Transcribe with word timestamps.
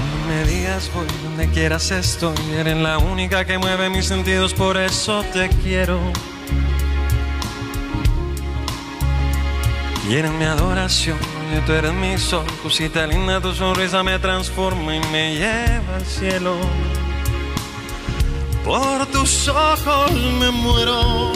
Donde 0.00 0.34
me 0.34 0.44
digas 0.44 0.90
voy, 0.94 1.06
donde 1.22 1.48
quieras 1.48 1.90
estoy. 1.90 2.36
Eres 2.58 2.76
la 2.76 2.98
única 2.98 3.44
que 3.44 3.58
mueve 3.58 3.90
mis 3.90 4.06
sentidos, 4.06 4.54
por 4.54 4.76
eso 4.76 5.22
te 5.32 5.48
quiero. 5.62 6.00
Eres 10.10 10.32
mi 10.32 10.44
adoración, 10.44 11.18
y 11.56 11.60
tú 11.66 11.72
eres 11.72 11.92
mi 11.92 12.18
sol. 12.18 12.44
Cosita 12.62 13.06
linda, 13.06 13.40
tu 13.40 13.54
sonrisa 13.54 14.02
me 14.02 14.18
transforma 14.18 14.96
y 14.96 15.00
me 15.12 15.34
lleva 15.34 15.96
al 15.96 16.04
cielo. 16.04 16.56
Por 18.64 19.06
tus 19.06 19.48
ojos 19.48 20.12
me 20.40 20.50
muero. 20.50 21.32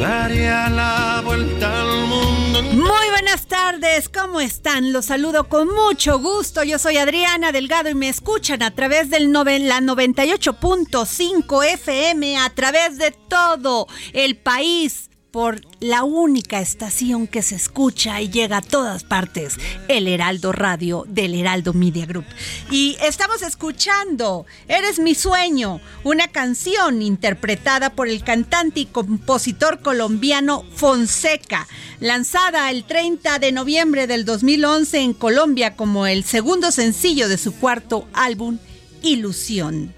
Daría 0.00 0.70
la 0.70 1.20
vuelta 1.22 1.82
al 1.82 2.06
mundo. 2.06 2.39
Muy 2.62 3.08
buenas 3.10 3.46
tardes, 3.46 4.10
¿cómo 4.10 4.38
están? 4.38 4.92
Los 4.92 5.06
saludo 5.06 5.48
con 5.48 5.68
mucho 5.68 6.18
gusto. 6.18 6.62
Yo 6.62 6.78
soy 6.78 6.98
Adriana 6.98 7.52
Delgado 7.52 7.88
y 7.88 7.94
me 7.94 8.10
escuchan 8.10 8.62
a 8.62 8.74
través 8.74 9.08
del 9.08 9.32
la 9.32 9.80
98.5 9.80 11.64
FM, 11.64 12.36
a 12.36 12.50
través 12.50 12.98
de 12.98 13.12
todo 13.12 13.86
el 14.12 14.36
país 14.36 15.09
por 15.30 15.60
la 15.80 16.02
única 16.02 16.60
estación 16.60 17.26
que 17.26 17.42
se 17.42 17.54
escucha 17.54 18.20
y 18.20 18.30
llega 18.30 18.58
a 18.58 18.62
todas 18.62 19.04
partes, 19.04 19.56
el 19.88 20.08
Heraldo 20.08 20.52
Radio 20.52 21.04
del 21.08 21.34
Heraldo 21.34 21.72
Media 21.72 22.06
Group. 22.06 22.24
Y 22.70 22.96
estamos 23.02 23.42
escuchando 23.42 24.46
Eres 24.68 24.98
mi 24.98 25.14
sueño, 25.14 25.80
una 26.04 26.28
canción 26.28 27.02
interpretada 27.02 27.90
por 27.90 28.08
el 28.08 28.22
cantante 28.24 28.80
y 28.80 28.86
compositor 28.86 29.80
colombiano 29.80 30.64
Fonseca, 30.74 31.68
lanzada 32.00 32.70
el 32.70 32.84
30 32.84 33.38
de 33.38 33.52
noviembre 33.52 34.06
del 34.06 34.24
2011 34.24 34.98
en 34.98 35.14
Colombia 35.14 35.76
como 35.76 36.06
el 36.06 36.24
segundo 36.24 36.70
sencillo 36.72 37.28
de 37.28 37.38
su 37.38 37.54
cuarto 37.54 38.08
álbum, 38.12 38.58
Ilusión. 39.02 39.94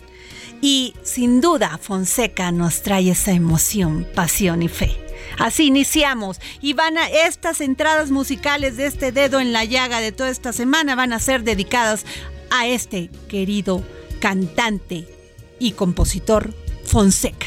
Y 0.60 0.94
sin 1.02 1.40
duda 1.40 1.76
Fonseca 1.82 2.52
nos 2.52 2.82
trae 2.82 3.10
esa 3.10 3.32
emoción, 3.32 4.06
pasión 4.14 4.62
y 4.62 4.68
fe. 4.68 5.01
Así 5.38 5.66
iniciamos 5.66 6.40
y 6.60 6.72
van 6.72 6.98
a 6.98 7.08
estas 7.08 7.60
entradas 7.60 8.10
musicales 8.10 8.76
de 8.76 8.86
este 8.86 9.12
dedo 9.12 9.40
en 9.40 9.52
la 9.52 9.64
llaga 9.64 10.00
de 10.00 10.12
toda 10.12 10.30
esta 10.30 10.52
semana 10.52 10.94
van 10.94 11.12
a 11.12 11.18
ser 11.18 11.42
dedicadas 11.42 12.04
a 12.50 12.66
este 12.66 13.10
querido 13.28 13.82
cantante 14.20 15.06
y 15.58 15.72
compositor 15.72 16.54
Fonseca. 16.84 17.46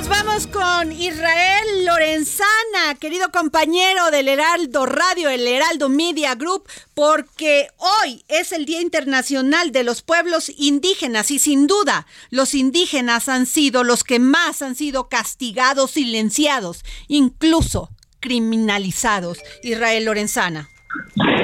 Nos 0.00 0.08
vamos 0.08 0.46
con 0.46 0.92
Israel 0.92 1.84
Lorenzana, 1.84 2.94
querido 2.98 3.30
compañero 3.30 4.10
del 4.10 4.28
Heraldo 4.28 4.86
Radio, 4.86 5.28
el 5.28 5.46
Heraldo 5.46 5.90
Media 5.90 6.34
Group, 6.36 6.66
porque 6.94 7.68
hoy 7.76 8.24
es 8.28 8.52
el 8.52 8.64
Día 8.64 8.80
Internacional 8.80 9.72
de 9.72 9.84
los 9.84 10.00
Pueblos 10.00 10.50
Indígenas 10.56 11.30
y 11.30 11.38
sin 11.38 11.66
duda 11.66 12.06
los 12.30 12.54
indígenas 12.54 13.28
han 13.28 13.44
sido 13.44 13.84
los 13.84 14.02
que 14.02 14.18
más 14.18 14.62
han 14.62 14.74
sido 14.74 15.10
castigados, 15.10 15.90
silenciados, 15.90 16.82
incluso 17.08 17.90
criminalizados. 18.20 19.38
Israel 19.62 20.06
Lorenzana. 20.06 20.70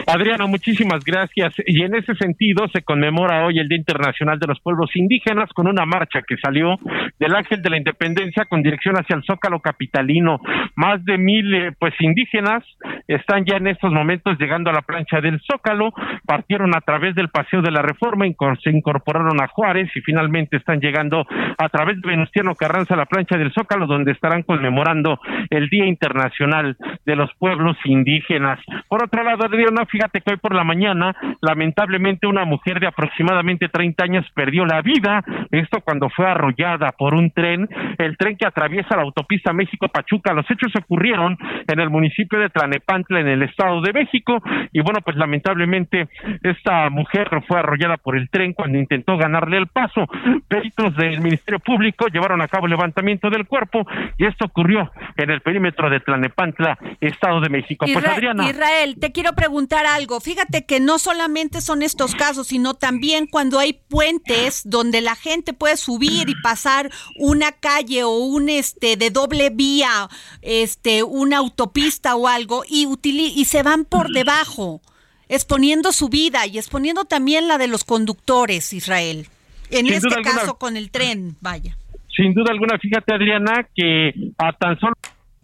Adriana, 0.07 0.47
muchísimas 0.47 1.05
gracias. 1.05 1.55
Y 1.67 1.83
en 1.83 1.95
ese 1.95 2.15
sentido 2.17 2.67
se 2.73 2.83
conmemora 2.83 3.47
hoy 3.47 3.59
el 3.59 3.69
Día 3.69 3.79
Internacional 3.79 4.39
de 4.39 4.47
los 4.47 4.61
Pueblos 4.61 4.91
Indígenas 4.95 5.51
con 5.55 5.67
una 5.67 5.87
marcha 5.87 6.23
que 6.27 6.37
salió 6.37 6.77
del 7.19 7.35
Ángel 7.35 7.63
de 7.63 7.71
la 7.71 7.79
Independencia 7.79 8.45
con 8.45 8.63
dirección 8.63 8.97
hacia 8.97 9.17
el 9.17 9.25
Zócalo 9.25 9.61
Capitalino. 9.61 10.41
Más 10.75 11.05
de 11.05 11.19
mil 11.19 11.55
eh, 11.55 11.73
pues 11.79 11.95
indígenas 12.01 12.65
están 13.07 13.45
ya 13.45 13.57
en 13.57 13.69
estos 13.69 13.93
momentos 13.93 14.39
llegando 14.39 14.71
a 14.71 14.73
la 14.73 14.83
plancha 14.83 15.21
del 15.21 15.41
Zócalo, 15.41 15.93
partieron 16.27 16.75
a 16.75 16.81
través 16.81 17.15
del 17.15 17.29
Paseo 17.29 17.63
de 17.63 17.71
la 17.71 17.83
Reforma, 17.83 18.27
se 18.63 18.71
incorporaron 18.71 19.41
a 19.41 19.49
Juárez 19.49 19.91
y 19.95 20.01
finalmente 20.01 20.57
están 20.57 20.81
llegando 20.81 21.27
a 21.59 21.69
través 21.69 22.01
de 22.01 22.09
Venustiano 22.09 22.55
Carranza 22.55 22.95
a 22.95 22.99
la 22.99 23.07
plancha 23.07 23.37
del 23.37 23.53
Zócalo, 23.53 23.87
donde 23.87 24.13
estarán 24.13 24.43
conmemorando 24.43 25.21
el 25.51 25.69
Día 25.69 25.87
Internacional 25.87 26.77
de 27.05 27.17
los 27.17 27.31
Pueblos 27.39 27.77
Indígenas. 27.85 28.59
Por 28.89 29.03
otro 29.03 29.23
lado, 29.23 29.45
Adriana, 29.45 29.86
fíjate 29.87 30.21
que 30.21 30.33
hoy 30.33 30.37
por 30.39 30.55
la 30.55 30.65
mañana, 30.65 31.15
lamentablemente, 31.41 32.27
una 32.27 32.45
mujer 32.45 32.81
de 32.81 32.87
aproximadamente 32.87 33.69
30 33.69 34.05
años 34.05 34.27
perdió 34.35 34.65
la 34.67 34.83
vida. 34.83 35.25
Esto 35.51 35.81
cuando 35.81 36.09
fue 36.11 36.27
arrollada 36.27 36.93
por 36.93 37.15
un 37.15 37.31
tren, 37.31 37.69
el 37.99 38.17
tren 38.17 38.37
que 38.37 38.47
atraviesa 38.47 38.97
la 38.97 39.03
autopista 39.03 39.53
México-Pachuca. 39.53 40.33
Los 40.35 40.51
hechos 40.51 40.73
ocurrieron 40.77 41.37
en 41.67 41.81
el 41.81 41.91
municipio 41.91 42.39
de 42.39 42.51
Tlanepantla, 42.51 43.21
en 43.21 43.29
el 43.29 43.43
Estado 43.43 43.81
de 43.81 43.93
México. 43.93 44.43
Y 44.73 44.81
bueno, 44.81 45.01
pues 45.05 45.17
lamentablemente, 45.17 46.09
esta 46.43 46.91
mujer 46.91 47.29
fue 47.47 47.59
arrollada 47.59 47.97
por 47.97 48.17
el 48.17 48.29
tren 48.31 48.53
cuando 48.53 48.79
intentó 48.79 49.17
ganarle 49.17 49.59
el 49.59 49.67
paso. 49.69 50.07
Peritos 50.49 50.95
del 50.97 51.21
Ministerio 51.21 51.59
Público 51.61 52.07
llevaron 52.09 52.41
a 52.43 52.49
cabo 52.49 52.67
el 52.67 52.71
levantamiento 52.71 53.31
del 53.31 53.47
cuerpo 53.47 53.87
y 54.19 54.25
esto 54.27 54.47
ocurrió 54.47 54.91
en 55.17 55.31
el 55.31 55.41
perímetro 55.41 55.91
de 55.91 56.01
Tlanepantla, 56.01 56.79
Estado 57.01 57.41
de 57.41 57.49
México. 57.49 57.87
Pues 57.87 57.97
Isra- 58.05 58.15
Adriana. 58.15 58.49
Israel, 58.49 58.97
te 59.01 59.13
quiero 59.13 59.33
preguntar 59.33 59.76
algo. 59.85 60.21
Fíjate 60.21 60.65
que 60.65 60.81
no 60.81 60.99
solamente 60.99 61.61
son 61.61 61.83
estos 61.83 62.15
casos, 62.15 62.47
sino 62.47 62.75
también 62.75 63.27
cuando 63.27 63.59
hay 63.59 63.75
puentes 63.75 64.63
donde 64.65 65.01
la 65.03 65.17
gente 65.17 65.53
puede 65.53 65.77
subir 65.77 66.29
y 66.29 66.35
pasar 66.41 66.91
una 67.19 67.53
calle 67.53 68.05
o 68.05 68.17
un 68.17 68.49
este 68.49 68.97
de 68.97 69.11
doble 69.11 69.51
vía, 69.51 70.09
este 70.41 71.03
una 71.03 71.39
autopista 71.39 72.17
o 72.17 72.29
algo 72.29 72.63
y 72.69 72.87
y 73.03 73.45
se 73.45 73.63
van 73.63 73.85
por 73.85 74.11
debajo, 74.11 74.81
exponiendo 75.29 75.93
su 75.93 76.09
vida 76.09 76.47
y 76.47 76.59
exponiendo 76.59 77.05
también 77.05 77.49
la 77.49 77.59
de 77.59 77.67
los 77.67 77.85
conductores, 77.85 78.73
Israel. 78.73 79.27
En 79.71 79.87
Sin 79.87 79.95
este 79.95 80.15
alguna. 80.15 80.35
caso 80.37 80.59
con 80.59 80.77
el 80.77 80.91
tren, 80.91 81.37
vaya. 81.41 81.77
Sin 82.15 82.33
duda 82.33 82.53
alguna, 82.53 82.79
fíjate 82.79 83.15
Adriana, 83.15 83.69
que 83.75 84.13
a 84.39 84.53
tan 84.53 84.79
solo 84.79 84.95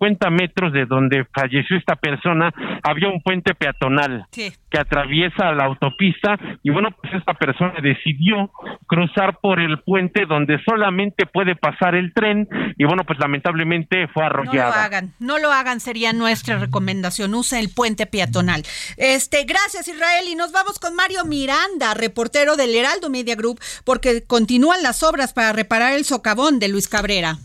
50 0.02 0.30
metros 0.30 0.72
de 0.72 0.86
donde 0.86 1.24
falleció 1.32 1.76
esta 1.76 1.94
persona 1.94 2.52
había 2.82 3.08
un 3.08 3.22
puente 3.22 3.54
peatonal 3.54 4.26
que 4.32 4.78
atraviesa 4.78 5.52
la 5.52 5.64
autopista 5.64 6.36
y 6.62 6.70
bueno, 6.70 6.88
pues 7.00 7.14
esta 7.14 7.34
persona 7.34 7.74
decidió 7.80 8.50
cruzar 8.86 9.38
por 9.40 9.60
el 9.60 9.78
puente 9.82 10.26
donde 10.26 10.58
solamente 10.64 11.26
puede 11.26 11.54
pasar 11.54 11.94
el 11.94 12.12
tren 12.12 12.48
y 12.76 12.84
bueno, 12.84 13.04
pues 13.06 13.18
lamentablemente 13.20 14.08
fue 14.08 14.24
arrollada. 14.24 14.70
No 14.70 14.74
lo 14.74 14.80
hagan, 14.80 15.12
no 15.20 15.38
lo 15.38 15.52
hagan, 15.52 15.78
sería 15.78 16.12
nuestra 16.12 16.58
recomendación, 16.58 17.34
use 17.34 17.60
el 17.60 17.70
puente 17.72 18.06
peatonal. 18.06 18.64
Este, 18.96 19.44
gracias 19.44 19.86
Israel 19.86 20.24
y 20.28 20.34
nos 20.34 20.50
vamos 20.50 20.80
con 20.80 20.96
Mario 20.96 21.24
Miranda, 21.24 21.94
reportero 21.94 22.56
del 22.56 22.74
Heraldo 22.74 23.08
Media 23.08 23.36
Group, 23.36 23.60
porque 23.84 24.24
continúan 24.26 24.82
las 24.82 25.04
obras 25.04 25.32
para 25.32 25.52
reparar 25.52 25.92
el 25.92 26.04
socavón 26.04 26.58
de 26.58 26.68
Luis 26.68 26.88
Cabrera. 26.88 27.36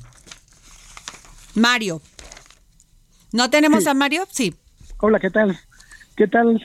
Mario. 1.53 2.01
¿No 3.33 3.49
tenemos 3.49 3.87
a 3.87 3.93
Mario? 3.93 4.23
Sí. 4.29 4.53
Hola, 4.99 5.19
¿qué 5.19 5.29
tal? 5.29 5.57
¿Qué 6.15 6.27
tal, 6.27 6.61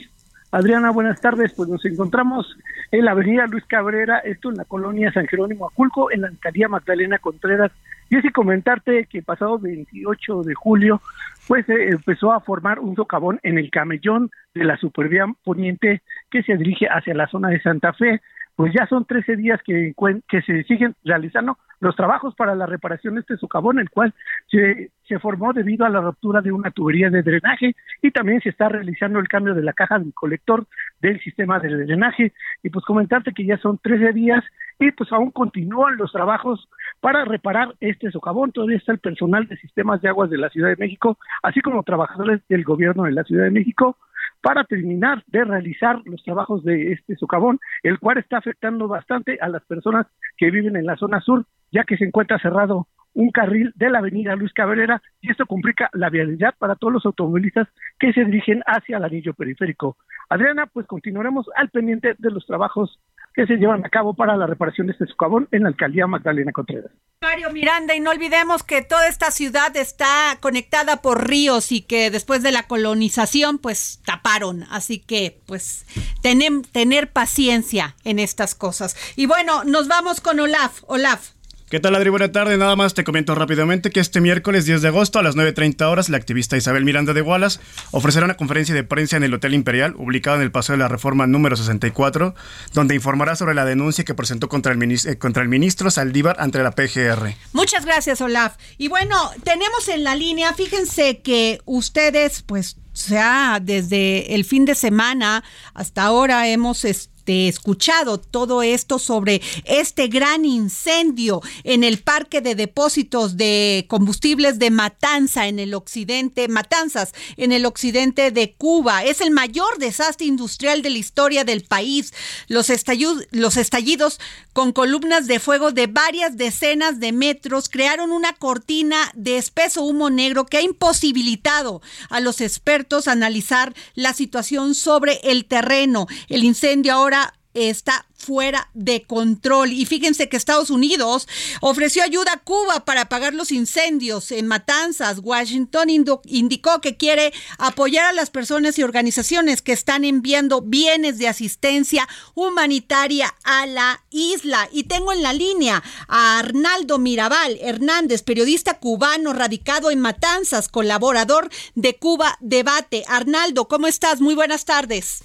Adriana? 0.53 0.91
Buenas 0.91 1.21
tardes. 1.21 1.53
Pues 1.55 1.69
nos 1.69 1.85
encontramos 1.85 2.47
en 2.93 3.05
la 3.05 3.11
avenida 3.11 3.47
Luis 3.47 3.65
Cabrera, 3.67 4.19
esto 4.21 4.51
en 4.51 4.57
la 4.57 4.65
colonia 4.65 5.13
San 5.13 5.27
Jerónimo 5.27 5.67
Aculco, 5.67 6.13
en 6.13 6.21
la 6.23 6.29
alcaldía 6.29 6.69
Magdalena 6.69 7.19
Contreras. 7.19 7.73
Y 8.11 8.17
así 8.17 8.29
comentarte 8.29 9.07
que 9.07 9.23
pasado 9.23 9.59
28 9.59 10.43
de 10.43 10.55
julio, 10.55 11.01
pues 11.49 11.67
se 11.67 11.89
empezó 11.89 12.33
a 12.33 12.41
formar 12.41 12.79
un 12.79 12.95
socavón 12.95 13.41
en 13.43 13.59
el 13.59 13.71
camellón 13.71 14.31
de 14.55 14.65
la 14.65 14.77
supervía 14.77 15.27
poniente 15.43 16.03
que 16.31 16.43
se 16.45 16.57
dirige 16.57 16.87
hacia 16.87 17.15
la 17.15 17.27
zona 17.27 17.49
de 17.49 17.61
Santa 17.61 17.93
Fe. 17.93 18.21
Pues 18.55 18.73
ya 18.73 18.87
son 18.87 19.05
13 19.05 19.37
días 19.37 19.61
que, 19.65 19.95
que 20.29 20.43
se 20.43 20.63
siguen 20.65 20.95
realizando 21.05 21.59
los 21.83 21.97
trabajos 21.97 22.35
para 22.37 22.55
la 22.55 22.65
reparación 22.65 23.15
de 23.15 23.21
este 23.21 23.37
socavón, 23.37 23.81
el 23.81 23.91
cual 23.91 24.15
se, 24.49 24.93
se 25.09 25.19
formó 25.19 25.53
debido 25.53 25.85
a 25.85 25.89
la 25.89 26.01
ruptura 26.01 26.41
de 26.41 26.53
una 26.53 26.71
tubería 26.71 27.11
de 27.11 27.23
drenaje 27.23 27.75
y 28.01 28.13
también 28.13 28.41
se 28.41 28.51
está 28.51 28.69
realizando 28.69 29.19
el 29.19 29.27
cambio 29.27 29.53
de 29.53 29.65
la 29.65 29.73
caja 29.73 29.99
del 29.99 30.15
colector 30.15 30.65
del 31.01 31.21
sistema 31.21 31.59
de 31.59 31.69
drenaje. 31.69 32.33
Y 32.63 32.71
pues 32.71 32.85
comentarte 32.85 33.33
que 33.33 33.45
ya 33.45 33.59
son 33.59 33.79
13 33.79 34.13
días 34.13 34.45
y 34.79 34.93
pues 34.93 35.11
aún 35.13 35.33
continúan 35.33 35.97
los 35.97 36.13
trabajos 36.13 36.69
para 37.01 37.25
reparar 37.25 37.75
este 37.81 38.13
socavón. 38.13 38.53
Todavía 38.53 38.77
está 38.77 38.93
el 38.93 39.01
personal 39.01 39.49
de 39.49 39.57
sistemas 39.57 40.01
de 40.03 40.09
aguas 40.09 40.31
de 40.31 40.39
la 40.39 40.51
Ciudad 40.51 40.69
de 40.69 40.77
México, 40.77 41.19
así 41.43 41.61
como 41.61 41.83
trabajadores 41.83 42.41
del 42.49 42.63
gobierno 42.63 43.03
de 43.03 43.13
la 43.13 43.25
Ciudad 43.25 43.45
de 43.45 43.51
México 43.51 43.97
para 44.41 44.65
terminar 44.65 45.23
de 45.29 45.45
realizar 45.45 46.01
los 46.05 46.23
trabajos 46.23 46.63
de 46.65 46.93
este 46.93 47.17
socavón, 47.17 47.61
el 47.83 47.99
cual 47.99 48.19
está 48.19 48.39
afectando 48.39 48.89
bastante 48.89 49.39
a 49.41 49.49
las 49.49 49.63
personas 49.65 50.07
que 50.37 50.51
viven 50.51 50.77
en 50.77 50.87
la 50.87 50.97
zona 50.97 51.21
sur, 51.21 51.47
ya 51.73 51.85
que 51.85 51.97
se 51.97 52.05
encuentra 52.05 52.39
cerrado 52.39 52.87
un 53.15 53.31
carril 53.31 53.73
de 53.77 53.91
la 53.91 53.99
avenida 53.99 54.37
Luis 54.37 54.53
Cabrera 54.53 55.03
y 55.21 55.31
esto 55.31 55.47
complica 55.47 55.91
la 55.93 56.11
vialidad 56.11 56.55
para 56.59 56.77
todos 56.77 56.93
los 56.93 57.07
automovilistas 57.07 57.69
que 57.99 58.13
se 58.13 58.25
dirigen 58.25 58.63
hacia 58.67 58.97
el 58.97 59.05
anillo 59.05 59.35
periférico. 59.35 59.97
Adriana, 60.29 60.67
pues 60.67 60.87
continuaremos 60.87 61.47
al 61.57 61.69
pendiente 61.69 62.15
de 62.19 62.31
los 62.31 62.47
trabajos 62.47 62.99
que 63.35 63.47
se 63.47 63.57
llevan 63.57 63.85
a 63.85 63.89
cabo 63.89 64.15
para 64.15 64.37
la 64.37 64.47
reparación 64.47 64.87
de 64.87 64.93
este 64.93 65.07
socavón 65.07 65.49
en 65.53 65.63
la 65.63 65.69
alcaldía 65.69 66.07
Magdalena 66.07 66.53
Contreras. 66.53 66.91
Mario 67.21 67.51
Miranda, 67.51 67.95
y 67.95 68.01
no 68.01 68.11
olvidemos 68.11 68.63
que 68.63 68.83
toda 68.83 69.09
esta 69.09 69.31
ciudad 69.31 69.75
está 69.77 70.37
conectada 70.41 71.03
por 71.03 71.29
ríos 71.29 71.71
y 71.73 71.83
que 71.83 72.11
después 72.11 72.43
de 72.43 72.53
la 72.53 72.65
colonización 72.65 73.59
pues 73.59 74.03
taparon, 74.05 74.65
así 74.71 74.99
que 74.99 75.41
pues 75.47 75.87
tener, 76.23 76.53
tener 76.73 77.13
paciencia 77.13 77.95
en 78.05 78.19
estas 78.19 78.55
cosas. 78.55 78.97
Y 79.17 79.27
bueno, 79.27 79.65
nos 79.65 79.89
vamos 79.89 80.21
con 80.21 80.41
Olaf. 80.41 80.83
Olaf. 80.87 81.33
¿Qué 81.73 81.81
tal, 81.81 81.95
Adri? 81.95 82.11
Buena 82.11 82.31
tarde. 82.31 82.59
Nada 82.59 82.77
más 82.77 82.93
te 82.93 83.03
comento 83.03 83.35
rápidamente 83.35 83.89
que 83.89 84.01
este 84.01 84.21
miércoles 84.21 84.67
10 84.67 84.83
de 84.83 84.89
agosto 84.89 85.19
a 85.19 85.23
las 85.23 85.37
9.30 85.37 85.91
horas, 85.91 86.11
la 86.11 86.19
activista 86.19 86.55
Isabel 86.55 86.85
Miranda 86.85 87.15
de 87.15 87.23
Wallace 87.23 87.61
ofrecerá 87.93 88.27
una 88.27 88.37
conferencia 88.37 88.75
de 88.75 88.85
prensa 88.85 89.17
en 89.17 89.23
el 89.23 89.33
Hotel 89.33 89.55
Imperial, 89.55 89.95
ubicado 89.97 90.37
en 90.37 90.43
el 90.43 90.53
Paseo 90.53 90.75
de 90.75 90.81
la 90.81 90.89
Reforma 90.89 91.27
número 91.27 91.57
64, 91.57 92.35
donde 92.75 92.95
informará 92.95 93.37
sobre 93.37 93.55
la 93.55 93.65
denuncia 93.65 94.05
que 94.05 94.13
presentó 94.13 94.51
contra 94.51 94.71
el, 94.71 94.77
ministro, 94.77 95.13
eh, 95.13 95.17
contra 95.17 95.43
el 95.43 95.49
ministro 95.49 95.91
Saldívar 95.91 96.37
ante 96.41 96.63
la 96.63 96.73
PGR. 96.73 97.35
Muchas 97.55 97.87
gracias, 97.87 98.21
Olaf. 98.21 98.57
Y 98.77 98.89
bueno, 98.89 99.17
tenemos 99.43 99.89
en 99.89 100.05
la 100.05 100.15
línea, 100.15 100.53
fíjense 100.53 101.23
que 101.23 101.63
ustedes, 101.65 102.43
pues, 102.43 102.77
sea, 102.93 103.61
desde 103.63 104.35
el 104.35 104.45
fin 104.45 104.67
de 104.67 104.75
semana 104.75 105.43
hasta 105.73 106.03
ahora 106.03 106.49
hemos 106.49 106.85
escuchado 107.27 108.19
todo 108.19 108.63
esto 108.63 108.99
sobre 108.99 109.41
este 109.65 110.09
gran 110.09 110.45
incendio 110.45 111.41
en 111.65 111.85
el 111.85 111.99
parque 111.99 112.41
de 112.41 112.55
depósitos 112.55 113.37
de 113.37 113.87
combustibles 113.89 114.59
de 114.59 114.71
Matanza 114.71 115.47
en 115.47 115.59
el 115.59 115.75
occidente, 115.75 116.49
Matanzas 116.49 117.13
en 117.37 117.53
el 117.53 117.67
occidente 117.67 118.31
de 118.31 118.55
Cuba. 118.55 119.05
Es 119.05 119.21
el 119.21 119.31
mayor 119.31 119.79
desastre 119.79 120.27
industrial 120.27 120.83
de 120.83 120.91
la 120.91 120.99
historia 120.99 121.45
del 121.45 121.63
país. 121.63 122.13
Los, 122.49 122.71
estallidos, 122.71 123.25
los 123.31 123.57
estallidos 123.57 124.21
con 124.53 124.73
columnas 124.73 125.27
de 125.27 125.41
fuego 125.41 125.71
de 125.73 125.87
varias 125.87 126.37
decenas 126.37 127.01
de 127.01 127.13
metros 127.13 127.69
crearon 127.69 128.11
una 128.13 128.33
cortina 128.35 129.11
de 129.15 129.39
espeso 129.39 129.83
humo 129.83 130.11
negro 130.11 130.47
que 130.47 130.59
ha 130.59 130.63
imposibilitado 130.63 131.83
a 132.11 132.21
los 132.21 132.41
expertos 132.41 133.09
analizar 133.09 133.75
la 133.95 134.13
situación 134.13 134.75
sobre 134.75 135.21
el 135.23 135.45
terreno. 135.45 136.07
El 136.29 136.45
incendio 136.45 136.95
ahora 136.95 137.12
está 137.55 138.07
fuera 138.23 138.71
de 138.73 139.03
control. 139.03 139.73
Y 139.73 139.85
fíjense 139.85 140.29
que 140.29 140.37
Estados 140.37 140.71
Unidos 140.71 141.27
ofreció 141.61 142.03
ayuda 142.05 142.35
a 142.35 142.39
Cuba 142.39 142.85
para 142.85 143.09
pagar 143.09 143.35
los 143.35 143.51
incendios 143.51 144.31
en 144.31 144.47
Matanzas. 144.47 145.19
Washington 145.23 145.91
indicó 145.91 146.81
que 146.81 146.97
quiere 146.97 147.33
apoyar 147.59 148.07
a 148.07 148.13
las 148.13 148.31
personas 148.31 148.79
y 148.79 148.85
organizaciones 148.85 149.61
que 149.61 149.73
están 149.73 150.05
enviando 150.05 150.63
bienes 150.63 151.19
de 151.19 151.29
asistencia 151.29 152.09
humanitaria 152.35 153.35
a 153.43 153.67
la 153.67 154.05
isla. 154.11 154.69
Y 154.73 154.85
tengo 154.85 155.13
en 155.13 155.23
la 155.23 155.33
línea 155.33 155.83
a 156.07 156.39
Arnaldo 156.39 156.99
Mirabal 156.99 157.59
Hernández, 157.61 158.23
periodista 158.23 158.79
cubano 158.79 159.33
radicado 159.33 159.91
en 159.91 160.01
Matanzas, 160.01 160.69
colaborador 160.69 161.51
de 161.75 161.97
Cuba 161.97 162.37
Debate. 162.41 163.05
Arnaldo, 163.09 163.67
¿cómo 163.67 163.89
estás? 163.89 164.21
Muy 164.21 164.35
buenas 164.35 164.65
tardes. 164.65 165.23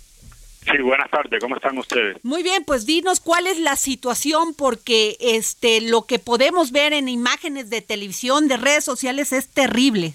Sí, 0.69 0.81
buenas 0.81 1.09
tardes, 1.09 1.39
¿cómo 1.41 1.55
están 1.55 1.77
ustedes? 1.77 2.23
Muy 2.23 2.43
bien, 2.43 2.63
pues 2.65 2.85
dinos 2.85 3.19
cuál 3.19 3.47
es 3.47 3.59
la 3.59 3.75
situación 3.75 4.53
porque 4.57 5.15
este 5.19 5.79
lo 5.81 6.05
que 6.05 6.19
podemos 6.19 6.71
ver 6.71 6.93
en 6.93 7.07
imágenes 7.07 7.69
de 7.69 7.81
televisión, 7.81 8.47
de 8.47 8.57
redes 8.57 8.83
sociales 8.83 9.31
es 9.31 9.53
terrible. 9.53 10.13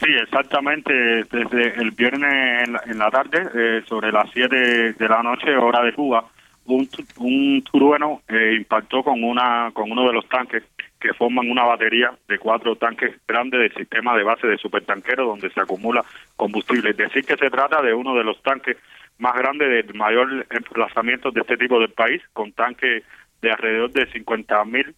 Sí, 0.00 0.10
exactamente, 0.22 0.92
desde 1.24 1.80
el 1.80 1.90
viernes 1.92 2.68
en 2.86 2.98
la, 2.98 3.10
tarde, 3.10 3.48
eh, 3.54 3.82
sobre 3.88 4.12
las 4.12 4.30
7 4.32 4.92
de 4.92 5.08
la 5.08 5.22
noche, 5.22 5.56
hora 5.56 5.82
de 5.82 5.92
Cuba, 5.92 6.24
un, 6.66 6.88
un 7.16 7.64
trueno 7.64 8.22
eh, 8.28 8.54
impactó 8.56 9.02
con 9.02 9.24
una 9.24 9.70
con 9.72 9.90
uno 9.90 10.06
de 10.06 10.12
los 10.12 10.28
tanques 10.28 10.62
que 11.00 11.14
forman 11.14 11.50
una 11.50 11.64
batería 11.64 12.12
de 12.28 12.38
cuatro 12.38 12.76
tanques 12.76 13.14
grandes 13.26 13.60
del 13.60 13.74
sistema 13.74 14.16
de 14.16 14.24
base 14.24 14.46
de 14.46 14.58
supertanquero 14.58 15.26
donde 15.26 15.50
se 15.50 15.60
acumula 15.60 16.04
combustible. 16.36 16.90
Es 16.90 16.96
decir, 16.96 17.24
que 17.24 17.36
se 17.36 17.50
trata 17.50 17.80
de 17.82 17.94
uno 17.94 18.14
de 18.14 18.24
los 18.24 18.42
tanques 18.42 18.76
más 19.18 19.34
grande 19.34 19.66
de 19.66 19.92
mayor 19.94 20.46
emplazamiento 20.50 21.30
de 21.30 21.40
este 21.40 21.56
tipo 21.56 21.78
del 21.80 21.90
país, 21.90 22.22
con 22.32 22.52
tanques 22.52 23.04
de 23.42 23.50
alrededor 23.50 23.90
de 23.92 24.10
50 24.10 24.64
mil 24.64 24.94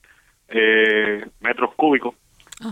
eh, 0.49 1.25
metros 1.41 1.75
cúbicos 1.75 2.15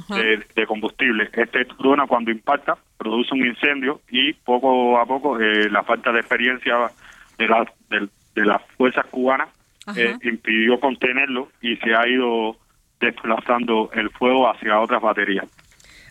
de, 0.08 0.66
combustible. 0.66 1.30
Este 1.32 1.64
trueno 1.64 2.06
cuando 2.06 2.30
impacta 2.30 2.76
produce 2.98 3.34
un 3.34 3.46
incendio 3.46 4.02
y 4.10 4.34
poco 4.34 4.98
a 4.98 5.06
poco 5.06 5.40
eh, 5.40 5.70
la 5.70 5.82
falta 5.82 6.12
de 6.12 6.20
experiencia 6.20 6.90
de, 7.38 7.48
la, 7.48 7.64
de, 7.88 8.44
las 8.44 8.62
fuerzas 8.76 9.06
cubanas 9.06 9.48
eh, 9.96 10.14
impidió 10.22 10.78
contenerlo 10.78 11.48
y 11.62 11.76
se 11.76 11.94
ha 11.94 12.06
ido 12.06 12.56
desplazando 13.00 13.90
el 13.94 14.10
fuego 14.10 14.50
hacia 14.50 14.80
otras 14.80 15.00
baterías. 15.00 15.46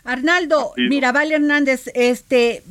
Arnaldo 0.04 0.72
Mirabal 0.76 1.32
Hernández, 1.32 1.90
este, 1.94 2.62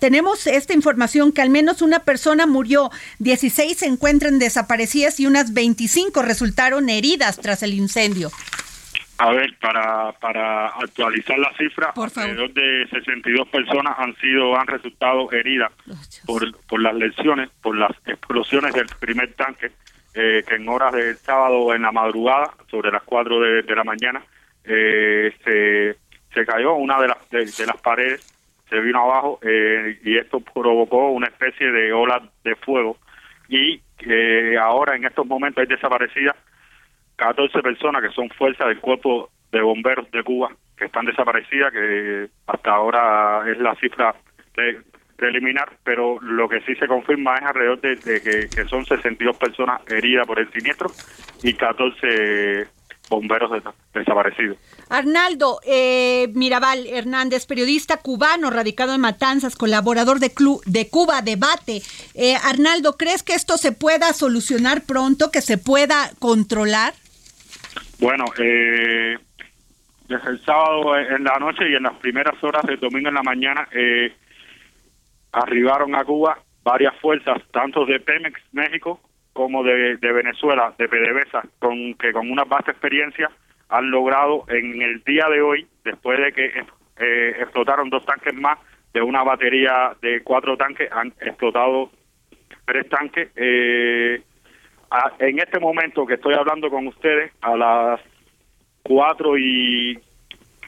tenemos 0.00 0.46
esta 0.46 0.74
información 0.74 1.32
que 1.32 1.42
al 1.42 1.50
menos 1.50 1.82
una 1.82 2.00
persona 2.00 2.46
murió, 2.46 2.90
16 3.18 3.76
se 3.76 3.86
encuentran 3.86 4.38
desaparecidas 4.38 5.18
y 5.20 5.26
unas 5.26 5.52
25 5.52 6.22
resultaron 6.22 6.88
heridas 6.88 7.38
tras 7.40 7.62
el 7.62 7.74
incendio. 7.74 8.30
A 9.18 9.32
ver, 9.32 9.56
para, 9.58 10.12
para 10.12 10.66
actualizar 10.66 11.38
la 11.38 11.50
cifra, 11.56 11.94
alrededor 11.96 12.52
de 12.52 12.86
62 12.90 13.48
personas 13.48 13.94
han 13.98 14.14
sido 14.16 14.58
han 14.58 14.66
resultado 14.66 15.32
heridas 15.32 15.72
por, 16.26 16.54
por 16.66 16.82
las 16.82 16.94
lesiones, 16.94 17.48
por 17.62 17.78
las 17.78 17.92
explosiones 18.04 18.74
del 18.74 18.86
primer 19.00 19.32
tanque, 19.32 19.72
eh, 20.12 20.44
que 20.46 20.56
en 20.56 20.68
horas 20.68 20.92
del 20.92 21.16
sábado 21.16 21.74
en 21.74 21.82
la 21.82 21.92
madrugada, 21.92 22.52
sobre 22.70 22.90
las 22.90 23.02
4 23.04 23.40
de, 23.40 23.62
de 23.62 23.74
la 23.74 23.84
mañana, 23.84 24.22
eh, 24.64 25.32
se 25.44 25.96
se 26.36 26.44
cayó 26.44 26.74
una 26.74 27.00
de 27.00 27.08
las, 27.08 27.30
de, 27.30 27.66
las 27.66 27.80
paredes, 27.80 28.20
se 28.68 28.78
vino 28.80 29.00
abajo 29.00 29.38
eh, 29.42 29.98
y 30.04 30.18
esto 30.18 30.40
provocó 30.40 31.08
una 31.10 31.28
especie 31.28 31.72
de 31.72 31.94
ola 31.94 32.22
de 32.44 32.54
fuego. 32.56 32.98
Y 33.48 33.80
eh, 34.00 34.58
ahora 34.60 34.96
en 34.96 35.06
estos 35.06 35.26
momentos 35.26 35.62
hay 35.62 35.66
desaparecidas 35.66 36.36
14 37.16 37.62
personas 37.62 38.02
que 38.02 38.10
son 38.10 38.28
fuerzas 38.28 38.68
del 38.68 38.80
cuerpo 38.80 39.30
de 39.50 39.62
bomberos 39.62 40.10
de 40.10 40.22
Cuba 40.22 40.50
que 40.76 40.84
están 40.84 41.06
desaparecidas, 41.06 41.72
que 41.72 42.28
hasta 42.46 42.70
ahora 42.70 43.50
es 43.50 43.56
la 43.56 43.74
cifra 43.76 44.14
preliminar, 45.16 45.70
pero 45.84 46.20
lo 46.20 46.46
que 46.50 46.60
sí 46.60 46.74
se 46.74 46.86
confirma 46.86 47.36
es 47.36 47.42
alrededor 47.44 47.80
de, 47.80 47.96
que, 47.96 48.48
que, 48.54 48.64
son 48.66 48.84
62 48.84 49.38
personas 49.38 49.80
heridas 49.90 50.26
por 50.26 50.38
el 50.38 50.52
siniestro 50.52 50.90
y 51.42 51.54
14 51.54 52.68
bomberos 53.08 53.50
desaparecidos. 53.94 54.58
Arnaldo 54.88 55.60
eh, 55.64 56.28
Mirabal 56.34 56.86
Hernández, 56.86 57.46
periodista 57.46 57.98
cubano 57.98 58.50
radicado 58.50 58.94
en 58.94 59.00
Matanzas, 59.00 59.56
colaborador 59.56 60.18
de, 60.18 60.32
Club, 60.32 60.62
de 60.66 60.88
Cuba 60.88 61.22
Debate. 61.22 61.82
Eh, 62.14 62.36
Arnaldo, 62.44 62.96
¿crees 62.96 63.22
que 63.22 63.34
esto 63.34 63.56
se 63.56 63.72
pueda 63.72 64.12
solucionar 64.12 64.82
pronto, 64.82 65.30
que 65.30 65.40
se 65.40 65.58
pueda 65.58 66.10
controlar? 66.18 66.94
Bueno, 67.98 68.24
eh, 68.38 69.16
desde 70.08 70.30
el 70.30 70.44
sábado 70.44 70.98
en 70.98 71.24
la 71.24 71.38
noche 71.38 71.68
y 71.70 71.74
en 71.74 71.84
las 71.84 71.94
primeras 71.94 72.42
horas 72.42 72.62
del 72.64 72.78
domingo 72.78 73.08
en 73.08 73.14
la 73.14 73.22
mañana 73.22 73.68
eh, 73.72 74.12
arribaron 75.32 75.94
a 75.94 76.04
Cuba 76.04 76.38
varias 76.62 76.94
fuerzas, 77.00 77.42
tanto 77.52 77.84
de 77.86 78.00
Pemex 78.00 78.40
México 78.52 79.00
como 79.36 79.62
de, 79.62 79.96
Venezuela, 80.00 80.72
de 80.78 80.88
PDVSA, 80.88 81.42
con, 81.58 81.94
que 81.94 82.12
con 82.12 82.30
una 82.30 82.44
vasta 82.44 82.72
experiencia 82.72 83.30
han 83.68 83.90
logrado 83.90 84.44
en 84.48 84.80
el 84.82 85.04
día 85.04 85.28
de 85.28 85.42
hoy, 85.42 85.66
después 85.84 86.18
de 86.18 86.32
que 86.32 86.46
eh, 86.98 87.36
explotaron 87.38 87.90
dos 87.90 88.04
tanques 88.06 88.34
más 88.34 88.58
de 88.92 89.02
una 89.02 89.22
batería 89.22 89.94
de 90.00 90.22
cuatro 90.22 90.56
tanques, 90.56 90.90
han 90.90 91.12
explotado 91.20 91.90
tres 92.64 92.88
tanques. 92.88 93.28
Eh, 93.36 94.22
en 95.18 95.38
este 95.38 95.60
momento 95.60 96.06
que 96.06 96.14
estoy 96.14 96.34
hablando 96.34 96.70
con 96.70 96.86
ustedes, 96.86 97.32
a 97.42 97.56
las 97.56 98.00
cuatro 98.82 99.36
y, 99.36 99.98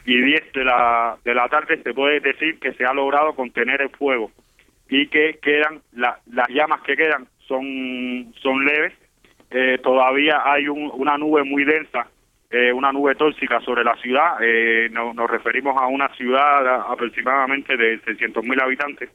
y 0.04 0.20
diez 0.20 0.52
de 0.52 0.64
la, 0.64 1.16
de 1.24 1.34
la 1.34 1.48
tarde, 1.48 1.80
se 1.82 1.94
puede 1.94 2.20
decir 2.20 2.58
que 2.58 2.74
se 2.74 2.84
ha 2.84 2.92
logrado 2.92 3.34
contener 3.34 3.80
el 3.80 3.90
fuego 3.90 4.30
y 4.88 5.06
que 5.08 5.38
quedan 5.40 5.80
las 5.92 6.18
llamas 6.48 6.82
que 6.82 6.96
quedan 6.96 7.28
son 7.48 8.32
son 8.40 8.64
leves. 8.64 8.92
Eh, 9.50 9.78
todavía 9.82 10.42
hay 10.44 10.68
una 10.68 11.16
nube 11.16 11.42
muy 11.42 11.64
densa 11.64 12.06
eh, 12.50 12.72
una 12.72 12.92
nube 12.92 13.14
tóxica 13.14 13.60
sobre 13.60 13.84
la 13.84 13.94
ciudad. 13.96 14.38
Eh, 14.40 14.88
nos 14.90 15.30
referimos 15.30 15.76
a 15.76 15.86
una 15.86 16.08
ciudad 16.14 16.90
aproximadamente 16.90 17.76
de 17.76 17.98
600 18.00 18.42
mil 18.44 18.60
habitantes. 18.60 19.10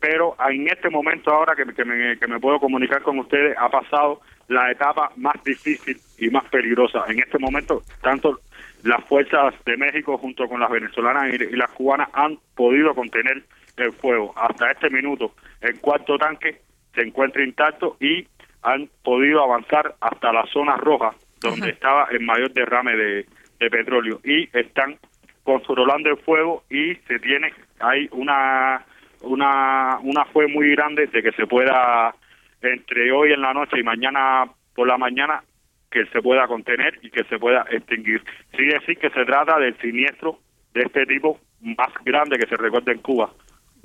Pero 0.00 0.34
en 0.50 0.66
este 0.66 0.90
momento 0.90 1.30
ahora 1.30 1.54
que, 1.54 1.64
que, 1.72 1.84
me, 1.84 2.18
que 2.18 2.26
me 2.26 2.40
puedo 2.40 2.58
comunicar 2.58 3.00
con 3.02 3.20
ustedes 3.20 3.56
ha 3.56 3.68
pasado 3.68 4.20
la 4.48 4.72
etapa 4.72 5.12
más 5.14 5.40
difícil 5.44 5.96
y 6.18 6.30
más 6.30 6.44
peligrosa. 6.46 7.04
En 7.06 7.20
este 7.20 7.38
momento 7.38 7.82
tanto 8.02 8.40
las 8.82 9.04
fuerzas 9.04 9.54
de 9.64 9.76
México 9.76 10.18
junto 10.18 10.48
con 10.48 10.58
las 10.58 10.68
venezolanas 10.68 11.32
y 11.32 11.56
las 11.56 11.70
cubanas 11.70 12.08
han 12.12 12.38
podido 12.56 12.92
contener 12.92 13.44
el 13.76 13.92
fuego. 13.92 14.34
Hasta 14.36 14.72
este 14.72 14.90
minuto, 14.90 15.34
el 15.60 15.78
cuarto 15.80 16.18
tanque 16.18 16.60
se 16.94 17.02
encuentra 17.02 17.44
intacto 17.44 17.96
y 18.00 18.26
han 18.62 18.88
podido 19.02 19.42
avanzar 19.42 19.94
hasta 20.00 20.32
la 20.32 20.46
zona 20.46 20.76
roja, 20.76 21.14
donde 21.40 21.70
estaba 21.70 22.08
el 22.10 22.20
mayor 22.20 22.52
derrame 22.52 22.96
de, 22.96 23.26
petróleo. 23.70 24.20
Y 24.24 24.48
están 24.56 24.98
controlando 25.44 26.10
el 26.10 26.16
fuego 26.18 26.64
y 26.68 26.96
se 27.06 27.18
tiene, 27.20 27.52
hay 27.78 28.08
una, 28.10 28.84
una, 29.20 29.98
una 30.02 30.24
fue 30.26 30.48
muy 30.48 30.70
grande 30.70 31.06
de 31.06 31.22
que 31.22 31.30
se 31.32 31.46
pueda, 31.46 32.12
entre 32.60 33.12
hoy 33.12 33.32
en 33.32 33.40
la 33.40 33.52
noche 33.52 33.78
y 33.78 33.84
mañana 33.84 34.46
por 34.74 34.88
la 34.88 34.98
mañana, 34.98 35.44
que 35.92 36.06
se 36.06 36.22
pueda 36.22 36.48
contener 36.48 36.98
y 37.02 37.10
que 37.10 37.22
se 37.24 37.38
pueda 37.38 37.64
extinguir. 37.70 38.22
Sí 38.56 38.64
decir 38.64 38.98
que 38.98 39.10
se 39.10 39.24
trata 39.24 39.58
del 39.58 39.78
siniestro 39.78 40.38
de 40.74 40.82
este 40.82 41.06
tipo 41.06 41.38
más 41.60 41.92
grande 42.04 42.38
que 42.38 42.48
se 42.48 42.56
recuerda 42.56 42.92
en 42.92 42.98
Cuba. 42.98 43.30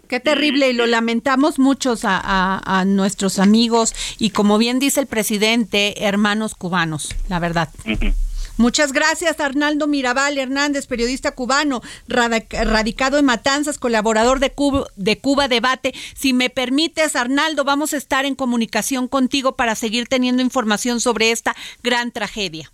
Qué 0.08 0.20
terrible 0.22 0.70
y 0.70 0.74
lo 0.74 0.86
lamentamos 0.86 1.60
muchos 1.60 2.02
a, 2.04 2.84
nuestros 2.86 3.40
amigos 3.40 3.94
y 4.20 4.30
como 4.30 4.58
bien 4.58 4.80
dice 4.80 5.02
el 5.02 5.08
presidente, 5.08 6.06
hermanos 6.06 6.56
cubanos, 6.56 7.14
la 7.28 7.40
verdad. 7.40 7.70
Muchas 8.58 8.94
gracias, 8.94 9.40
Arnaldo 9.40 9.86
Mirabal 9.86 10.38
Hernández, 10.38 10.88
periodista 10.88 11.32
cubano, 11.32 11.82
radicado 12.08 13.20
en 13.20 13.26
Matanzas, 13.26 13.78
colaborador 13.78 14.40
de 14.40 14.52
Cuba, 14.52 14.88
de 14.96 15.20
Cuba 15.20 15.48
Debate. 15.48 15.92
Si 16.16 16.34
me 16.34 16.50
permites, 16.50 17.16
Arnaldo, 17.16 17.66
vamos 17.66 17.94
a 17.94 17.98
estar 17.98 18.26
en 18.26 18.36
comunicación 18.36 19.08
contigo 19.08 19.56
para 19.56 19.76
seguir 19.76 20.08
teniendo 20.08 20.42
información 20.42 21.02
sobre 21.02 21.32
esta 21.32 21.56
gran 21.84 22.12
tragedia. 22.12 22.72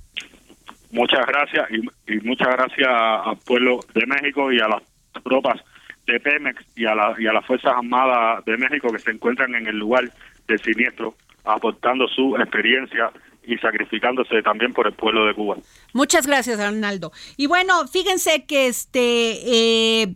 Muchas 0.91 1.25
gracias 1.25 1.67
y, 1.71 2.13
y 2.13 2.19
muchas 2.21 2.47
gracias 2.49 2.89
al 2.89 3.37
pueblo 3.39 3.79
de 3.93 4.05
México 4.05 4.51
y 4.53 4.59
a 4.59 4.67
las 4.67 4.83
tropas 5.23 5.59
de 6.05 6.19
Pemex 6.19 6.63
y 6.75 6.85
a, 6.85 6.95
la, 6.95 7.15
y 7.17 7.27
a 7.27 7.33
las 7.33 7.45
Fuerzas 7.45 7.73
Armadas 7.75 8.43
de 8.45 8.57
México 8.57 8.91
que 8.91 8.99
se 8.99 9.11
encuentran 9.11 9.55
en 9.55 9.67
el 9.67 9.77
lugar 9.77 10.11
del 10.47 10.61
siniestro, 10.61 11.15
aportando 11.43 12.07
su 12.07 12.35
experiencia 12.37 13.11
y 13.45 13.57
sacrificándose 13.57 14.41
también 14.41 14.73
por 14.73 14.87
el 14.87 14.93
pueblo 14.93 15.25
de 15.25 15.33
Cuba. 15.33 15.57
Muchas 15.93 16.27
gracias, 16.27 16.59
Arnaldo. 16.59 17.11
Y 17.37 17.47
bueno, 17.47 17.87
fíjense 17.87 18.45
que 18.45 18.67
este, 18.67 19.01
eh, 19.01 20.15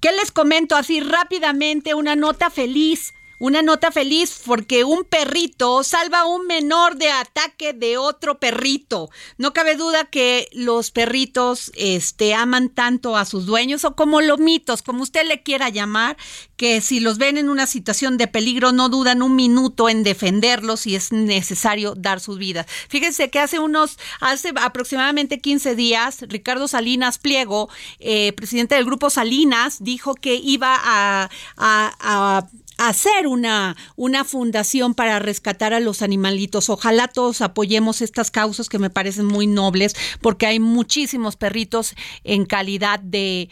¿qué 0.00 0.12
les 0.12 0.30
comento 0.32 0.76
así 0.76 1.00
rápidamente? 1.00 1.94
Una 1.94 2.16
nota 2.16 2.50
feliz 2.50 3.14
una 3.38 3.62
nota 3.62 3.90
feliz 3.90 4.40
porque 4.44 4.84
un 4.84 5.04
perrito 5.04 5.82
salva 5.84 6.20
a 6.20 6.26
un 6.26 6.46
menor 6.46 6.96
de 6.96 7.10
ataque 7.10 7.72
de 7.72 7.98
otro 7.98 8.38
perrito. 8.38 9.10
No 9.36 9.52
cabe 9.52 9.76
duda 9.76 10.04
que 10.04 10.48
los 10.52 10.90
perritos 10.90 11.70
este, 11.74 12.34
aman 12.34 12.70
tanto 12.70 13.16
a 13.16 13.24
sus 13.24 13.46
dueños 13.46 13.84
o 13.84 13.94
como 13.94 14.20
los 14.20 14.38
mitos, 14.38 14.82
como 14.82 15.02
usted 15.02 15.26
le 15.26 15.42
quiera 15.42 15.68
llamar, 15.68 16.16
que 16.56 16.80
si 16.80 17.00
los 17.00 17.18
ven 17.18 17.36
en 17.36 17.50
una 17.50 17.66
situación 17.66 18.16
de 18.16 18.28
peligro 18.28 18.72
no 18.72 18.88
dudan 18.88 19.22
un 19.22 19.36
minuto 19.36 19.88
en 19.88 20.02
defenderlos 20.02 20.80
si 20.80 20.96
es 20.96 21.12
necesario 21.12 21.94
dar 21.94 22.20
sus 22.20 22.38
vidas. 22.38 22.66
Fíjense 22.88 23.30
que 23.30 23.38
hace 23.38 23.58
unos, 23.58 23.98
hace 24.20 24.52
aproximadamente 24.56 25.40
15 25.40 25.74
días, 25.74 26.24
Ricardo 26.28 26.68
Salinas 26.68 27.18
Pliego, 27.18 27.68
eh, 27.98 28.32
presidente 28.32 28.74
del 28.76 28.84
grupo 28.84 29.10
Salinas, 29.10 29.82
dijo 29.82 30.14
que 30.14 30.34
iba 30.34 30.76
a 30.82 32.48
hacer 32.78 33.26
una, 33.26 33.76
una 33.96 34.24
fundación 34.24 34.94
para 34.94 35.18
rescatar 35.18 35.72
a 35.72 35.80
los 35.80 36.02
animalitos. 36.02 36.68
Ojalá 36.68 37.08
todos 37.08 37.40
apoyemos 37.40 38.02
estas 38.02 38.30
causas 38.30 38.68
que 38.68 38.78
me 38.78 38.90
parecen 38.90 39.26
muy 39.26 39.46
nobles, 39.46 39.94
porque 40.20 40.46
hay 40.46 40.60
muchísimos 40.60 41.36
perritos 41.36 41.94
en 42.24 42.44
calidad 42.44 43.00
de 43.00 43.48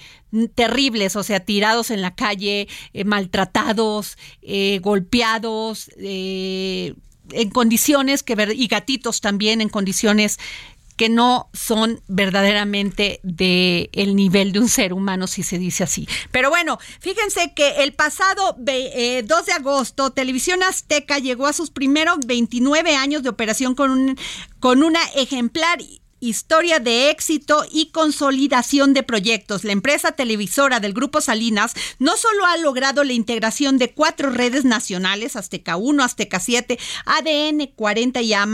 terribles, 0.54 1.16
o 1.16 1.22
sea, 1.22 1.40
tirados 1.40 1.90
en 1.90 2.02
la 2.02 2.14
calle, 2.14 2.68
eh, 2.92 3.04
maltratados, 3.04 4.18
eh, 4.42 4.80
golpeados, 4.82 5.90
eh, 5.96 6.94
en 7.30 7.50
condiciones 7.50 8.22
que 8.22 8.34
y 8.54 8.66
gatitos 8.66 9.20
también 9.20 9.60
en 9.60 9.68
condiciones 9.68 10.38
que 10.96 11.08
no 11.08 11.48
son 11.52 12.00
verdaderamente 12.08 13.20
de 13.22 13.90
el 13.92 14.16
nivel 14.16 14.52
de 14.52 14.60
un 14.60 14.68
ser 14.68 14.92
humano, 14.92 15.26
si 15.26 15.42
se 15.42 15.58
dice 15.58 15.84
así. 15.84 16.08
Pero 16.30 16.50
bueno, 16.50 16.78
fíjense 17.00 17.52
que 17.54 17.82
el 17.82 17.92
pasado 17.92 18.54
2 18.56 18.64
eh, 18.66 19.22
de 19.22 19.52
agosto, 19.52 20.10
Televisión 20.10 20.62
Azteca 20.62 21.18
llegó 21.18 21.46
a 21.46 21.52
sus 21.52 21.70
primeros 21.70 22.18
29 22.26 22.94
años 22.94 23.22
de 23.22 23.28
operación 23.28 23.74
con, 23.74 23.90
un, 23.90 24.18
con 24.60 24.82
una 24.82 25.00
ejemplar 25.16 25.78
historia 26.28 26.80
de 26.80 27.10
éxito 27.10 27.64
y 27.70 27.90
consolidación 27.90 28.94
de 28.94 29.02
proyectos. 29.02 29.64
La 29.64 29.72
empresa 29.72 30.12
televisora 30.12 30.80
del 30.80 30.94
Grupo 30.94 31.20
Salinas 31.20 31.74
no 31.98 32.16
solo 32.16 32.46
ha 32.46 32.56
logrado 32.56 33.04
la 33.04 33.12
integración 33.12 33.76
de 33.76 33.92
cuatro 33.92 34.30
redes 34.30 34.64
nacionales, 34.64 35.36
Azteca 35.36 35.76
1, 35.76 36.02
Azteca 36.02 36.40
7, 36.40 36.78
ADN 37.04 37.70
40 37.76 38.22
y 38.22 38.32
a 38.32 38.44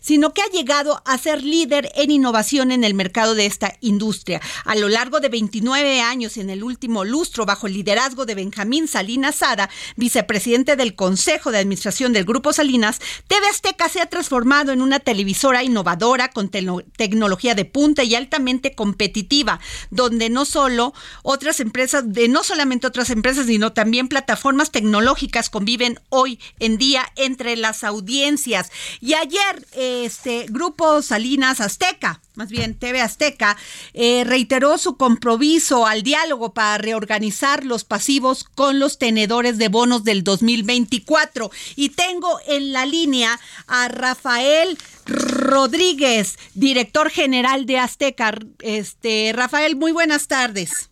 sino 0.00 0.32
que 0.32 0.42
ha 0.42 0.50
llegado 0.50 1.02
a 1.04 1.18
ser 1.18 1.42
líder 1.42 1.90
en 1.96 2.10
innovación 2.10 2.70
en 2.70 2.84
el 2.84 2.94
mercado 2.94 3.34
de 3.34 3.46
esta 3.46 3.74
industria. 3.80 4.40
A 4.64 4.76
lo 4.76 4.88
largo 4.88 5.20
de 5.20 5.28
29 5.28 6.00
años 6.00 6.36
en 6.36 6.50
el 6.50 6.62
último 6.62 7.04
lustro, 7.04 7.44
bajo 7.44 7.66
el 7.66 7.72
liderazgo 7.72 8.24
de 8.24 8.34
Benjamín 8.34 8.86
Salinas 8.88 9.36
Sada, 9.36 9.68
vicepresidente 9.96 10.76
del 10.76 10.94
Consejo 10.94 11.50
de 11.50 11.58
Administración 11.58 12.12
del 12.12 12.24
Grupo 12.24 12.52
Salinas, 12.52 13.00
TV 13.26 13.46
Azteca 13.48 13.88
se 13.88 14.00
ha 14.00 14.06
transformado 14.06 14.70
en 14.70 14.80
una 14.80 15.00
televisora 15.00 15.64
innovadora 15.64 16.28
con 16.30 16.48
tecnología 16.50 17.17
tecnología 17.18 17.56
de 17.56 17.64
punta 17.64 18.04
y 18.04 18.14
altamente 18.14 18.76
competitiva, 18.76 19.58
donde 19.90 20.30
no 20.30 20.44
solo 20.44 20.94
otras 21.24 21.58
empresas, 21.58 22.12
de 22.12 22.28
no 22.28 22.44
solamente 22.44 22.86
otras 22.86 23.10
empresas, 23.10 23.46
sino 23.46 23.72
también 23.72 24.06
plataformas 24.06 24.70
tecnológicas 24.70 25.50
conviven 25.50 25.98
hoy 26.10 26.38
en 26.60 26.78
día 26.78 27.10
entre 27.16 27.56
las 27.56 27.82
audiencias. 27.82 28.70
Y 29.00 29.14
ayer, 29.14 29.66
este 29.72 30.46
Grupo 30.48 31.02
Salinas 31.02 31.60
Azteca, 31.60 32.20
más 32.36 32.50
bien 32.50 32.78
TV 32.78 33.00
Azteca, 33.00 33.56
eh, 33.94 34.22
reiteró 34.24 34.78
su 34.78 34.96
compromiso 34.96 35.86
al 35.86 36.04
diálogo 36.04 36.54
para 36.54 36.78
reorganizar 36.78 37.64
los 37.64 37.82
pasivos 37.82 38.44
con 38.44 38.78
los 38.78 38.98
tenedores 38.98 39.58
de 39.58 39.66
bonos 39.66 40.04
del 40.04 40.22
2024. 40.22 41.50
Y 41.74 41.88
tengo 41.88 42.38
en 42.46 42.72
la 42.72 42.86
línea 42.86 43.40
a 43.66 43.88
Rafael 43.88 44.78
Rodríguez, 45.08 46.38
director 46.54 46.97
director 46.98 47.10
general 47.10 47.66
de 47.66 47.78
Azteca. 47.78 48.32
Este, 48.60 49.32
Rafael, 49.34 49.76
muy 49.76 49.92
buenas 49.92 50.26
tardes. 50.26 50.90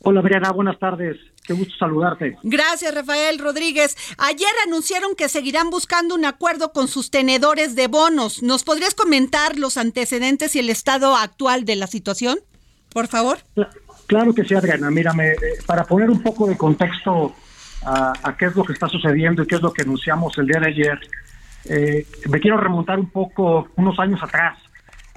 Hola, 0.00 0.20
Briana, 0.20 0.52
buenas 0.52 0.78
tardes. 0.78 1.16
Qué 1.46 1.54
gusto 1.54 1.74
saludarte. 1.78 2.36
Gracias, 2.42 2.94
Rafael 2.94 3.38
Rodríguez. 3.38 3.96
Ayer 4.18 4.50
anunciaron 4.66 5.14
que 5.16 5.28
seguirán 5.28 5.70
buscando 5.70 6.14
un 6.14 6.26
acuerdo 6.26 6.72
con 6.72 6.88
sus 6.88 7.10
tenedores 7.10 7.74
de 7.74 7.88
bonos. 7.88 8.42
¿Nos 8.42 8.64
podrías 8.64 8.94
comentar 8.94 9.58
los 9.58 9.78
antecedentes 9.78 10.54
y 10.54 10.58
el 10.58 10.68
estado 10.68 11.16
actual 11.16 11.64
de 11.64 11.76
la 11.76 11.86
situación, 11.86 12.38
por 12.92 13.06
favor? 13.08 13.38
Claro 14.06 14.34
que 14.34 14.44
sí, 14.44 14.54
Adriana. 14.54 14.90
Mírame, 14.90 15.30
eh, 15.30 15.38
para 15.66 15.84
poner 15.84 16.10
un 16.10 16.22
poco 16.22 16.46
de 16.46 16.56
contexto 16.58 17.34
a, 17.86 18.36
qué 18.38 18.46
es 18.46 18.56
lo 18.56 18.64
que 18.64 18.74
está 18.74 18.88
sucediendo 18.88 19.42
y 19.42 19.46
qué 19.46 19.54
es 19.54 19.62
lo 19.62 19.72
que 19.72 19.82
anunciamos 19.82 20.36
el 20.36 20.46
día 20.46 20.60
de 20.60 20.68
ayer, 20.68 20.98
eh, 21.64 22.06
me 22.28 22.40
quiero 22.40 22.58
remontar 22.58 22.98
un 22.98 23.10
poco 23.10 23.68
unos 23.76 23.98
años 23.98 24.22
atrás. 24.22 24.58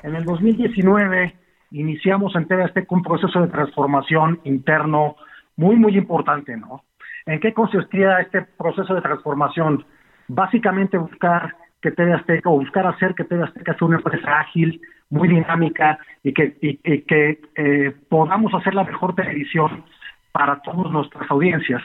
En 0.03 0.15
el 0.15 0.25
2019 0.25 1.35
iniciamos 1.71 2.35
en 2.35 2.47
TVST 2.47 2.85
un 2.89 3.03
proceso 3.03 3.41
de 3.41 3.47
transformación 3.47 4.39
interno 4.43 5.15
muy, 5.55 5.75
muy 5.75 5.97
importante, 5.97 6.57
¿no? 6.57 6.83
¿En 7.25 7.39
qué 7.39 7.53
consistía 7.53 8.19
este 8.19 8.41
proceso 8.41 8.95
de 8.95 9.01
transformación? 9.01 9.85
Básicamente 10.27 10.97
buscar 10.97 11.55
que 11.81 11.91
TV 11.91 12.13
Azteca 12.13 12.49
o 12.49 12.59
buscar 12.59 12.87
hacer 12.87 13.13
que 13.15 13.23
TV 13.23 13.43
Azteca 13.43 13.75
sea 13.77 13.87
una 13.87 13.97
empresa 13.97 14.39
ágil, 14.39 14.81
muy 15.09 15.27
dinámica 15.27 15.99
y 16.23 16.33
que, 16.33 16.55
que 16.57 17.41
eh, 17.55 17.95
podamos 18.09 18.53
hacer 18.53 18.73
la 18.73 18.83
mejor 18.83 19.13
televisión 19.13 19.83
para 20.31 20.61
todas 20.61 20.91
nuestras 20.91 21.29
audiencias. 21.29 21.81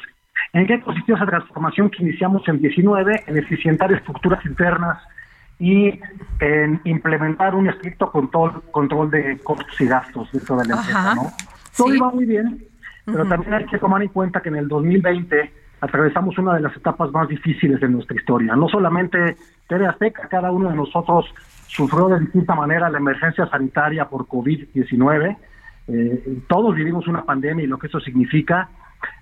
¿En 0.53 0.67
qué 0.67 0.81
consistió 0.81 1.17
esa 1.17 1.27
transformación 1.27 1.91
que 1.91 2.03
iniciamos 2.03 2.47
en 2.49 2.61
19? 2.61 3.25
En 3.27 3.37
eficientar 3.37 3.93
estructuras 3.93 4.45
internas 4.47 4.99
y 5.59 5.99
en 6.41 6.81
implementar 6.85 7.55
un 7.55 7.69
estricto 7.69 8.11
control, 8.11 8.63
control 8.71 9.11
de 9.11 9.39
costos 9.39 9.81
y 9.81 9.87
gastos 9.87 10.31
dentro 10.33 10.57
de 10.57 10.67
la 10.67 10.77
empresa, 10.77 11.15
¿no? 11.15 11.33
Todo 11.77 11.95
iba 11.95 12.11
muy 12.11 12.27
bien, 12.27 12.65
pero 13.05 13.27
también 13.27 13.55
hay 13.55 13.67
que 13.67 13.79
tomar 13.79 14.03
en 14.03 14.09
cuenta 14.09 14.41
que 14.41 14.49
en 14.49 14.57
el 14.57 14.69
2020 14.69 15.53
atravesamos 15.81 16.37
una 16.39 16.55
de 16.55 16.61
las 16.61 16.77
etapas 16.77 17.11
más 17.13 17.29
difíciles 17.29 17.81
de 17.81 17.89
nuestra 17.89 18.17
historia. 18.17 18.57
No 18.57 18.69
solamente 18.69 19.37
TV 19.69 19.87
Azteca, 19.87 20.29
cada 20.29 20.51
uno 20.51 20.71
de 20.71 20.77
nosotros 20.77 21.27
sufrió 21.67 22.09
de 22.09 22.21
distinta 22.21 22.55
manera 22.55 22.89
la 22.89 22.99
emergencia 22.99 23.47
sanitaria 23.47 24.09
por 24.09 24.27
COVID-19. 24.27 25.37
Eh, 25.89 26.43
todos 26.49 26.75
vivimos 26.75 27.07
una 27.07 27.25
pandemia 27.25 27.65
y 27.65 27.69
lo 27.69 27.79
que 27.79 27.87
eso 27.87 28.01
significa. 28.01 28.69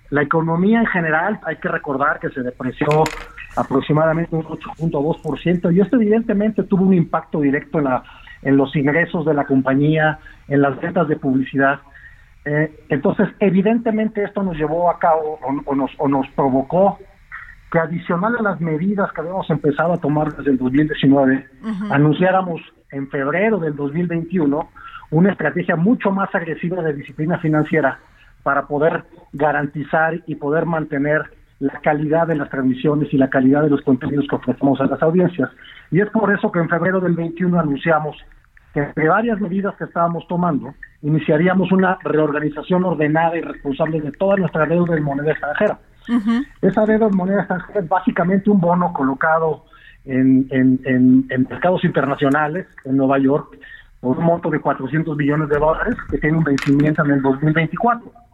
La 0.09 0.21
economía 0.21 0.79
en 0.79 0.85
general, 0.85 1.39
hay 1.43 1.55
que 1.57 1.67
recordar 1.67 2.19
que 2.19 2.29
se 2.29 2.41
depreció 2.41 2.87
aproximadamente 3.55 4.35
un 4.35 4.43
8.2% 4.43 5.73
y 5.73 5.79
esto 5.79 5.95
evidentemente 5.95 6.63
tuvo 6.63 6.85
un 6.85 6.93
impacto 6.93 7.41
directo 7.41 7.79
en, 7.79 7.85
la, 7.85 8.03
en 8.41 8.57
los 8.57 8.75
ingresos 8.75 9.25
de 9.25 9.33
la 9.33 9.45
compañía, 9.45 10.19
en 10.47 10.61
las 10.61 10.79
ventas 10.79 11.07
de 11.07 11.15
publicidad. 11.15 11.79
Eh, 12.43 12.85
entonces, 12.89 13.29
evidentemente 13.39 14.23
esto 14.23 14.43
nos 14.43 14.57
llevó 14.57 14.91
a 14.91 14.99
cabo 14.99 15.39
o, 15.65 15.75
nos, 15.75 15.91
o 15.97 16.07
nos 16.07 16.27
provocó 16.29 16.99
que 17.71 17.79
adicional 17.79 18.35
a 18.37 18.43
las 18.43 18.61
medidas 18.61 19.11
que 19.11 19.21
habíamos 19.21 19.49
empezado 19.49 19.93
a 19.93 19.97
tomar 19.97 20.35
desde 20.35 20.51
el 20.51 20.57
2019, 20.57 21.45
anunciáramos 21.89 22.61
en 22.91 23.09
febrero 23.09 23.57
del 23.57 23.75
2021 23.75 24.69
una 25.11 25.31
estrategia 25.31 25.75
mucho 25.75 26.11
más 26.11 26.33
agresiva 26.33 26.81
de 26.83 26.93
disciplina 26.93 27.39
financiera 27.39 27.99
para 28.45 28.67
poder 28.67 29.05
garantizar 29.33 30.21
y 30.27 30.35
poder 30.35 30.67
mantener 30.67 31.23
la 31.57 31.79
calidad 31.81 32.27
de 32.27 32.35
las 32.35 32.47
transmisiones 32.51 33.11
y 33.11 33.17
la 33.17 33.27
calidad 33.27 33.63
de 33.63 33.71
los 33.71 33.81
contenidos 33.81 34.27
que 34.29 34.35
ofrecemos 34.35 34.79
a 34.79 34.85
las 34.85 35.01
audiencias. 35.01 35.49
Y 35.89 35.99
es 35.99 36.07
por 36.11 36.31
eso 36.31 36.51
que 36.51 36.59
en 36.59 36.69
febrero 36.69 36.99
del 36.99 37.15
21 37.15 37.59
anunciamos 37.59 38.15
que 38.71 38.81
entre 38.81 39.07
varias 39.07 39.41
medidas 39.41 39.73
que 39.77 39.85
estábamos 39.85 40.27
tomando, 40.27 40.75
iniciaríamos 41.01 41.71
una 41.71 41.97
reorganización 42.03 42.85
ordenada 42.85 43.35
y 43.35 43.41
responsable 43.41 43.99
de 43.99 44.11
toda 44.11 44.37
nuestra 44.37 44.67
deuda 44.67 44.95
en 44.95 45.03
moneda 45.03 45.31
extranjera. 45.31 45.79
Esa 46.61 46.85
deuda 46.85 47.07
en 47.07 47.17
moneda 47.17 47.39
extranjera 47.39 47.79
es 47.79 47.89
básicamente 47.89 48.51
un 48.51 48.61
bono 48.61 48.93
colocado 48.93 49.65
en, 50.05 51.25
mercados 51.49 51.83
internacionales, 51.83 52.67
en 52.83 52.95
Nueva 52.95 53.17
York, 53.17 53.57
por 54.01 54.19
un 54.19 54.25
monto 54.25 54.51
de 54.51 54.59
400 54.59 55.17
millones 55.17 55.49
de 55.49 55.57
dólares, 55.57 55.95
que 56.11 56.19
tiene 56.19 56.37
un 56.37 56.43
vencimiento 56.43 57.03
en 57.03 57.09
el 57.09 57.23
2024. 57.23 58.24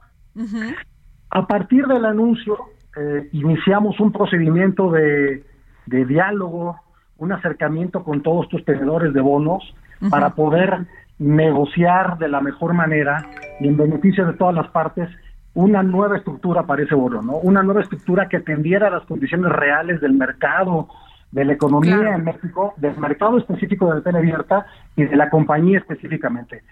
A 1.29 1.47
partir 1.47 1.85
del 1.87 2.05
anuncio, 2.05 2.57
eh, 2.97 3.29
iniciamos 3.31 3.99
un 3.99 4.11
procedimiento 4.11 4.91
de, 4.91 5.43
de 5.85 6.05
diálogo, 6.05 6.77
un 7.17 7.31
acercamiento 7.31 8.03
con 8.03 8.21
todos 8.21 8.45
estos 8.45 8.65
tenedores 8.65 9.13
de 9.13 9.21
bonos, 9.21 9.63
para 10.09 10.31
poder 10.31 10.87
negociar 11.19 12.17
de 12.17 12.27
la 12.27 12.41
mejor 12.41 12.73
manera 12.73 13.23
y 13.59 13.67
en 13.67 13.77
beneficio 13.77 14.25
de 14.25 14.33
todas 14.33 14.55
las 14.55 14.67
partes 14.69 15.07
una 15.53 15.83
nueva 15.83 16.17
estructura 16.17 16.63
para 16.63 16.83
ese 16.83 16.95
bono, 16.95 17.21
¿no? 17.21 17.35
Una 17.37 17.61
nueva 17.61 17.81
estructura 17.81 18.27
que 18.27 18.37
atendiera 18.37 18.87
a 18.87 18.89
las 18.89 19.03
condiciones 19.03 19.51
reales 19.51 20.01
del 20.01 20.13
mercado, 20.13 20.87
de 21.31 21.45
la 21.45 21.53
economía 21.53 22.15
en 22.15 22.23
México, 22.23 22.73
del 22.77 22.97
mercado 22.97 23.37
específico 23.37 23.93
de 23.93 24.11
la 24.11 24.19
abierta 24.19 24.65
y 24.95 25.03
de 25.03 25.15
la 25.15 25.29
compañía 25.29 25.79
específicamente. 25.79 26.63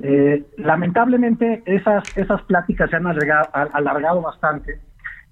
Eh, 0.00 0.44
lamentablemente 0.58 1.62
esas 1.66 2.16
esas 2.16 2.40
pláticas 2.42 2.88
se 2.88 2.96
han 2.96 3.06
alargado, 3.06 3.48
alargado 3.52 4.22
bastante. 4.22 4.80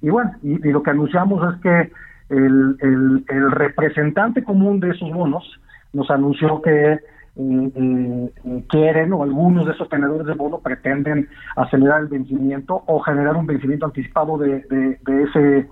Y 0.02 0.10
bueno, 0.10 0.32
y, 0.42 0.58
lo 0.70 0.82
que 0.82 0.90
anunciamos 0.90 1.54
es 1.54 1.60
que 1.62 1.92
el, 2.28 3.24
representante 3.50 4.42
común 4.42 4.80
de 4.80 4.90
esos 4.90 5.10
bonos 5.12 5.44
nos 5.92 6.10
anunció 6.10 6.60
que 6.60 6.98
eh, 7.38 8.30
quieren 8.68 9.12
o 9.12 9.22
algunos 9.22 9.66
de 9.66 9.72
esos 9.72 9.88
tenedores 9.88 10.26
de 10.26 10.34
bono 10.34 10.58
pretenden 10.58 11.28
acelerar 11.54 12.02
el 12.02 12.08
vencimiento 12.08 12.82
o 12.86 13.00
generar 13.00 13.36
un 13.36 13.46
vencimiento 13.46 13.86
anticipado 13.86 14.36
de, 14.38 14.60
de, 15.06 15.22
ese 15.22 15.68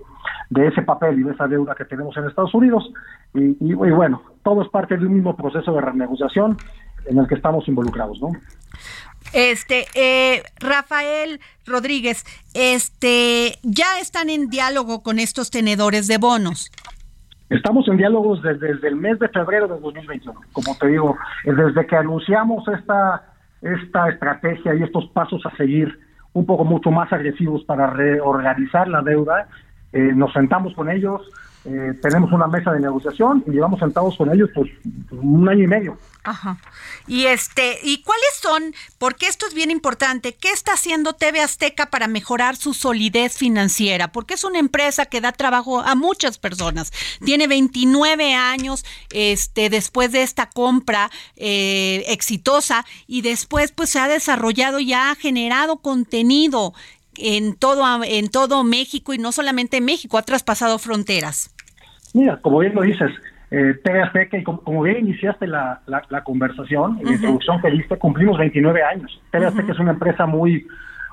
de 0.49 0.67
ese 0.67 0.81
papel 0.83 1.19
y 1.19 1.23
de 1.23 1.31
esa 1.31 1.47
deuda 1.47 1.75
que 1.75 1.85
tenemos 1.85 2.15
en 2.17 2.25
Estados 2.25 2.53
Unidos. 2.53 2.91
Y, 3.33 3.57
y, 3.59 3.73
bueno 3.73 4.21
todo 4.43 4.61
es 4.61 4.69
parte 4.69 4.95
de 4.95 5.05
un 5.05 5.15
mismo 5.15 5.35
proceso 5.35 5.73
de 5.73 5.81
renegociación 5.81 6.57
en 7.05 7.17
el 7.17 7.27
que 7.27 7.35
estamos 7.35 7.67
involucrados 7.67 8.19
no 8.21 8.31
este 9.33 9.85
eh, 9.95 10.43
Rafael 10.59 11.39
Rodríguez 11.65 12.25
este 12.53 13.59
ya 13.63 13.99
están 13.99 14.29
en 14.29 14.49
diálogo 14.49 15.03
con 15.03 15.19
estos 15.19 15.49
tenedores 15.49 16.07
de 16.07 16.17
bonos 16.17 16.71
Estamos 17.49 17.87
en 17.87 17.97
diálogos 17.97 18.41
desde, 18.41 18.87
el 18.87 18.95
mes 18.95 19.19
de 19.19 19.29
febrero 19.29 19.67
de 19.67 19.79
2021. 19.79 20.39
Como 20.51 20.75
te 20.77 20.87
digo, 20.87 21.15
desde 21.43 21.85
que 21.85 21.95
anunciamos 21.95 22.67
esta, 22.67 23.23
esta 23.61 24.09
estrategia 24.09 24.73
y 24.73 24.81
estos 24.81 25.07
pasos 25.09 25.45
a 25.45 25.55
seguir 25.55 25.99
un 26.33 26.45
poco 26.45 26.65
mucho 26.65 26.89
más 26.89 27.13
agresivos 27.13 27.63
para 27.65 27.87
reorganizar 27.87 28.87
la 28.87 29.01
deuda, 29.01 29.47
eh, 29.93 30.11
nos 30.15 30.33
sentamos 30.33 30.73
con 30.73 30.89
ellos, 30.89 31.21
eh, 31.65 31.93
tenemos 31.99 32.31
una 32.31 32.47
mesa 32.47 32.71
de 32.71 32.79
negociación 32.79 33.43
y 33.47 33.51
llevamos 33.51 33.79
sentados 33.79 34.15
con 34.17 34.31
ellos 34.31 34.49
pues 34.53 34.69
un 35.11 35.49
año 35.49 35.63
y 35.63 35.67
medio. 35.67 35.97
Ajá. 36.23 36.57
Y 37.07 37.25
este, 37.25 37.79
¿y 37.83 38.01
cuáles 38.03 38.29
son? 38.41 38.75
Porque 38.99 39.27
esto 39.27 39.47
es 39.47 39.53
bien 39.53 39.71
importante. 39.71 40.35
¿Qué 40.35 40.51
está 40.51 40.73
haciendo 40.73 41.13
TV 41.13 41.39
Azteca 41.39 41.87
para 41.87 42.07
mejorar 42.07 42.55
su 42.55 42.73
solidez 42.73 43.37
financiera? 43.37 44.11
Porque 44.11 44.35
es 44.35 44.43
una 44.43 44.59
empresa 44.59 45.05
que 45.05 45.21
da 45.21 45.31
trabajo 45.31 45.81
a 45.81 45.95
muchas 45.95 46.37
personas. 46.37 46.91
Tiene 47.23 47.47
29 47.47 48.33
años, 48.35 48.85
este, 49.11 49.69
después 49.69 50.11
de 50.11 50.21
esta 50.21 50.49
compra 50.49 51.09
eh, 51.35 52.03
exitosa 52.07 52.85
y 53.07 53.21
después 53.21 53.71
pues 53.71 53.89
se 53.89 53.99
ha 53.99 54.07
desarrollado 54.07 54.79
y 54.79 54.93
ha 54.93 55.15
generado 55.15 55.77
contenido 55.77 56.73
en 57.17 57.55
todo 57.55 58.03
en 58.03 58.29
todo 58.29 58.63
México 58.63 59.13
y 59.13 59.17
no 59.17 59.31
solamente 59.31 59.77
en 59.77 59.85
México, 59.85 60.17
ha 60.17 60.23
traspasado 60.23 60.77
fronteras. 60.79 61.54
Mira, 62.15 62.37
como 62.37 62.59
bien 62.59 62.73
lo 62.73 62.81
dices, 62.81 63.11
eh, 63.51 63.77
TV 63.83 64.01
Azteca, 64.01 64.37
y 64.37 64.43
como, 64.43 64.81
bien 64.81 64.99
iniciaste 64.99 65.47
la, 65.47 65.81
la, 65.85 66.23
conversación, 66.23 66.97
en 66.99 67.07
la 67.07 67.11
introducción 67.11 67.61
que 67.61 67.69
diste, 67.71 67.97
cumplimos 67.97 68.37
29 68.37 68.83
años. 68.83 69.21
TV 69.31 69.45
Azteca 69.45 69.73
es 69.73 69.79
una 69.79 69.91
empresa 69.91 70.25
muy, 70.25 70.65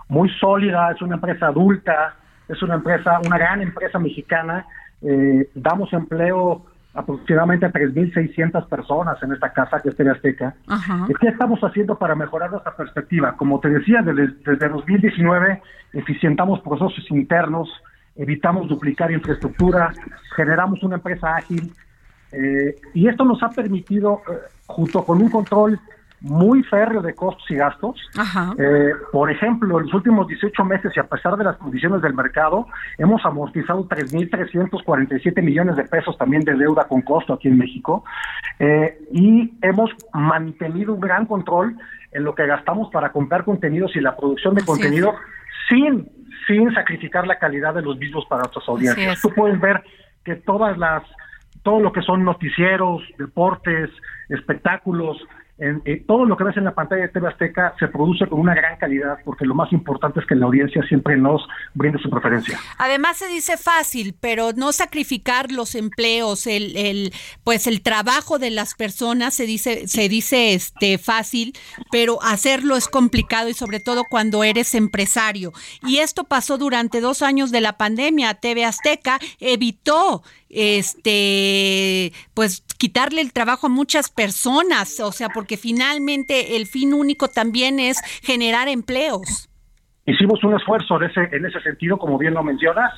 muy 0.09 0.29
sólida, 0.39 0.93
es 0.93 1.03
una 1.03 1.17
empresa 1.17 1.49
adulta, 1.49 2.15
es 2.49 2.63
una 2.63 2.75
empresa, 2.75 3.19
una 3.27 3.37
gran 3.37 3.63
empresa 3.63 3.99
mexicana. 3.99 4.65
Eh, 5.03 5.51
damos 5.57 5.93
empleo 5.93 6.67
aproximadamente 6.95 7.67
a 7.67 7.73
3.600 7.73 8.69
personas 8.69 9.21
en 9.25 9.33
esta 9.33 9.53
casa 9.53 9.81
que 9.83 9.89
es 9.89 9.97
TV 9.97 10.13
Azteca. 10.13 10.55
¿Qué 11.21 11.29
estamos 11.29 11.59
haciendo 11.65 11.99
para 11.99 12.15
mejorar 12.15 12.53
nuestra 12.53 12.77
perspectiva? 12.77 13.37
Como 13.37 13.59
te 13.59 13.71
decía, 13.71 14.03
desde, 14.03 14.29
desde 14.47 14.69
2019 14.69 15.61
eficientamos 15.95 16.61
procesos 16.61 17.11
internos, 17.11 17.69
evitamos 18.17 18.69
duplicar 18.69 19.11
infraestructura, 19.11 19.93
generamos 20.37 20.83
una 20.83 20.97
empresa 20.97 21.37
ágil 21.37 21.73
eh, 22.33 22.77
y 22.95 23.09
esto 23.09 23.25
nos 23.25 23.43
ha 23.43 23.51
permitido, 23.51 24.23
eh, 24.31 24.33
junto 24.67 25.05
con 25.05 25.21
un 25.21 25.31
control 25.31 25.79
muy 26.21 26.63
férreo 26.63 27.03
de 27.03 27.15
costos 27.15 27.45
y 27.51 27.57
gastos. 27.57 28.01
Eh, 28.57 28.93
por 29.11 29.29
ejemplo, 29.31 29.79
en 29.79 29.87
los 29.87 29.95
últimos 29.95 30.29
18 30.29 30.65
meses 30.65 30.93
y 30.95 31.01
a 31.01 31.05
pesar 31.05 31.37
de 31.37 31.43
las 31.43 31.57
condiciones 31.57 32.01
del 32.01 32.15
mercado, 32.15 32.69
hemos 32.97 33.25
amortizado 33.27 33.89
3.347 33.89 35.43
millones 35.43 35.75
de 35.75 35.83
pesos 35.83 36.17
también 36.17 36.45
de 36.45 36.55
deuda 36.55 36.85
con 36.85 37.03
costo 37.03 37.35
aquí 37.35 37.49
en 37.49 37.59
México 37.59 38.05
y 39.11 39.53
hemos 39.63 39.91
mantenido 40.15 40.95
un 40.95 41.01
gran 41.01 41.27
control 41.27 41.77
en 42.13 42.23
lo 42.23 42.37
que 42.37 42.47
gastamos 42.47 42.89
para 42.93 43.11
comprar 43.11 43.43
contenidos 43.43 43.97
y 43.97 44.01
la 44.01 44.17
producción 44.17 44.55
de 44.55 44.65
contenido 44.65 45.15
sin 45.69 46.09
sin 46.47 46.73
sacrificar 46.75 47.27
la 47.27 47.39
calidad 47.39 47.75
de 47.75 47.83
los 47.83 47.97
mismos 47.99 48.27
para 48.27 48.43
nuestras 48.43 48.69
audiencias. 48.69 49.21
Tú 49.21 49.31
puedes 49.35 49.61
ver 49.61 49.83
que 50.25 50.37
todas 50.37 50.77
las 50.79 51.03
todo 51.63 51.81
lo 51.81 51.93
que 51.93 52.03
son 52.03 52.25
noticieros, 52.25 53.03
deportes, 53.19 53.89
espectáculos, 54.29 55.19
en, 55.59 55.83
eh, 55.85 56.03
todo 56.07 56.25
lo 56.25 56.37
que 56.37 56.45
ves 56.45 56.57
en 56.57 56.65
la 56.65 56.75
pantalla 56.75 57.03
de 57.03 57.09
TV 57.09 57.29
Azteca 57.29 57.75
se 57.79 57.89
produce 57.89 58.27
con 58.27 58.41
una 58.41 58.55
gran 58.55 58.79
calidad 58.79 59.19
porque 59.25 59.45
lo 59.45 59.55
más 59.55 59.73
importante 59.73 60.21
es 60.21 60.27
que 60.27 60.35
la 60.35 60.47
audiencia 60.47 60.83
siempre 60.89 61.17
nos 61.17 61.47
brinde 61.75 61.99
su 62.01 62.11
preferencia. 62.11 62.59
Además 62.79 63.19
se 63.19 63.29
dice 63.29 63.57
fácil, 63.57 64.17
pero 64.19 64.53
no 64.55 64.73
sacrificar 64.73 65.53
los 65.53 65.75
empleos, 65.75 66.47
el, 66.47 66.77
el 66.77 67.13
pues 67.45 67.67
el 67.67 67.83
trabajo 67.83 68.39
de 68.39 68.51
las 68.51 68.75
personas 68.75 69.35
se 69.35 69.47
dice 69.47 69.87
se 69.87 70.09
dice 70.09 70.55
este 70.55 70.99
fácil, 70.99 71.53
pero 71.91 72.23
hacerlo 72.23 72.77
es 72.77 72.89
complicado 72.89 73.49
y 73.49 73.55
sobre 73.55 73.81
todo 73.81 74.05
cuando 74.09 74.45
eres 74.45 74.75
empresario. 74.75 75.53
Y 75.87 75.99
esto 75.99 76.25
pasó 76.25 76.59
durante 76.59 77.01
dos 77.01 77.23
años 77.23 77.51
de 77.51 77.61
la 77.61 77.77
pandemia. 77.77 78.35
TV 78.35 78.65
Azteca 78.65 79.19
evitó 79.39 80.23
este, 80.53 82.13
pues 82.35 82.63
quitarle 82.79 83.23
el 83.23 83.33
trabajo 83.33 83.67
a 83.67 83.71
muchas 83.71 84.11
personas, 84.11 85.01
o 85.01 85.11
sea, 85.11 85.31
porque 85.31 85.57
finalmente 85.57 86.57
el 86.57 86.67
fin 86.67 86.95
único 86.95 87.29
también 87.29 87.81
es 87.81 88.01
generar 88.23 88.69
empleos. 88.69 89.49
Hicimos 90.07 90.43
un 90.45 90.55
esfuerzo 90.55 91.01
en 91.01 91.11
ese, 91.11 91.37
en 91.37 91.47
ese 91.47 91.61
sentido, 91.61 91.97
como 91.97 92.19
bien 92.19 92.35
lo 92.35 92.43
mencionas. 92.43 92.93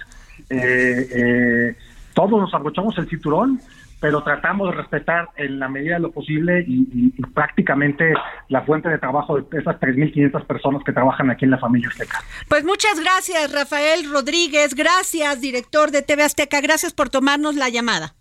Eh, 0.51 1.09
eh, 1.15 1.77
todos 2.15 2.31
nos 2.31 2.53
abrochamos 2.55 2.97
el 2.99 3.09
cinturón, 3.09 3.61
pero 4.05 4.23
tratamos 4.23 4.71
de 4.71 4.77
respetar 4.77 5.31
en 5.35 5.59
la 5.59 5.67
medida 5.67 5.95
de 5.95 6.01
lo 6.01 6.13
posible 6.13 6.63
y, 6.69 7.11
prácticamente 7.33 8.13
la 8.51 8.61
fuente 8.61 8.91
de 8.91 8.99
trabajo 8.99 9.41
de 9.41 9.59
esas 9.59 9.77
3.500 9.77 10.47
personas 10.47 10.83
que 10.85 10.93
trabajan 10.93 11.31
aquí 11.31 11.47
en 11.47 11.53
la 11.53 11.59
familia 11.59 11.89
Azteca. 11.89 12.23
Pues 12.51 12.67
muchas 12.67 13.01
gracias, 13.01 13.51
Rafael 13.51 14.11
Rodríguez. 14.13 14.75
Gracias, 14.75 15.41
director 15.41 15.91
de 15.91 16.03
TV 16.03 16.23
Azteca. 16.23 16.61
Gracias 16.61 16.93
por 16.93 17.09
tomarnos 17.09 17.55
la 17.55 17.71
llamada. 17.71 18.15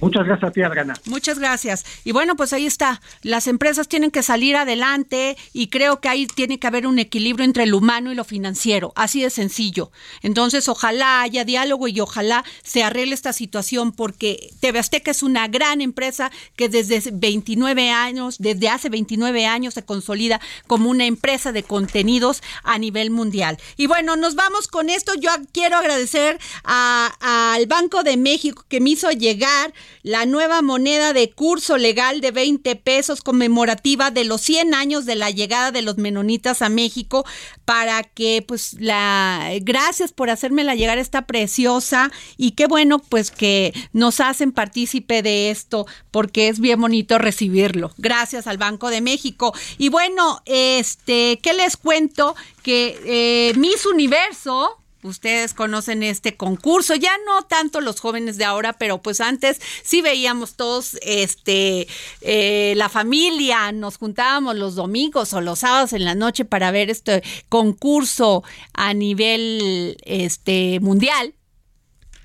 Muchas 0.00 0.26
gracias 0.26 0.50
a 0.50 0.52
ti, 0.52 0.60
Adriana. 0.62 0.94
Muchas 1.06 1.38
gracias. 1.38 1.84
Y 2.04 2.12
bueno, 2.12 2.34
pues 2.34 2.52
ahí 2.52 2.66
está. 2.66 3.00
Las 3.22 3.46
empresas 3.46 3.86
tienen 3.86 4.10
que 4.10 4.24
salir 4.24 4.56
adelante 4.56 5.36
y 5.52 5.68
creo 5.68 6.00
que 6.00 6.08
ahí 6.08 6.26
tiene 6.26 6.58
que 6.58 6.66
haber 6.66 6.86
un 6.86 6.98
equilibrio 6.98 7.44
entre 7.44 7.66
lo 7.66 7.78
humano 7.78 8.10
y 8.10 8.16
lo 8.16 8.24
financiero. 8.24 8.92
Así 8.96 9.22
de 9.22 9.30
sencillo. 9.30 9.92
Entonces, 10.22 10.68
ojalá 10.68 11.22
haya 11.22 11.44
diálogo 11.44 11.86
y 11.86 12.00
ojalá 12.00 12.44
se 12.64 12.82
arregle 12.82 13.14
esta 13.14 13.32
situación 13.32 13.92
porque 13.92 14.50
TV 14.60 14.80
Azteca 14.80 15.12
es 15.12 15.22
una 15.22 15.46
gran 15.46 15.80
empresa 15.80 16.32
que 16.56 16.68
desde 16.68 17.10
29 17.12 17.90
años, 17.90 18.36
desde 18.38 18.68
hace 18.68 18.88
29 18.88 19.46
años 19.46 19.74
se 19.74 19.84
consolida 19.84 20.40
como 20.66 20.90
una 20.90 21.06
empresa 21.06 21.52
de 21.52 21.62
contenidos 21.62 22.42
a 22.64 22.78
nivel 22.78 23.10
mundial. 23.10 23.58
Y 23.76 23.86
bueno, 23.86 24.16
nos 24.16 24.34
vamos 24.34 24.66
con 24.66 24.90
esto. 24.90 25.14
Yo 25.14 25.30
quiero 25.52 25.76
agradecer 25.76 26.38
al 26.64 27.66
Banco 27.66 28.02
de 28.02 28.16
México 28.16 28.64
que 28.68 28.80
me 28.80 28.90
hizo 28.90 29.10
llegar 29.12 29.72
la 30.02 30.26
nueva 30.26 30.62
moneda 30.62 31.12
de 31.12 31.30
curso 31.30 31.76
legal 31.78 32.20
de 32.20 32.30
20 32.30 32.76
pesos 32.76 33.22
conmemorativa 33.22 34.10
de 34.10 34.24
los 34.24 34.40
100 34.42 34.74
años 34.74 35.06
de 35.06 35.14
la 35.14 35.30
llegada 35.30 35.70
de 35.70 35.82
los 35.82 35.96
menonitas 35.96 36.62
a 36.62 36.68
México 36.68 37.24
para 37.64 38.02
que 38.02 38.44
pues 38.46 38.76
la 38.78 39.50
gracias 39.62 40.12
por 40.12 40.30
hacérmela 40.30 40.74
llegar 40.74 40.98
esta 40.98 41.26
preciosa 41.26 42.10
y 42.36 42.52
qué 42.52 42.66
bueno 42.66 42.98
pues 42.98 43.30
que 43.30 43.72
nos 43.92 44.20
hacen 44.20 44.52
partícipe 44.52 45.22
de 45.22 45.50
esto 45.50 45.86
porque 46.10 46.48
es 46.48 46.60
bien 46.60 46.80
bonito 46.80 47.18
recibirlo. 47.18 47.92
Gracias 47.98 48.46
al 48.46 48.58
Banco 48.58 48.90
de 48.90 49.00
México. 49.00 49.52
Y 49.78 49.88
bueno, 49.88 50.42
este, 50.46 51.38
¿qué 51.42 51.52
les 51.52 51.76
cuento? 51.76 52.34
Que 52.62 52.98
eh, 53.04 53.54
Miss 53.56 53.86
Universo 53.86 54.78
Ustedes 55.04 55.52
conocen 55.52 56.02
este 56.02 56.36
concurso, 56.38 56.94
ya 56.94 57.12
no 57.26 57.42
tanto 57.42 57.82
los 57.82 58.00
jóvenes 58.00 58.38
de 58.38 58.46
ahora, 58.46 58.72
pero 58.72 59.02
pues 59.02 59.20
antes 59.20 59.60
sí 59.82 60.00
veíamos 60.00 60.54
todos, 60.54 60.96
este, 61.02 61.86
eh, 62.22 62.72
la 62.76 62.88
familia, 62.88 63.70
nos 63.70 63.98
juntábamos 63.98 64.56
los 64.56 64.76
domingos 64.76 65.34
o 65.34 65.42
los 65.42 65.58
sábados 65.58 65.92
en 65.92 66.06
la 66.06 66.14
noche 66.14 66.46
para 66.46 66.70
ver 66.70 66.88
este 66.88 67.22
concurso 67.50 68.44
a 68.72 68.94
nivel, 68.94 69.98
este, 70.04 70.80
mundial 70.80 71.34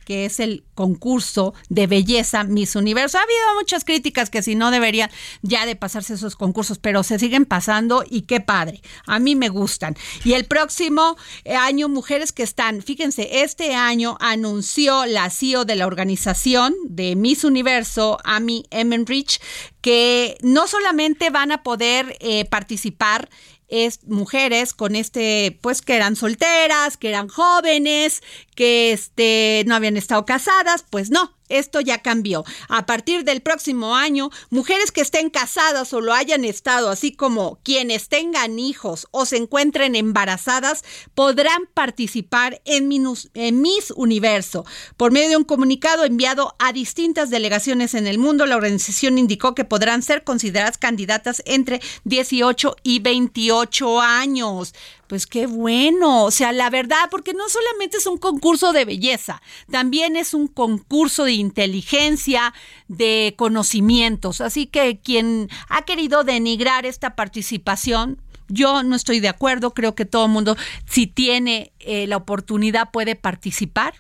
que 0.10 0.26
es 0.26 0.40
el 0.40 0.64
concurso 0.74 1.54
de 1.70 1.86
belleza 1.86 2.44
Miss 2.44 2.76
Universo. 2.76 3.20
Ha 3.20 3.22
habido 3.22 3.54
muchas 3.60 3.86
críticas 3.86 4.32
que 4.32 4.42
si 4.42 4.56
no 4.56 4.72
deberían 4.72 5.12
ya 5.44 5.68
de 5.68 5.76
pasarse 5.76 6.16
esos 6.16 6.36
concursos, 6.36 6.80
pero 6.80 7.04
se 7.04 7.20
siguen 7.20 7.46
pasando 7.46 8.04
y 8.10 8.24
qué 8.24 8.40
padre. 8.40 8.82
A 9.06 9.20
mí 9.20 9.36
me 9.36 9.50
gustan. 9.50 9.96
Y 10.24 10.34
el 10.34 10.46
próximo 10.46 11.16
año, 11.46 11.90
mujeres 11.90 12.32
que 12.32 12.42
están, 12.42 12.82
fíjense, 12.82 13.44
este 13.44 13.76
año 13.76 14.18
anunció 14.20 15.06
la 15.06 15.30
CEO 15.30 15.64
de 15.64 15.76
la 15.76 15.86
organización 15.86 16.74
de 16.86 17.16
Miss 17.16 17.44
Universo, 17.44 18.18
Amy 18.24 18.64
Emmenrich, 18.72 19.40
que 19.80 20.40
no 20.42 20.66
solamente 20.66 21.30
van 21.30 21.52
a 21.52 21.62
poder 21.62 22.18
eh, 22.20 22.46
participar 22.46 23.30
es 23.70 24.04
mujeres 24.08 24.74
con 24.74 24.96
este, 24.96 25.58
pues 25.62 25.82
que 25.82 25.96
eran 25.96 26.16
solteras, 26.16 26.98
que 26.98 27.10
eran 27.10 27.28
jóvenes, 27.28 28.22
que 28.60 28.92
este, 28.92 29.64
no 29.68 29.76
habían 29.76 29.96
estado 29.96 30.26
casadas, 30.26 30.84
pues 30.90 31.10
no, 31.12 31.34
esto 31.48 31.80
ya 31.80 32.02
cambió. 32.02 32.44
A 32.68 32.86
partir 32.86 33.24
del 33.24 33.40
próximo 33.40 33.96
año, 33.96 34.32
mujeres 34.50 34.92
que 34.92 35.00
estén 35.00 35.30
casadas 35.30 35.94
o 35.94 36.02
lo 36.02 36.14
hayan 36.14 36.44
estado, 36.44 36.90
así 36.90 37.14
como 37.14 37.60
quienes 37.64 38.10
tengan 38.10 38.60
hijos 38.60 39.08
o 39.12 39.26
se 39.26 39.38
encuentren 39.38 39.96
embarazadas, 39.96 40.84
podrán 41.16 41.68
participar 41.74 42.62
en, 42.66 42.90
Miss 42.90 43.94
Universo. 43.96 44.66
Por 44.98 45.14
medio 45.14 45.30
de 45.30 45.38
un 45.38 45.46
comunicado 45.46 46.04
enviado 46.04 46.54
a 46.60 46.74
distintas 46.74 47.30
delegaciones 47.30 47.94
en 47.94 48.08
el 48.08 48.18
mundo, 48.18 48.46
la 48.46 48.58
organización 48.58 49.18
indicó 49.18 49.56
que 49.56 49.64
podrán 49.64 50.04
ser 50.04 50.26
consideradas 50.26 50.78
candidatas 50.78 51.42
entre 51.46 51.80
18 52.04 52.76
y 52.84 53.00
28 53.00 54.02
años 54.02 54.74
pues 55.10 55.26
qué 55.26 55.48
bueno. 55.48 56.24
O 56.24 56.32
sea, 56.32 56.52
la 56.52 56.70
verdad, 56.70 57.10
porque 57.10 57.34
no 57.34 57.50
solamente 57.50 57.98
es 57.98 58.06
un 58.06 58.20
concurso 58.20 58.72
de 58.72 58.86
belleza, 58.86 59.42
también 59.72 60.16
es 60.16 60.36
un 60.36 60.48
concurso 60.48 61.24
de 61.26 61.34
inteligencia, 61.34 62.54
de 62.88 63.34
conocimientos. 63.36 64.40
Así 64.40 64.68
que 64.68 65.00
quien 65.00 65.50
ha 65.68 65.82
querido 65.82 66.24
denigrar 66.24 66.86
esta 66.86 67.16
participación, 67.16 68.22
yo 68.50 68.84
no 68.84 68.96
estoy 68.96 69.20
de 69.20 69.30
acuerdo. 69.30 69.74
Creo 69.74 69.96
que 69.96 70.06
todo 70.06 70.26
el 70.26 70.32
mundo, 70.32 70.56
si 70.86 71.08
tiene 71.08 71.74
eh, 71.80 72.06
la 72.06 72.18
oportunidad, 72.18 72.92
puede 72.92 73.16
participar 73.16 73.96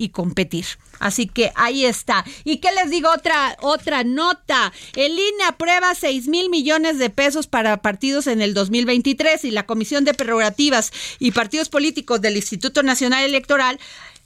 y 0.00 0.08
competir. 0.08 0.64
Así 0.98 1.26
que 1.26 1.52
ahí 1.54 1.84
está. 1.84 2.24
¿Y 2.42 2.56
qué 2.56 2.70
les 2.72 2.90
digo? 2.90 3.10
Otra, 3.10 3.56
otra 3.60 4.02
nota. 4.02 4.72
El 4.96 5.12
INE 5.12 5.44
aprueba 5.46 5.94
6 5.94 6.26
mil 6.28 6.48
millones 6.48 6.98
de 6.98 7.10
pesos 7.10 7.46
para 7.46 7.82
partidos 7.82 8.26
en 8.26 8.40
el 8.40 8.54
2023 8.54 9.44
y 9.44 9.50
la 9.50 9.66
Comisión 9.66 10.04
de 10.04 10.14
Prerrogativas 10.14 10.90
y 11.18 11.32
Partidos 11.32 11.68
Políticos 11.68 12.22
del 12.22 12.36
Instituto 12.36 12.82
Nacional 12.82 13.24
Electoral, 13.24 13.78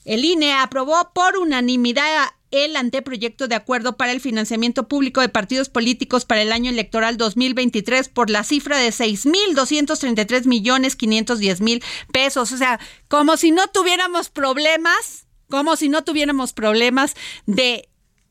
el 0.05 0.25
INE 0.25 0.53
aprobó 0.53 1.11
por 1.13 1.39
unanimidad 1.39 2.29
el 2.53 2.77
anteproyecto 2.77 3.49
de 3.49 3.57
acuerdo 3.57 3.97
para 3.97 4.13
el 4.13 4.21
financiamiento 4.21 4.87
público 4.87 5.21
de 5.21 5.29
partidos 5.29 5.69
políticos 5.69 6.25
para 6.25 6.43
el 6.43 6.53
año 6.53 6.71
electoral 6.71 7.17
2023 7.17 8.09
por 8.11 8.31
la 8.31 8.45
cifra 8.45 8.79
de 8.79 8.91
6.233 8.91 10.47
millones 10.47 10.95
510 10.95 11.61
mil 11.63 11.83
pesos. 12.13 12.53
O 12.53 12.57
sea, 12.57 12.79
como 13.09 13.37
si 13.37 13.51
no 13.51 13.67
tuviéramos 13.69 14.29
problemas 14.29 15.27
como 15.49 15.77
si 15.77 15.89
no 15.89 16.05
tuviéramos 16.05 16.53
problemas 16.53 17.15
de 17.47 17.89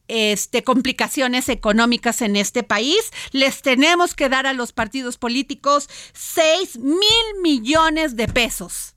este, 0.08 0.64
complicaciones 0.64 1.50
económicas 1.50 2.22
en 2.22 2.36
este 2.36 2.64
país. 2.64 3.12
Les 3.32 3.62
tenemos 3.62 4.14
que 4.14 4.30
dar 4.30 4.46
a 4.46 4.54
los 4.54 4.74
partidos 4.74 5.18
políticos 5.18 5.90
6 6.14 6.78
mil 6.78 7.42
millones 7.42 8.16
de 8.16 8.28
pesos. 8.28 8.96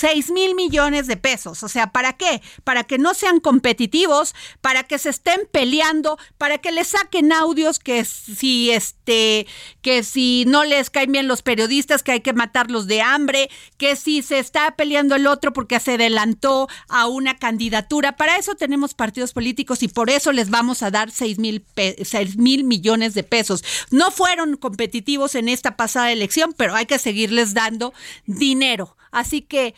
6 0.00 0.30
mil 0.30 0.54
millones 0.54 1.06
de 1.06 1.18
pesos. 1.18 1.62
O 1.62 1.68
sea, 1.68 1.88
¿para 1.92 2.14
qué? 2.14 2.40
Para 2.64 2.84
que 2.84 2.96
no 2.96 3.12
sean 3.12 3.38
competitivos, 3.38 4.34
para 4.62 4.84
que 4.84 4.98
se 4.98 5.10
estén 5.10 5.42
peleando, 5.52 6.18
para 6.38 6.56
que 6.56 6.72
les 6.72 6.88
saquen 6.88 7.32
audios 7.32 7.78
que 7.78 8.06
si 8.06 8.70
este, 8.70 9.46
que 9.82 10.02
si 10.02 10.44
no 10.46 10.64
les 10.64 10.88
caen 10.88 11.12
bien 11.12 11.28
los 11.28 11.42
periodistas, 11.42 12.02
que 12.02 12.12
hay 12.12 12.20
que 12.20 12.32
matarlos 12.32 12.86
de 12.86 13.02
hambre, 13.02 13.50
que 13.76 13.94
si 13.94 14.22
se 14.22 14.38
está 14.38 14.74
peleando 14.74 15.16
el 15.16 15.26
otro 15.26 15.52
porque 15.52 15.78
se 15.80 15.94
adelantó 15.94 16.66
a 16.88 17.06
una 17.06 17.36
candidatura. 17.36 18.16
Para 18.16 18.38
eso 18.38 18.54
tenemos 18.54 18.94
partidos 18.94 19.34
políticos 19.34 19.82
y 19.82 19.88
por 19.88 20.08
eso 20.08 20.32
les 20.32 20.48
vamos 20.48 20.82
a 20.82 20.90
dar 20.90 21.10
6 21.10 21.38
mil, 21.38 21.62
6 21.76 22.38
mil 22.38 22.64
millones 22.64 23.12
de 23.12 23.22
pesos. 23.22 23.62
No 23.90 24.10
fueron 24.10 24.56
competitivos 24.56 25.34
en 25.34 25.50
esta 25.50 25.76
pasada 25.76 26.10
elección, 26.10 26.54
pero 26.56 26.74
hay 26.74 26.86
que 26.86 26.98
seguirles 26.98 27.52
dando 27.52 27.92
dinero. 28.24 28.96
Así 29.10 29.42
que 29.42 29.74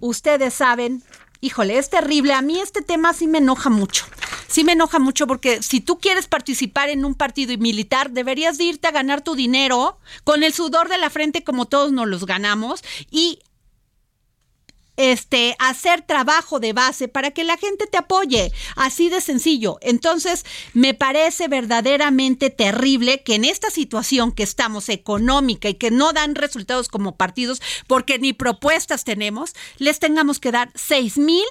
ustedes 0.00 0.54
saben, 0.54 1.02
híjole, 1.40 1.78
es 1.78 1.90
terrible. 1.90 2.32
A 2.32 2.42
mí 2.42 2.58
este 2.60 2.82
tema 2.82 3.12
sí 3.12 3.26
me 3.26 3.38
enoja 3.38 3.70
mucho. 3.70 4.06
Sí 4.48 4.64
me 4.64 4.72
enoja 4.72 4.98
mucho 4.98 5.26
porque 5.26 5.62
si 5.62 5.80
tú 5.80 5.98
quieres 5.98 6.26
participar 6.26 6.90
en 6.90 7.04
un 7.04 7.14
partido 7.14 7.56
militar, 7.56 8.10
deberías 8.10 8.58
de 8.58 8.64
irte 8.64 8.88
a 8.88 8.92
ganar 8.92 9.22
tu 9.22 9.34
dinero 9.34 9.98
con 10.24 10.42
el 10.42 10.52
sudor 10.52 10.88
de 10.88 10.98
la 10.98 11.08
frente 11.08 11.42
como 11.42 11.66
todos 11.66 11.92
nos 11.92 12.06
los 12.06 12.26
ganamos 12.26 12.84
y 13.10 13.38
este, 15.02 15.56
hacer 15.58 16.02
trabajo 16.02 16.60
de 16.60 16.72
base 16.72 17.08
para 17.08 17.32
que 17.32 17.42
la 17.42 17.56
gente 17.56 17.88
te 17.88 17.98
apoye. 17.98 18.52
Así 18.76 19.08
de 19.08 19.20
sencillo. 19.20 19.78
Entonces, 19.80 20.44
me 20.74 20.94
parece 20.94 21.48
verdaderamente 21.48 22.50
terrible 22.50 23.24
que 23.24 23.34
en 23.34 23.44
esta 23.44 23.70
situación 23.70 24.30
que 24.30 24.44
estamos 24.44 24.88
económica 24.88 25.68
y 25.68 25.74
que 25.74 25.90
no 25.90 26.12
dan 26.12 26.36
resultados 26.36 26.86
como 26.86 27.16
partidos, 27.16 27.60
porque 27.88 28.20
ni 28.20 28.32
propuestas 28.32 29.02
tenemos, 29.02 29.54
les 29.78 29.98
tengamos 29.98 30.38
que 30.38 30.52
dar 30.52 30.70
6 30.76 31.18
mil 31.18 31.44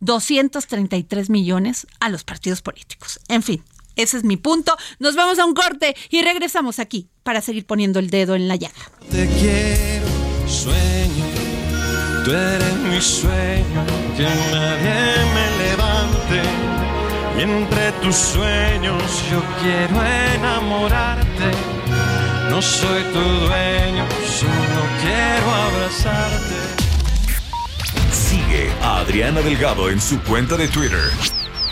233 0.00 1.28
millones 1.28 1.86
a 2.00 2.08
los 2.08 2.24
partidos 2.24 2.62
políticos. 2.62 3.20
En 3.28 3.42
fin, 3.42 3.62
ese 3.94 4.16
es 4.16 4.24
mi 4.24 4.38
punto. 4.38 4.74
Nos 4.98 5.16
vamos 5.16 5.38
a 5.38 5.44
un 5.44 5.52
corte 5.52 5.94
y 6.08 6.22
regresamos 6.22 6.78
aquí 6.78 7.10
para 7.22 7.42
seguir 7.42 7.66
poniendo 7.66 7.98
el 7.98 8.08
dedo 8.08 8.34
en 8.34 8.48
la 8.48 8.56
llaga. 8.56 8.90
Te 9.10 9.28
quiero, 9.38 10.06
sueño 10.48 11.43
Tú 12.24 12.30
eres 12.30 12.76
mi 12.78 13.00
sueño, 13.02 13.84
que 14.16 14.22
nadie 14.22 14.96
me 15.34 15.46
levante. 15.62 16.40
Y 17.36 17.42
entre 17.42 17.92
tus 18.02 18.16
sueños 18.16 19.02
yo 19.30 19.42
quiero 19.60 20.02
enamorarte. 20.34 21.50
No 22.48 22.62
soy 22.62 23.02
tu 23.12 23.20
dueño, 23.20 24.06
solo 24.40 24.80
quiero 25.02 25.54
abrazarte. 25.66 26.56
Sigue 28.10 28.70
a 28.80 29.00
Adriana 29.00 29.42
Delgado 29.42 29.90
en 29.90 30.00
su 30.00 30.18
cuenta 30.22 30.56
de 30.56 30.68
Twitter 30.68 31.10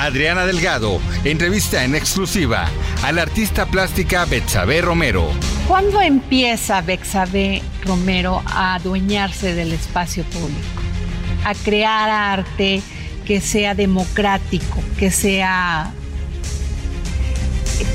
Adriana 0.00 0.46
Delgado 0.46 1.00
entrevista 1.24 1.84
en 1.84 1.94
exclusiva 1.94 2.68
a 3.02 3.12
la 3.12 3.22
artista 3.22 3.66
plástica 3.66 4.24
Betsabe 4.24 4.80
Romero. 4.80 5.30
¿Cuándo 5.66 6.00
empieza 6.00 6.80
Betsabe 6.80 7.62
Romero 7.84 8.42
a 8.46 8.76
adueñarse 8.76 9.54
del 9.54 9.72
espacio 9.72 10.24
público? 10.24 10.82
A 11.44 11.54
crear 11.54 12.10
arte 12.10 12.82
que 13.26 13.40
sea 13.40 13.74
democrático, 13.74 14.82
que 14.98 15.10
sea 15.10 15.92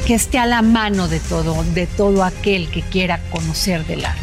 que 0.06 0.14
esté 0.14 0.38
a 0.38 0.46
la 0.46 0.62
mano 0.62 1.08
de 1.08 1.20
todo, 1.20 1.64
de 1.74 1.88
todo 1.88 2.24
aquel 2.24 2.70
que 2.70 2.82
quiera 2.82 3.20
conocer 3.32 3.86
del 3.86 4.06
arte. 4.06 4.22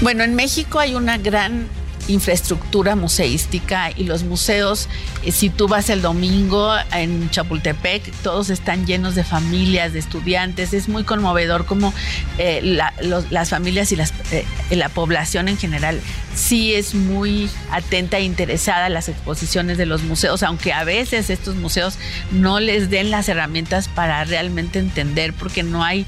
Bueno, 0.00 0.24
en 0.24 0.34
México 0.34 0.78
hay 0.78 0.94
una 0.94 1.18
gran 1.18 1.68
infraestructura 2.08 2.96
museística 2.96 3.90
y 3.94 4.04
los 4.04 4.24
museos, 4.24 4.88
eh, 5.24 5.32
si 5.32 5.50
tú 5.50 5.68
vas 5.68 5.90
el 5.90 6.02
domingo 6.02 6.74
en 6.92 7.30
Chapultepec, 7.30 8.12
todos 8.22 8.50
están 8.50 8.86
llenos 8.86 9.14
de 9.14 9.24
familias, 9.24 9.92
de 9.92 9.98
estudiantes, 9.98 10.72
es 10.72 10.88
muy 10.88 11.04
conmovedor 11.04 11.66
como 11.66 11.92
eh, 12.38 12.60
las 12.62 13.50
familias 13.50 13.92
y 13.92 13.96
las, 13.96 14.12
eh, 14.32 14.44
la 14.70 14.88
población 14.88 15.48
en 15.48 15.56
general 15.56 16.00
sí 16.34 16.74
es 16.74 16.94
muy 16.94 17.50
atenta 17.70 18.18
e 18.18 18.22
interesada 18.22 18.86
a 18.86 18.88
las 18.88 19.08
exposiciones 19.08 19.78
de 19.78 19.86
los 19.86 20.02
museos, 20.02 20.42
aunque 20.42 20.72
a 20.72 20.84
veces 20.84 21.30
estos 21.30 21.56
museos 21.56 21.98
no 22.30 22.60
les 22.60 22.90
den 22.90 23.10
las 23.10 23.28
herramientas 23.28 23.88
para 23.88 24.22
realmente 24.24 24.78
entender 24.78 25.32
porque 25.32 25.62
no 25.62 25.82
hay 25.82 26.06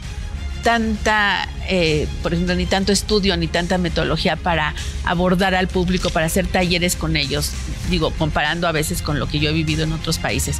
tanta, 0.62 1.48
eh, 1.68 2.06
por 2.22 2.32
ejemplo, 2.34 2.54
ni 2.54 2.66
tanto 2.66 2.92
estudio 2.92 3.36
ni 3.36 3.46
tanta 3.46 3.78
metodología 3.78 4.36
para 4.36 4.74
abordar 5.04 5.54
al 5.54 5.68
público, 5.68 6.10
para 6.10 6.26
hacer 6.26 6.46
talleres 6.46 6.96
con 6.96 7.16
ellos, 7.16 7.52
digo, 7.90 8.10
comparando 8.10 8.68
a 8.68 8.72
veces 8.72 9.02
con 9.02 9.18
lo 9.18 9.26
que 9.26 9.38
yo 9.38 9.50
he 9.50 9.52
vivido 9.52 9.84
en 9.84 9.92
otros 9.92 10.18
países. 10.18 10.58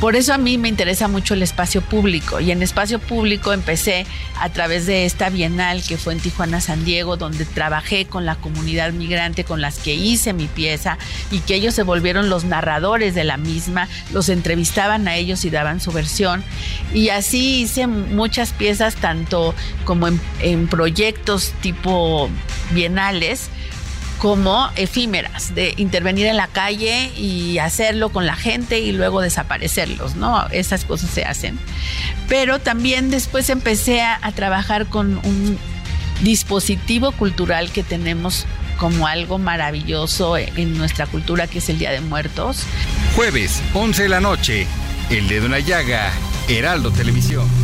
Por 0.00 0.16
eso 0.16 0.34
a 0.34 0.38
mí 0.38 0.58
me 0.58 0.68
interesa 0.68 1.08
mucho 1.08 1.34
el 1.34 1.42
espacio 1.42 1.80
público 1.82 2.40
y 2.40 2.50
en 2.50 2.62
espacio 2.62 2.98
público 2.98 3.52
empecé 3.52 4.06
a 4.40 4.48
través 4.50 4.86
de 4.86 5.04
esta 5.04 5.30
bienal 5.30 5.82
que 5.82 5.96
fue 5.96 6.12
en 6.12 6.20
Tijuana, 6.20 6.60
San 6.60 6.84
Diego, 6.84 7.16
donde 7.16 7.44
trabajé 7.44 8.06
con 8.06 8.26
la 8.26 8.36
comunidad 8.36 8.92
migrante 8.92 9.44
con 9.44 9.60
las 9.60 9.78
que 9.78 9.94
hice 9.94 10.32
mi 10.32 10.46
pieza 10.46 10.98
y 11.30 11.40
que 11.40 11.54
ellos 11.54 11.74
se 11.74 11.82
volvieron 11.82 12.28
los 12.28 12.44
narradores 12.44 13.14
de 13.14 13.24
la 13.24 13.36
misma, 13.36 13.88
los 14.12 14.28
entrevistaban 14.28 15.06
a 15.08 15.16
ellos 15.16 15.44
y 15.44 15.50
daban 15.50 15.80
su 15.80 15.92
versión. 15.92 16.42
Y 16.92 17.10
así 17.10 17.62
hice 17.62 17.86
muchas 17.86 18.52
piezas, 18.52 18.96
tanto 18.96 19.33
como 19.84 20.08
en, 20.08 20.68
proyectos 20.68 21.52
tipo 21.60 22.28
bienales, 22.70 23.48
como 24.18 24.70
efímeras, 24.76 25.54
de 25.54 25.74
intervenir 25.76 26.26
en 26.26 26.36
la 26.36 26.46
calle 26.46 27.10
y 27.16 27.58
hacerlo 27.58 28.10
con 28.10 28.26
la 28.26 28.36
gente 28.36 28.78
y 28.80 28.92
luego 28.92 29.20
desaparecerlos, 29.20 30.16
¿no? 30.16 30.46
Esas 30.50 30.84
cosas 30.84 31.10
se 31.10 31.24
hacen. 31.24 31.58
Pero 32.28 32.58
también 32.58 33.10
después 33.10 33.50
empecé 33.50 34.02
a, 34.02 34.20
trabajar 34.34 34.86
con 34.86 35.18
un 35.18 35.58
dispositivo 36.22 37.12
cultural 37.12 37.70
que 37.70 37.82
tenemos 37.82 38.46
como 38.78 39.06
algo 39.06 39.38
maravilloso 39.38 40.36
en 40.36 40.76
nuestra 40.76 41.06
cultura 41.06 41.46
que 41.46 41.58
es 41.58 41.68
el 41.68 41.78
Día 41.78 41.92
de 41.92 42.00
Muertos. 42.00 42.64
Jueves, 43.14 43.62
11 43.74 44.04
de 44.04 44.08
la 44.08 44.20
noche, 44.20 44.66
El 45.10 45.28
Dedo 45.28 45.46
en 45.46 45.52
la 45.52 45.60
Llaga, 45.60 46.10
Heraldo 46.48 46.90
Televisión. 46.90 47.63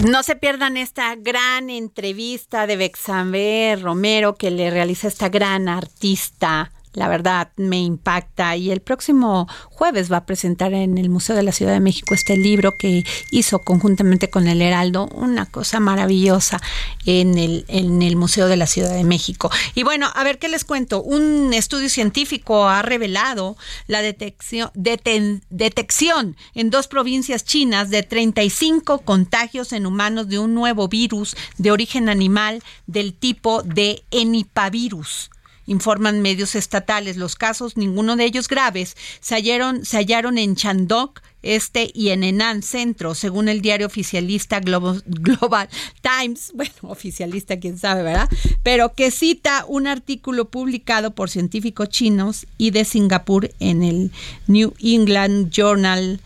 No 0.00 0.22
se 0.22 0.36
pierdan 0.36 0.78
esta 0.78 1.14
gran 1.16 1.68
entrevista 1.68 2.66
de 2.66 2.76
Bexabe 2.76 3.76
Romero 3.78 4.36
que 4.36 4.50
le 4.50 4.70
realiza 4.70 5.06
esta 5.06 5.28
gran 5.28 5.68
artista 5.68 6.72
la 6.92 7.08
verdad 7.08 7.50
me 7.56 7.80
impacta 7.80 8.56
y 8.56 8.70
el 8.70 8.80
próximo 8.80 9.48
jueves 9.70 10.12
va 10.12 10.18
a 10.18 10.26
presentar 10.26 10.72
en 10.74 10.98
el 10.98 11.08
Museo 11.08 11.34
de 11.34 11.42
la 11.42 11.52
Ciudad 11.52 11.72
de 11.72 11.80
México 11.80 12.14
este 12.14 12.36
libro 12.36 12.76
que 12.76 13.04
hizo 13.30 13.58
conjuntamente 13.60 14.30
con 14.30 14.46
el 14.46 14.62
Heraldo, 14.62 15.08
una 15.14 15.46
cosa 15.46 15.80
maravillosa 15.80 16.60
en 17.06 17.38
el, 17.38 17.64
en 17.68 18.02
el 18.02 18.16
Museo 18.16 18.46
de 18.46 18.56
la 18.56 18.66
Ciudad 18.66 18.94
de 18.94 19.04
México. 19.04 19.50
Y 19.74 19.82
bueno, 19.82 20.10
a 20.14 20.24
ver 20.24 20.38
qué 20.38 20.48
les 20.48 20.64
cuento. 20.64 21.02
Un 21.02 21.52
estudio 21.54 21.88
científico 21.88 22.68
ha 22.68 22.82
revelado 22.82 23.56
la 23.86 24.02
detección, 24.02 24.70
detección 24.74 26.36
en 26.54 26.70
dos 26.70 26.88
provincias 26.88 27.44
chinas 27.44 27.90
de 27.90 28.02
35 28.02 28.98
contagios 29.00 29.72
en 29.72 29.86
humanos 29.86 30.28
de 30.28 30.38
un 30.38 30.54
nuevo 30.54 30.88
virus 30.88 31.36
de 31.58 31.70
origen 31.70 32.08
animal 32.08 32.62
del 32.86 33.14
tipo 33.14 33.62
de 33.62 34.04
enipavirus 34.10 35.31
informan 35.66 36.20
medios 36.20 36.54
estatales. 36.54 37.16
Los 37.16 37.36
casos, 37.36 37.76
ninguno 37.76 38.16
de 38.16 38.24
ellos 38.24 38.48
graves, 38.48 38.96
se 39.20 39.34
hallaron, 39.34 39.84
se 39.84 39.98
hallaron 39.98 40.38
en 40.38 40.56
Chandok, 40.56 41.20
este 41.42 41.90
y 41.92 42.10
en 42.10 42.22
Henan 42.22 42.62
Centro, 42.62 43.14
según 43.14 43.48
el 43.48 43.62
diario 43.62 43.86
oficialista 43.86 44.60
Global, 44.60 45.02
Global, 45.06 45.68
Times, 46.00 46.52
bueno, 46.54 46.72
oficialista 46.82 47.58
quién 47.58 47.78
sabe, 47.78 48.02
¿verdad? 48.02 48.28
Pero 48.62 48.94
que 48.94 49.10
cita 49.10 49.64
un 49.66 49.86
artículo 49.86 50.48
publicado 50.48 51.14
por 51.14 51.30
científicos 51.30 51.88
chinos 51.88 52.46
y 52.58 52.70
de 52.70 52.84
Singapur 52.84 53.50
en 53.58 53.82
el 53.82 54.12
New 54.46 54.74
England 54.80 55.50
Journal 55.50 56.20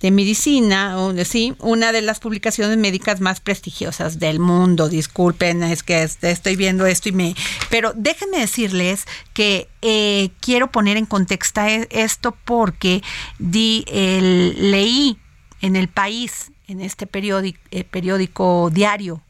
de 0.00 0.10
medicina, 0.10 0.96
sí, 1.24 1.54
una 1.58 1.92
de 1.92 2.00
las 2.00 2.20
publicaciones 2.20 2.78
médicas 2.78 3.20
más 3.20 3.40
prestigiosas 3.40 4.18
del 4.18 4.40
mundo. 4.40 4.88
Disculpen, 4.88 5.62
es 5.62 5.82
que 5.82 6.02
estoy 6.02 6.56
viendo 6.56 6.86
esto 6.86 7.10
y 7.10 7.12
me... 7.12 7.34
Pero 7.68 7.92
déjenme 7.94 8.38
decirles 8.38 9.04
que 9.34 9.68
eh, 9.82 10.30
quiero 10.40 10.70
poner 10.70 10.96
en 10.96 11.06
contexto 11.06 11.60
e, 11.60 11.86
esto 11.90 12.36
porque 12.44 13.02
di, 13.38 13.84
el, 13.88 14.70
leí 14.70 15.18
en 15.60 15.76
el 15.76 15.88
país, 15.88 16.50
en 16.66 16.80
este 16.80 17.06
periódico, 17.06 17.60
eh, 17.70 17.84
periódico 17.84 18.70
diario 18.72 19.22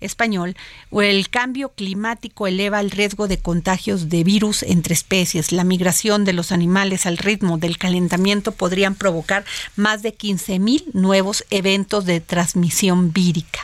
español, 0.00 0.56
el 0.92 1.28
cambio 1.30 1.70
climático 1.70 2.46
eleva 2.46 2.80
el 2.80 2.90
riesgo 2.90 3.28
de 3.28 3.38
contagios 3.38 4.08
de 4.08 4.24
virus 4.24 4.62
entre 4.62 4.94
especies. 4.94 5.52
La 5.52 5.64
migración 5.64 6.24
de 6.24 6.32
los 6.32 6.52
animales 6.52 7.06
al 7.06 7.18
ritmo 7.18 7.58
del 7.58 7.78
calentamiento 7.78 8.52
podrían 8.52 8.94
provocar 8.94 9.44
más 9.76 10.02
de 10.02 10.16
15.000 10.16 10.92
nuevos 10.92 11.44
eventos 11.50 12.04
de 12.04 12.20
transmisión 12.20 13.12
vírica. 13.12 13.60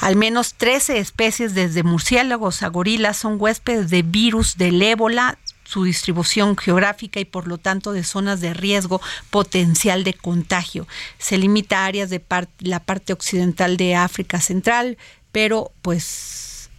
Al 0.00 0.16
menos 0.16 0.54
13 0.54 0.98
especies, 0.98 1.54
desde 1.54 1.82
murciélagos 1.82 2.62
a 2.62 2.68
gorilas, 2.68 3.16
son 3.16 3.36
huéspedes 3.40 3.90
de 3.90 4.02
virus 4.02 4.56
del 4.56 4.82
ébola, 4.82 5.38
su 5.64 5.84
distribución 5.84 6.56
geográfica 6.56 7.20
y 7.20 7.24
por 7.24 7.48
lo 7.48 7.58
tanto 7.58 7.92
de 7.92 8.04
zonas 8.04 8.40
de 8.40 8.54
riesgo 8.54 9.00
potencial 9.30 10.04
de 10.04 10.14
contagio. 10.14 10.86
Se 11.18 11.38
limita 11.38 11.80
a 11.80 11.86
áreas 11.86 12.10
de 12.10 12.22
la 12.60 12.80
parte 12.80 13.12
occidental 13.12 13.76
de 13.76 13.94
África 13.94 14.40
Central, 14.40 14.98
pero 15.34 15.72
pues 15.82 16.70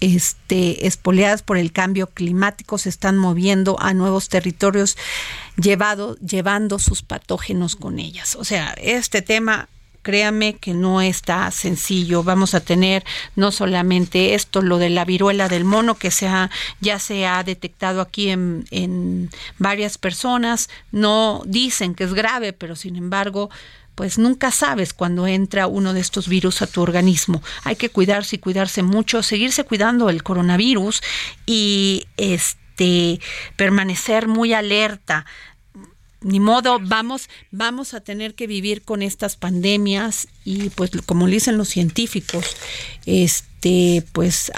este, 0.00 0.86
espoleadas 0.86 1.42
por 1.42 1.58
el 1.58 1.72
cambio 1.72 2.06
climático 2.06 2.78
se 2.78 2.88
están 2.88 3.18
moviendo 3.18 3.76
a 3.80 3.92
nuevos 3.92 4.28
territorios 4.28 4.96
llevado, 5.56 6.14
llevando 6.18 6.78
sus 6.78 7.02
patógenos 7.02 7.74
con 7.74 7.98
ellas. 7.98 8.36
O 8.36 8.44
sea, 8.44 8.72
este 8.80 9.20
tema 9.20 9.68
créame 10.02 10.54
que 10.54 10.74
no 10.74 11.00
está 11.00 11.50
sencillo. 11.50 12.22
Vamos 12.22 12.54
a 12.54 12.60
tener 12.60 13.04
no 13.34 13.50
solamente 13.50 14.34
esto, 14.34 14.62
lo 14.62 14.78
de 14.78 14.90
la 14.90 15.04
viruela 15.04 15.48
del 15.48 15.64
mono 15.64 15.96
que 15.96 16.12
se 16.12 16.28
ya 16.80 17.00
se 17.00 17.26
ha 17.26 17.42
detectado 17.42 18.00
aquí 18.00 18.30
en, 18.30 18.64
en 18.70 19.28
varias 19.58 19.98
personas. 19.98 20.70
No 20.92 21.42
dicen 21.46 21.96
que 21.96 22.04
es 22.04 22.14
grave, 22.14 22.52
pero 22.52 22.76
sin 22.76 22.94
embargo 22.94 23.50
pues 23.96 24.18
nunca 24.18 24.52
sabes 24.52 24.92
cuando 24.92 25.26
entra 25.26 25.66
uno 25.66 25.92
de 25.94 26.00
estos 26.00 26.28
virus 26.28 26.62
a 26.62 26.66
tu 26.68 26.82
organismo. 26.82 27.42
Hay 27.64 27.76
que 27.76 27.88
cuidarse 27.88 28.36
y 28.36 28.38
cuidarse 28.38 28.82
mucho, 28.84 29.22
seguirse 29.24 29.64
cuidando 29.64 30.10
el 30.10 30.22
coronavirus 30.22 31.00
y 31.46 32.06
este 32.18 33.20
permanecer 33.56 34.28
muy 34.28 34.52
alerta. 34.52 35.24
Ni 36.20 36.40
modo, 36.40 36.78
vamos, 36.80 37.30
vamos 37.50 37.94
a 37.94 38.00
tener 38.00 38.34
que 38.34 38.46
vivir 38.46 38.82
con 38.82 39.00
estas 39.00 39.36
pandemias 39.36 40.28
y 40.44 40.68
pues 40.70 40.90
como 41.06 41.26
dicen 41.26 41.56
los 41.56 41.68
científicos, 41.68 42.56
este 43.06 44.04
pues 44.12 44.52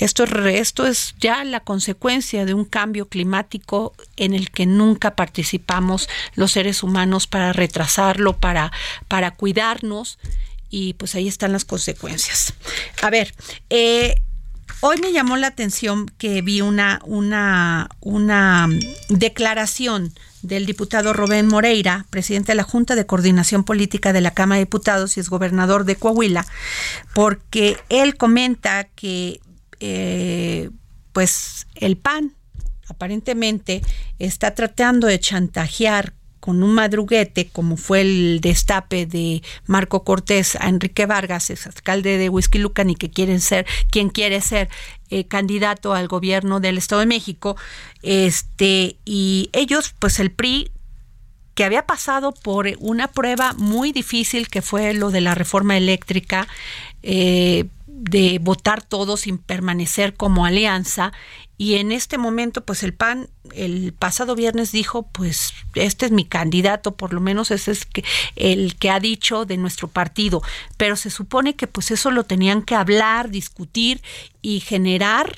esto, 0.00 0.24
esto 0.24 0.86
es 0.86 1.14
ya 1.20 1.44
la 1.44 1.60
consecuencia 1.60 2.46
de 2.46 2.54
un 2.54 2.64
cambio 2.64 3.06
climático 3.08 3.94
en 4.16 4.32
el 4.32 4.50
que 4.50 4.64
nunca 4.64 5.14
participamos 5.14 6.08
los 6.34 6.52
seres 6.52 6.82
humanos 6.82 7.26
para 7.26 7.52
retrasarlo, 7.52 8.36
para, 8.38 8.72
para 9.08 9.30
cuidarnos 9.32 10.18
y 10.70 10.94
pues 10.94 11.14
ahí 11.14 11.28
están 11.28 11.52
las 11.52 11.66
consecuencias. 11.66 12.54
A 13.02 13.10
ver, 13.10 13.34
eh, 13.68 14.14
hoy 14.80 14.96
me 15.02 15.12
llamó 15.12 15.36
la 15.36 15.48
atención 15.48 16.06
que 16.16 16.40
vi 16.40 16.62
una, 16.62 17.00
una, 17.04 17.90
una 18.00 18.68
declaración 19.10 20.14
del 20.40 20.64
diputado 20.64 21.12
Rubén 21.12 21.46
Moreira, 21.46 22.06
presidente 22.08 22.52
de 22.52 22.56
la 22.56 22.62
Junta 22.62 22.94
de 22.94 23.04
Coordinación 23.04 23.64
Política 23.64 24.14
de 24.14 24.22
la 24.22 24.30
Cámara 24.30 24.60
de 24.60 24.64
Diputados 24.64 25.16
y 25.16 25.20
es 25.20 25.28
gobernador 25.28 25.84
de 25.84 25.96
Coahuila, 25.96 26.46
porque 27.12 27.76
él 27.90 28.16
comenta 28.16 28.84
que 28.84 29.40
eh, 29.80 30.70
pues 31.12 31.66
el 31.74 31.96
PAN 31.96 32.34
aparentemente 32.88 33.82
está 34.18 34.54
tratando 34.54 35.06
de 35.06 35.18
chantajear 35.18 36.14
con 36.40 36.62
un 36.62 36.72
madruguete, 36.72 37.48
como 37.48 37.76
fue 37.76 38.00
el 38.00 38.40
destape 38.40 39.06
de 39.06 39.42
Marco 39.66 40.04
Cortés 40.04 40.56
a 40.56 40.68
Enrique 40.68 41.04
Vargas, 41.04 41.50
ex 41.50 41.66
alcalde 41.66 42.16
de 42.16 42.30
Lucan 42.58 42.90
y 42.90 42.96
que 42.96 43.10
quieren 43.10 43.40
ser, 43.40 43.66
quien 43.90 44.08
quiere 44.08 44.40
ser 44.40 44.70
eh, 45.10 45.26
candidato 45.26 45.92
al 45.92 46.08
gobierno 46.08 46.58
del 46.58 46.78
Estado 46.78 47.00
de 47.00 47.06
México, 47.06 47.56
este, 48.02 48.96
y 49.04 49.50
ellos, 49.52 49.94
pues 49.98 50.18
el 50.18 50.30
PRI 50.30 50.70
que 51.60 51.66
había 51.66 51.84
pasado 51.84 52.32
por 52.32 52.70
una 52.78 53.08
prueba 53.08 53.52
muy 53.52 53.92
difícil 53.92 54.48
que 54.48 54.62
fue 54.62 54.94
lo 54.94 55.10
de 55.10 55.20
la 55.20 55.34
reforma 55.34 55.76
eléctrica, 55.76 56.48
eh, 57.02 57.66
de 57.86 58.38
votar 58.40 58.80
todos 58.80 59.20
sin 59.20 59.36
permanecer 59.36 60.14
como 60.14 60.46
alianza. 60.46 61.12
Y 61.58 61.74
en 61.74 61.92
este 61.92 62.16
momento 62.16 62.64
pues 62.64 62.82
el 62.82 62.94
PAN 62.94 63.28
el 63.54 63.92
pasado 63.92 64.36
viernes 64.36 64.72
dijo 64.72 65.02
pues 65.12 65.52
este 65.74 66.06
es 66.06 66.12
mi 66.12 66.24
candidato 66.24 66.92
por 66.92 67.12
lo 67.12 67.20
menos 67.20 67.50
ese 67.50 67.72
es 67.72 67.86
el 68.36 68.76
que 68.76 68.88
ha 68.88 68.98
dicho 68.98 69.44
de 69.44 69.58
nuestro 69.58 69.86
partido. 69.86 70.40
Pero 70.78 70.96
se 70.96 71.10
supone 71.10 71.56
que 71.56 71.66
pues 71.66 71.90
eso 71.90 72.10
lo 72.10 72.24
tenían 72.24 72.62
que 72.62 72.74
hablar 72.74 73.28
discutir 73.28 74.00
y 74.40 74.60
generar 74.60 75.36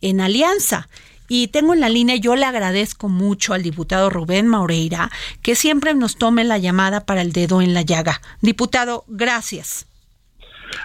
en 0.00 0.20
alianza 0.20 0.88
y 1.28 1.48
tengo 1.48 1.74
en 1.74 1.80
la 1.80 1.88
línea, 1.88 2.16
yo 2.16 2.36
le 2.36 2.44
agradezco 2.44 3.08
mucho 3.08 3.54
al 3.54 3.62
diputado 3.62 4.10
Rubén 4.10 4.46
Maureira 4.46 5.10
que 5.42 5.54
siempre 5.54 5.94
nos 5.94 6.16
tome 6.16 6.44
la 6.44 6.58
llamada 6.58 7.04
para 7.04 7.22
el 7.22 7.32
dedo 7.32 7.62
en 7.62 7.74
la 7.74 7.82
llaga. 7.82 8.20
Diputado, 8.40 9.04
gracias. 9.08 9.86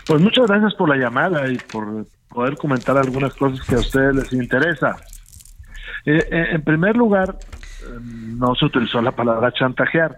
Pues 0.06 0.22
muchas 0.22 0.48
gracias 0.48 0.74
por 0.76 0.90
la 0.90 0.98
llamada 0.98 1.50
y 1.50 1.58
por 1.58 2.06
poder 2.30 2.58
comentar 2.58 2.98
algunas 2.98 3.34
cosas 3.34 3.66
que 3.66 3.76
a 3.76 3.80
ustedes 3.80 4.16
les 4.16 4.34
interesa. 4.34 4.96
Eh, 6.06 6.28
eh, 6.32 6.48
en 6.52 6.62
primer 6.64 6.96
lugar, 6.96 7.38
eh, 7.82 7.86
no 8.02 8.56
se 8.56 8.66
utilizó 8.66 9.02
la 9.02 9.12
palabra 9.12 9.52
chantajear. 9.52 10.18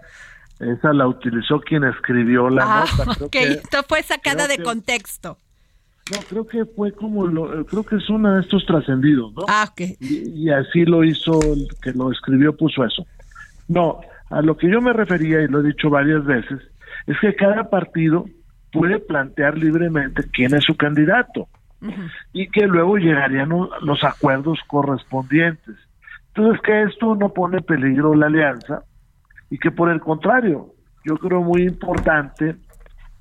Esa 0.60 0.92
la 0.92 1.08
utilizó 1.08 1.60
quien 1.60 1.84
escribió 1.84 2.48
la 2.48 2.82
ah, 2.82 2.84
nota. 2.96 3.24
ok, 3.24 3.34
esto 3.34 3.82
fue 3.88 4.02
sacada 4.02 4.46
de 4.46 4.62
contexto. 4.62 5.38
No, 6.10 6.18
creo 6.28 6.46
que 6.46 6.64
fue 6.64 6.92
como, 6.92 7.26
lo, 7.26 7.64
creo 7.66 7.84
que 7.84 7.96
es 7.96 8.10
uno 8.10 8.34
de 8.34 8.40
estos 8.40 8.66
trascendidos, 8.66 9.32
¿no? 9.34 9.42
Ah, 9.48 9.68
ok. 9.70 9.80
Y, 10.00 10.46
y, 10.46 10.50
así 10.50 10.84
lo 10.84 11.04
hizo, 11.04 11.40
el 11.40 11.68
que 11.80 11.92
lo 11.92 12.10
escribió 12.10 12.56
puso 12.56 12.84
eso. 12.84 13.06
No, 13.68 14.00
a 14.30 14.42
lo 14.42 14.56
que 14.56 14.70
yo 14.70 14.80
me 14.80 14.92
refería, 14.92 15.42
y 15.42 15.48
lo 15.48 15.60
he 15.60 15.68
dicho 15.68 15.90
varias 15.90 16.24
veces, 16.24 16.60
es 17.06 17.16
que 17.20 17.34
cada 17.36 17.70
partido 17.70 18.26
puede 18.72 18.98
plantear 18.98 19.56
libremente 19.58 20.24
quién 20.32 20.54
es 20.54 20.64
su 20.64 20.76
candidato. 20.76 21.48
y 22.32 22.48
que 22.48 22.66
luego 22.66 22.96
llegarían 22.96 23.50
los 23.82 24.04
acuerdos 24.04 24.58
correspondientes. 24.68 25.74
Entonces, 26.28 26.62
que 26.62 26.82
esto 26.82 27.14
no 27.14 27.32
pone 27.32 27.58
en 27.58 27.64
peligro 27.64 28.14
la 28.14 28.26
alianza 28.26 28.84
y 29.50 29.58
que 29.58 29.70
por 29.70 29.90
el 29.90 30.00
contrario, 30.00 30.74
yo 31.04 31.16
creo 31.16 31.42
muy 31.42 31.62
importante 31.62 32.56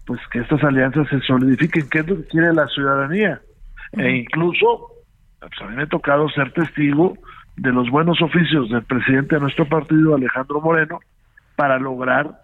pues 0.06 0.20
que 0.32 0.40
estas 0.40 0.64
alianzas 0.64 1.08
se 1.10 1.20
solidifiquen, 1.22 1.90
que 1.90 2.00
es 2.00 2.08
lo 2.08 2.18
que 2.18 2.28
quiere 2.28 2.54
la 2.54 2.68
ciudadanía. 2.68 3.42
E 3.94 4.10
incluso, 4.10 4.92
pues 5.40 5.52
a 5.62 5.66
mí 5.68 5.76
me 5.76 5.84
ha 5.84 5.88
tocado 5.88 6.30
ser 6.30 6.52
testigo 6.54 7.18
de 7.58 7.72
los 7.72 7.90
buenos 7.90 8.22
oficios 8.22 8.70
del 8.70 8.84
presidente 8.84 9.36
de 9.36 9.42
nuestro 9.42 9.68
partido, 9.68 10.16
Alejandro 10.16 10.62
Moreno, 10.62 11.00
para 11.56 11.78
lograr 11.78 12.42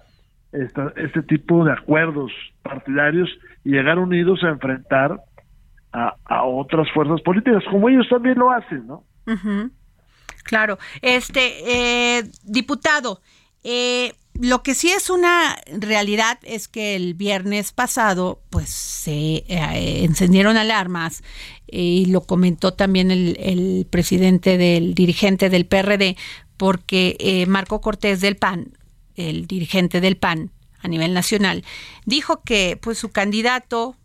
este 0.52 1.22
tipo 1.24 1.66
de 1.66 1.74
acuerdos 1.74 2.32
partidarios 2.62 3.30
y 3.64 3.72
llegar 3.72 4.00
unidos 4.00 4.44
a 4.44 4.50
enfrentar 4.50 5.20
a, 5.92 6.44
otras 6.44 6.88
fuerzas 6.94 7.22
políticas, 7.22 7.64
como 7.72 7.90
ellos 7.90 8.08
también 8.10 8.38
lo 8.38 8.52
hacen, 8.52 8.86
¿no? 8.86 9.04
Claro. 10.44 10.78
Este, 11.02 12.20
eh, 12.20 12.24
diputado, 12.44 13.22
eh, 13.64 14.14
lo 14.40 14.62
que 14.62 14.76
sí 14.76 14.90
es 14.92 15.10
una 15.10 15.58
realidad 15.68 16.38
es 16.44 16.68
que 16.68 16.96
el 16.96 17.14
viernes 17.14 17.72
pasado, 17.72 18.42
pues 18.50 18.70
se 18.70 19.46
eh, 19.48 20.04
encendieron 20.04 20.58
alarmas 20.58 21.24
y 21.68 22.06
lo 22.06 22.22
comentó 22.22 22.74
también 22.74 23.12
el, 23.12 23.88
presidente 23.90 24.58
del 24.58 24.94
dirigente 24.94 25.50
del 25.50 25.66
PRD, 25.66 26.18
porque 26.56 27.16
eh, 27.20 27.46
Marco 27.46 27.82
Cortés 27.82 28.22
del 28.22 28.38
PAN, 28.38 28.78
el 29.16 29.48
dirigente 29.48 30.02
del 30.02 30.18
PAN 30.18 30.52
a 30.82 30.88
nivel 30.88 31.14
nacional, 31.14 31.64
dijo 32.06 32.42
que 32.44 32.78
pues 32.82 33.00
su 33.00 33.10
candidato 33.10 33.96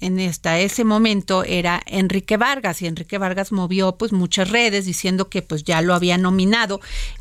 en 0.00 0.18
esta, 0.18 0.58
ese 0.58 0.84
momento 0.84 1.44
era 1.44 1.82
Enrique 1.86 2.36
Vargas 2.36 2.80
y 2.80 2.86
Enrique 2.86 3.18
Vargas 3.18 3.52
movió 3.52 3.98
pues 3.98 4.12
muchas 4.12 4.48
redes 4.50 4.86
diciendo 4.86 5.28
que 5.28 5.42
pues 5.42 5.64
ya 5.64 5.82
lo 5.82 5.94
había 5.94 6.16
nominado 6.16 6.80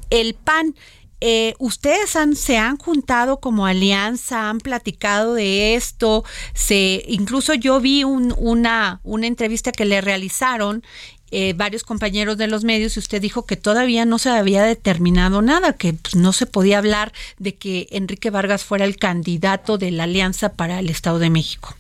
el 0.10 0.34
PAN 0.36 0.76
eh, 1.22 1.54
ustedes 1.60 2.16
han, 2.16 2.36
se 2.36 2.58
han 2.58 2.78
juntado 2.78 3.40
como 3.40 3.66
alianza, 3.66 4.50
han 4.50 4.60
platicado 4.60 5.34
de 5.34 5.76
esto, 5.76 6.24
se, 6.54 7.04
incluso 7.08 7.54
yo 7.54 7.80
vi 7.82 8.04
una, 8.04 9.00
una 9.04 9.28
entrevista 9.28 9.72
que 9.72 9.86
le 9.86 10.02
realizaron 10.02 10.84
eh, 11.32 11.54
varios 11.56 11.84
compañeros 11.84 12.38
de 12.38 12.48
los 12.48 12.64
medios 12.64 12.96
y 12.96 13.00
usted 13.00 13.22
dijo 13.22 13.46
que 13.46 13.56
todavía 13.56 14.06
no 14.06 14.18
se 14.18 14.30
había 14.30 14.64
determinado 14.64 15.42
nada, 15.42 15.74
que 15.74 15.94
pues, 15.94 16.16
no 16.16 16.32
se 16.32 16.48
podía 16.48 16.80
hablar 16.80 17.12
de 17.38 17.56
que 17.56 17.88
Enrique 17.92 18.32
Vargas 18.32 18.64
fuera 18.64 18.86
el 18.86 18.98
candidato 18.98 19.78
de 19.78 19.92
la 19.92 20.06
alianza 20.06 20.56
para 20.56 20.80
el 20.80 20.90
Estado 20.90 21.20
de 21.20 21.30
México. 21.30 21.76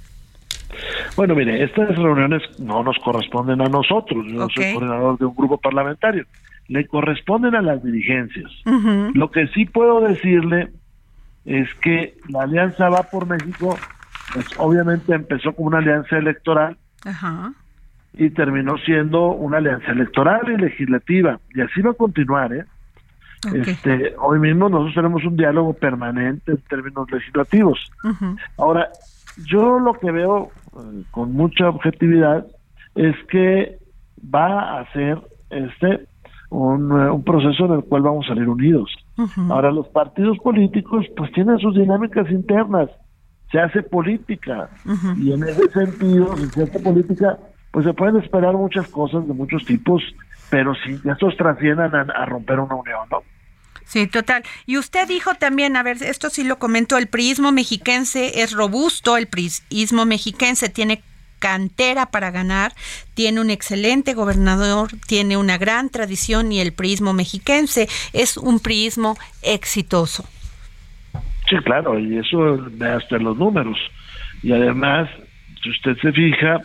Bueno, 1.15 1.33
mire, 1.33 1.63
estas 1.63 1.95
reuniones 1.95 2.43
no 2.59 2.83
nos 2.83 2.97
corresponden 2.99 3.59
a 3.61 3.69
nosotros, 3.69 4.23
yo 4.27 4.33
no 4.33 4.47
soy 4.53 4.73
coordinador 4.73 5.17
de 5.17 5.25
un 5.25 5.35
grupo 5.35 5.57
parlamentario 5.57 6.25
le 6.69 6.87
corresponden 6.87 7.55
a 7.55 7.61
las 7.61 7.83
dirigencias. 7.83 8.49
Lo 9.13 9.31
que 9.31 9.47
sí 9.47 9.65
puedo 9.65 10.01
decirle 10.01 10.69
es 11.43 11.73
que 11.75 12.15
la 12.29 12.43
Alianza 12.43 12.89
Va 12.89 13.03
por 13.03 13.27
México, 13.27 13.77
pues 14.33 14.45
obviamente 14.57 15.13
empezó 15.13 15.51
como 15.53 15.69
una 15.69 15.79
alianza 15.79 16.17
electoral 16.17 16.77
y 18.13 18.29
terminó 18.29 18.77
siendo 18.77 19.31
una 19.31 19.57
alianza 19.57 19.91
electoral 19.91 20.41
y 20.47 20.57
legislativa. 20.57 21.39
Y 21.55 21.61
así 21.61 21.81
va 21.81 21.91
a 21.91 21.95
continuar, 21.95 22.53
¿eh? 22.53 22.65
Este, 23.53 24.15
hoy 24.19 24.37
mismo 24.37 24.67
nosotros 24.67 24.95
tenemos 24.95 25.23
un 25.23 25.37
diálogo 25.37 25.73
permanente 25.73 26.51
en 26.51 26.57
términos 26.69 27.09
legislativos. 27.09 27.79
Ahora, 28.57 28.89
yo 29.45 29.79
lo 29.79 29.93
que 29.93 30.11
veo 30.11 30.51
eh, 30.73 31.03
con 31.09 31.31
mucha 31.33 31.69
objetividad 31.69 32.45
es 32.95 33.15
que 33.29 33.79
va 34.23 34.79
a 34.79 34.91
ser 34.91 35.19
este 35.49 36.08
un, 36.49 36.91
eh, 36.91 37.09
un, 37.09 37.23
proceso 37.23 37.65
en 37.65 37.73
el 37.73 37.83
cual 37.83 38.01
vamos 38.01 38.25
a 38.25 38.29
salir 38.29 38.49
unidos. 38.49 38.91
Ahora, 39.49 39.71
los 39.71 39.87
partidos 39.89 40.37
políticos 40.39 41.05
pues 41.17 41.31
tienen 41.33 41.59
sus 41.59 41.75
dinámicas 41.75 42.29
internas, 42.31 42.89
se 43.51 43.59
hace 43.59 43.83
política 43.83 44.69
y 45.17 45.33
en 45.33 45.43
ese 45.43 45.69
sentido, 45.71 46.37
si 46.37 46.45
se 46.47 46.63
hace 46.63 46.79
política, 46.79 47.37
pues 47.71 47.85
se 47.85 47.93
pueden 47.93 48.17
esperar 48.17 48.53
muchas 48.53 48.87
cosas 48.87 49.27
de 49.27 49.33
muchos 49.33 49.65
tipos, 49.65 50.01
pero 50.49 50.73
si 50.75 50.99
estos 51.09 51.35
trasciendan 51.35 51.93
a, 51.93 52.25
romper 52.25 52.59
una 52.59 52.75
unión, 52.75 53.07
¿no? 53.11 53.23
Sí, 53.85 54.05
total. 54.07 54.43
Y 54.67 54.77
usted 54.77 55.07
dijo 55.07 55.33
también, 55.33 55.75
a 55.75 55.83
ver, 55.83 55.97
esto 56.03 56.29
sí 56.29 56.43
lo 56.43 56.59
comentó, 56.59 56.97
el 56.97 57.07
priismo 57.07 57.51
mexiquense 57.51 58.41
es 58.41 58.53
robusto, 58.53 59.17
el 59.17 59.27
priismo 59.27 60.05
mexiquense 60.05 60.69
tiene 60.69 61.01
cantera 61.39 62.11
para 62.11 62.31
ganar, 62.31 62.73
tiene 63.13 63.41
un 63.41 63.49
excelente 63.49 64.13
gobernador, 64.13 64.89
tiene 65.07 65.37
una 65.37 65.57
gran 65.57 65.89
tradición 65.89 66.51
y 66.51 66.59
el 66.59 66.73
priismo 66.73 67.13
mexiquense 67.13 67.87
es 68.13 68.37
un 68.37 68.59
priismo 68.59 69.17
exitoso. 69.41 70.25
Sí, 71.49 71.55
claro, 71.63 71.97
y 71.97 72.17
eso 72.17 72.57
ve 72.71 72.89
hasta 72.89 73.17
los 73.17 73.37
números. 73.37 73.77
Y 74.43 74.51
además, 74.51 75.09
si 75.63 75.69
usted 75.71 75.97
se 75.97 76.11
fija, 76.11 76.59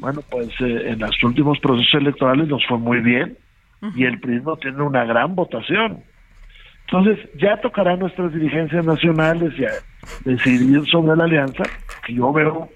bueno, 0.00 0.22
pues 0.30 0.48
eh, 0.60 0.90
en 0.90 1.00
los 1.00 1.22
últimos 1.22 1.58
procesos 1.60 2.00
electorales 2.00 2.48
nos 2.48 2.64
fue 2.66 2.78
muy 2.78 3.00
bien 3.00 3.36
y 3.96 4.04
el 4.04 4.20
priismo 4.20 4.56
tiene 4.56 4.82
una 4.82 5.04
gran 5.04 5.34
votación. 5.34 6.02
Entonces, 6.86 7.18
ya 7.38 7.60
tocará 7.60 7.92
a 7.92 7.96
nuestras 7.96 8.32
dirigencias 8.32 8.84
nacionales 8.84 9.52
ya 9.56 9.70
decidir 10.24 10.84
sobre 10.90 11.16
la 11.16 11.24
alianza, 11.24 11.62
que 12.06 12.14
yo 12.14 12.32
veo 12.32 12.68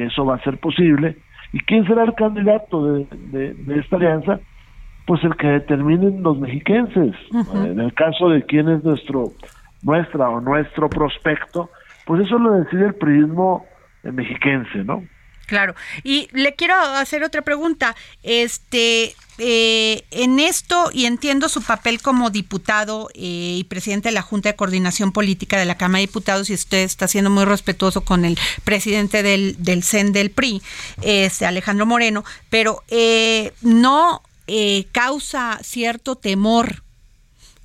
que 0.00 0.06
eso 0.06 0.24
va 0.24 0.36
a 0.36 0.42
ser 0.42 0.56
posible. 0.58 1.18
¿Y 1.52 1.60
quién 1.60 1.86
será 1.86 2.04
el 2.04 2.14
candidato 2.14 2.94
de, 2.94 3.54
esta 3.78 3.96
alianza? 3.96 4.40
Pues 5.06 5.22
el 5.24 5.36
que 5.36 5.46
determinen 5.46 6.22
los 6.22 6.38
mexiquenses. 6.38 7.14
En 7.54 7.80
el 7.80 7.92
caso 7.92 8.30
de 8.30 8.42
quién 8.44 8.68
es 8.70 8.82
nuestro, 8.82 9.32
nuestra 9.82 10.30
o 10.30 10.40
nuestro 10.40 10.88
prospecto, 10.88 11.68
pues 12.06 12.22
eso 12.22 12.38
lo 12.38 12.52
decide 12.52 12.86
el 12.86 12.94
prismo 12.94 13.66
mexiquense, 14.02 14.84
¿no? 14.84 15.02
Claro. 15.46 15.74
Y 16.02 16.28
le 16.32 16.54
quiero 16.54 16.74
hacer 16.74 17.22
otra 17.22 17.42
pregunta. 17.42 17.94
Este, 18.22 19.10
eh, 19.40 20.04
en 20.10 20.38
esto, 20.38 20.90
y 20.92 21.06
entiendo 21.06 21.48
su 21.48 21.62
papel 21.62 22.00
como 22.00 22.30
diputado 22.30 23.08
eh, 23.14 23.56
y 23.58 23.64
presidente 23.64 24.10
de 24.10 24.14
la 24.14 24.22
Junta 24.22 24.50
de 24.50 24.56
Coordinación 24.56 25.10
Política 25.10 25.58
de 25.58 25.64
la 25.64 25.76
Cámara 25.76 25.98
de 26.00 26.06
Diputados, 26.06 26.50
y 26.50 26.54
usted 26.54 26.84
está 26.84 27.08
siendo 27.08 27.30
muy 27.30 27.44
respetuoso 27.44 28.02
con 28.02 28.24
el 28.24 28.38
presidente 28.64 29.22
del, 29.22 29.56
del 29.58 29.82
CEN 29.82 30.12
del 30.12 30.30
PRI, 30.30 30.62
este, 31.02 31.46
Alejandro 31.46 31.86
Moreno, 31.86 32.24
pero 32.50 32.82
eh, 32.88 33.52
no 33.62 34.22
causa 34.90 35.60
cierto 35.62 36.16
temor 36.16 36.82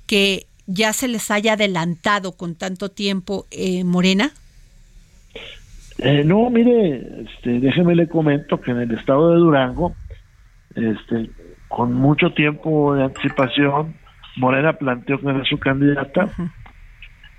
que 0.06 0.46
ya 0.66 0.92
se 0.92 1.08
les 1.08 1.32
haya 1.32 1.54
adelantado 1.54 2.32
con 2.32 2.54
tanto 2.54 2.90
tiempo 2.90 3.46
Morena. 3.84 4.32
Eh, 5.98 6.24
no, 6.24 6.50
mire, 6.50 7.24
este, 7.24 7.58
déjeme 7.60 7.94
le 7.94 8.08
comento 8.08 8.60
que 8.60 8.70
en 8.70 8.80
el 8.80 8.90
estado 8.92 9.30
de 9.30 9.38
Durango, 9.38 9.94
este, 10.74 11.30
con 11.68 11.92
mucho 11.94 12.32
tiempo 12.32 12.94
de 12.94 13.04
anticipación, 13.04 13.94
Morena 14.36 14.74
planteó 14.74 15.18
que 15.18 15.28
era 15.28 15.44
su 15.44 15.58
candidata. 15.58 16.28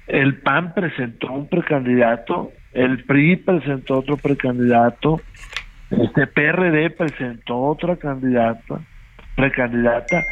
El 0.07 0.41
PAN 0.41 0.73
presentó 0.73 1.31
un 1.31 1.47
precandidato, 1.47 2.51
el 2.73 3.03
PRI 3.03 3.37
presentó 3.37 3.99
otro 3.99 4.17
precandidato, 4.17 5.21
este 5.89 6.27
PRD 6.27 6.89
presentó 6.91 7.57
otra 7.57 7.95
candidata, 7.97 8.79
precandidata, 9.35 10.23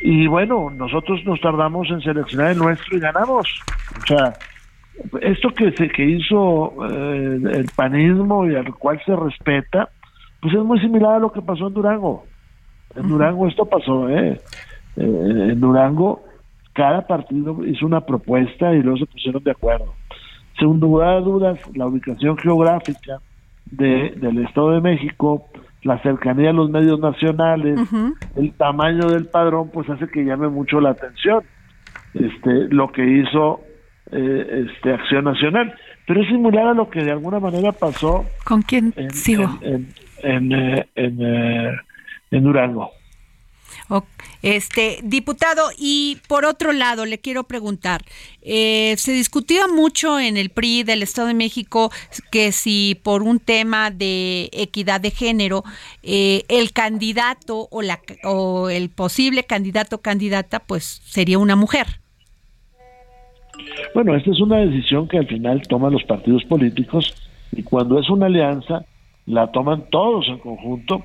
y 0.00 0.26
bueno, 0.26 0.70
nosotros 0.70 1.24
nos 1.24 1.40
tardamos 1.40 1.88
en 1.90 2.00
seleccionar 2.00 2.50
el 2.50 2.58
nuestro 2.58 2.96
y 2.96 3.00
ganamos. 3.00 3.48
O 4.02 4.06
sea, 4.06 4.34
esto 5.20 5.50
que 5.50 5.72
se 5.72 5.88
que 5.88 6.04
hizo 6.04 6.74
eh, 6.90 7.40
el 7.52 7.66
panismo 7.74 8.46
y 8.46 8.54
al 8.54 8.74
cual 8.74 9.00
se 9.04 9.14
respeta, 9.16 9.88
pues 10.40 10.54
es 10.54 10.60
muy 10.60 10.78
similar 10.80 11.14
a 11.14 11.18
lo 11.20 11.32
que 11.32 11.40
pasó 11.40 11.68
en 11.68 11.74
Durango. 11.74 12.26
En 12.96 13.08
Durango 13.08 13.48
esto 13.48 13.64
pasó, 13.64 14.08
¿eh? 14.08 14.40
¿eh? 14.96 15.48
en 15.50 15.60
Durango 15.60 16.22
cada 16.74 17.06
partido 17.06 17.64
hizo 17.64 17.86
una 17.86 18.00
propuesta 18.00 18.74
y 18.74 18.82
luego 18.82 18.98
se 18.98 19.06
pusieron 19.06 19.42
de 19.42 19.52
acuerdo. 19.52 19.94
Sin 20.58 20.80
duda 20.80 21.14
de 21.14 21.20
dudas, 21.22 21.58
la 21.74 21.86
ubicación 21.86 22.36
geográfica 22.36 23.20
de, 23.66 24.12
del 24.16 24.44
Estado 24.44 24.72
de 24.72 24.80
México, 24.80 25.46
la 25.82 26.00
cercanía 26.02 26.50
a 26.50 26.52
los 26.52 26.70
medios 26.70 26.98
nacionales, 26.98 27.78
el 28.36 28.52
tamaño 28.54 29.06
del 29.06 29.26
padrón, 29.26 29.70
pues 29.72 29.88
hace 29.88 30.08
que 30.08 30.24
llame 30.24 30.48
mucho 30.48 30.80
la 30.80 30.90
atención. 30.90 31.44
Este, 32.14 32.68
lo 32.70 32.92
que 32.92 33.04
hizo 33.04 33.60
eh, 34.12 34.66
este, 34.68 34.92
Acción 34.92 35.24
Nacional. 35.24 35.74
Pero 36.06 36.22
es 36.22 36.28
similar 36.28 36.68
a 36.68 36.74
lo 36.74 36.90
que 36.90 37.02
de 37.02 37.12
alguna 37.12 37.40
manera 37.40 37.72
pasó. 37.72 38.24
¿Con 38.44 38.62
quién 38.62 38.92
sigo? 39.12 39.58
En, 39.62 39.88
en, 40.22 40.52
en, 40.52 40.52
eh, 40.52 40.86
eh, 40.96 41.72
en, 42.30 42.44
Durango. 42.44 42.90
Este, 44.42 44.98
diputado, 45.02 45.62
y 45.78 46.18
por 46.28 46.44
otro 46.44 46.72
lado, 46.72 47.06
le 47.06 47.18
quiero 47.18 47.44
preguntar, 47.44 48.02
eh, 48.42 48.94
se 48.98 49.12
discutió 49.12 49.68
mucho 49.74 50.20
en 50.20 50.36
el 50.36 50.50
PRI 50.50 50.82
del 50.82 51.02
Estado 51.02 51.28
de 51.28 51.34
México 51.34 51.90
que 52.30 52.52
si 52.52 53.00
por 53.02 53.22
un 53.22 53.40
tema 53.40 53.90
de 53.90 54.50
equidad 54.52 55.00
de 55.00 55.10
género, 55.10 55.64
eh, 56.02 56.42
el 56.48 56.72
candidato 56.72 57.68
o, 57.70 57.80
la, 57.80 58.00
o 58.24 58.68
el 58.68 58.90
posible 58.90 59.44
candidato 59.44 59.96
o 59.96 60.02
candidata, 60.02 60.60
pues 60.60 61.00
sería 61.04 61.38
una 61.38 61.56
mujer. 61.56 61.86
Bueno, 63.94 64.14
esta 64.14 64.30
es 64.30 64.40
una 64.40 64.58
decisión 64.58 65.08
que 65.08 65.18
al 65.18 65.26
final 65.26 65.62
toman 65.68 65.92
los 65.92 66.04
partidos 66.04 66.44
políticos 66.44 67.14
y 67.52 67.62
cuando 67.62 67.98
es 67.98 68.10
una 68.10 68.26
alianza, 68.26 68.84
la 69.26 69.50
toman 69.52 69.88
todos 69.90 70.26
en 70.28 70.38
conjunto 70.38 71.04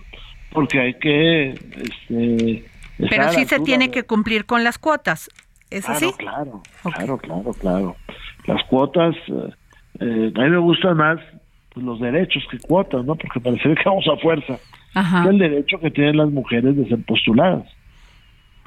porque 0.51 0.79
hay 0.79 0.93
que... 0.95 1.51
Este, 1.51 2.65
Pero 2.97 3.31
sí 3.31 3.45
se 3.45 3.59
tiene 3.59 3.91
que 3.91 4.03
cumplir 4.03 4.45
con 4.45 4.63
las 4.63 4.77
cuotas, 4.77 5.29
¿es 5.69 5.87
así? 5.87 6.11
Claro, 6.17 6.61
claro, 6.83 7.17
claro, 7.17 7.53
claro. 7.53 7.95
Las 8.45 8.63
cuotas, 8.67 9.15
eh, 9.27 9.53
eh, 9.99 10.33
a 10.35 10.41
mí 10.41 10.49
me 10.49 10.57
gustan 10.57 10.97
más 10.97 11.19
pues, 11.73 11.85
los 11.85 11.99
derechos 11.99 12.43
que 12.49 12.59
cuotas, 12.59 13.05
¿no? 13.05 13.15
Porque 13.15 13.39
parece 13.39 13.75
que 13.75 13.83
vamos 13.85 14.05
a 14.11 14.17
fuerza. 14.17 14.59
el 15.29 15.37
derecho 15.37 15.79
que 15.79 15.91
tienen 15.91 16.17
las 16.17 16.29
mujeres 16.29 16.75
de 16.75 16.87
ser 16.87 17.03
postuladas. 17.05 17.67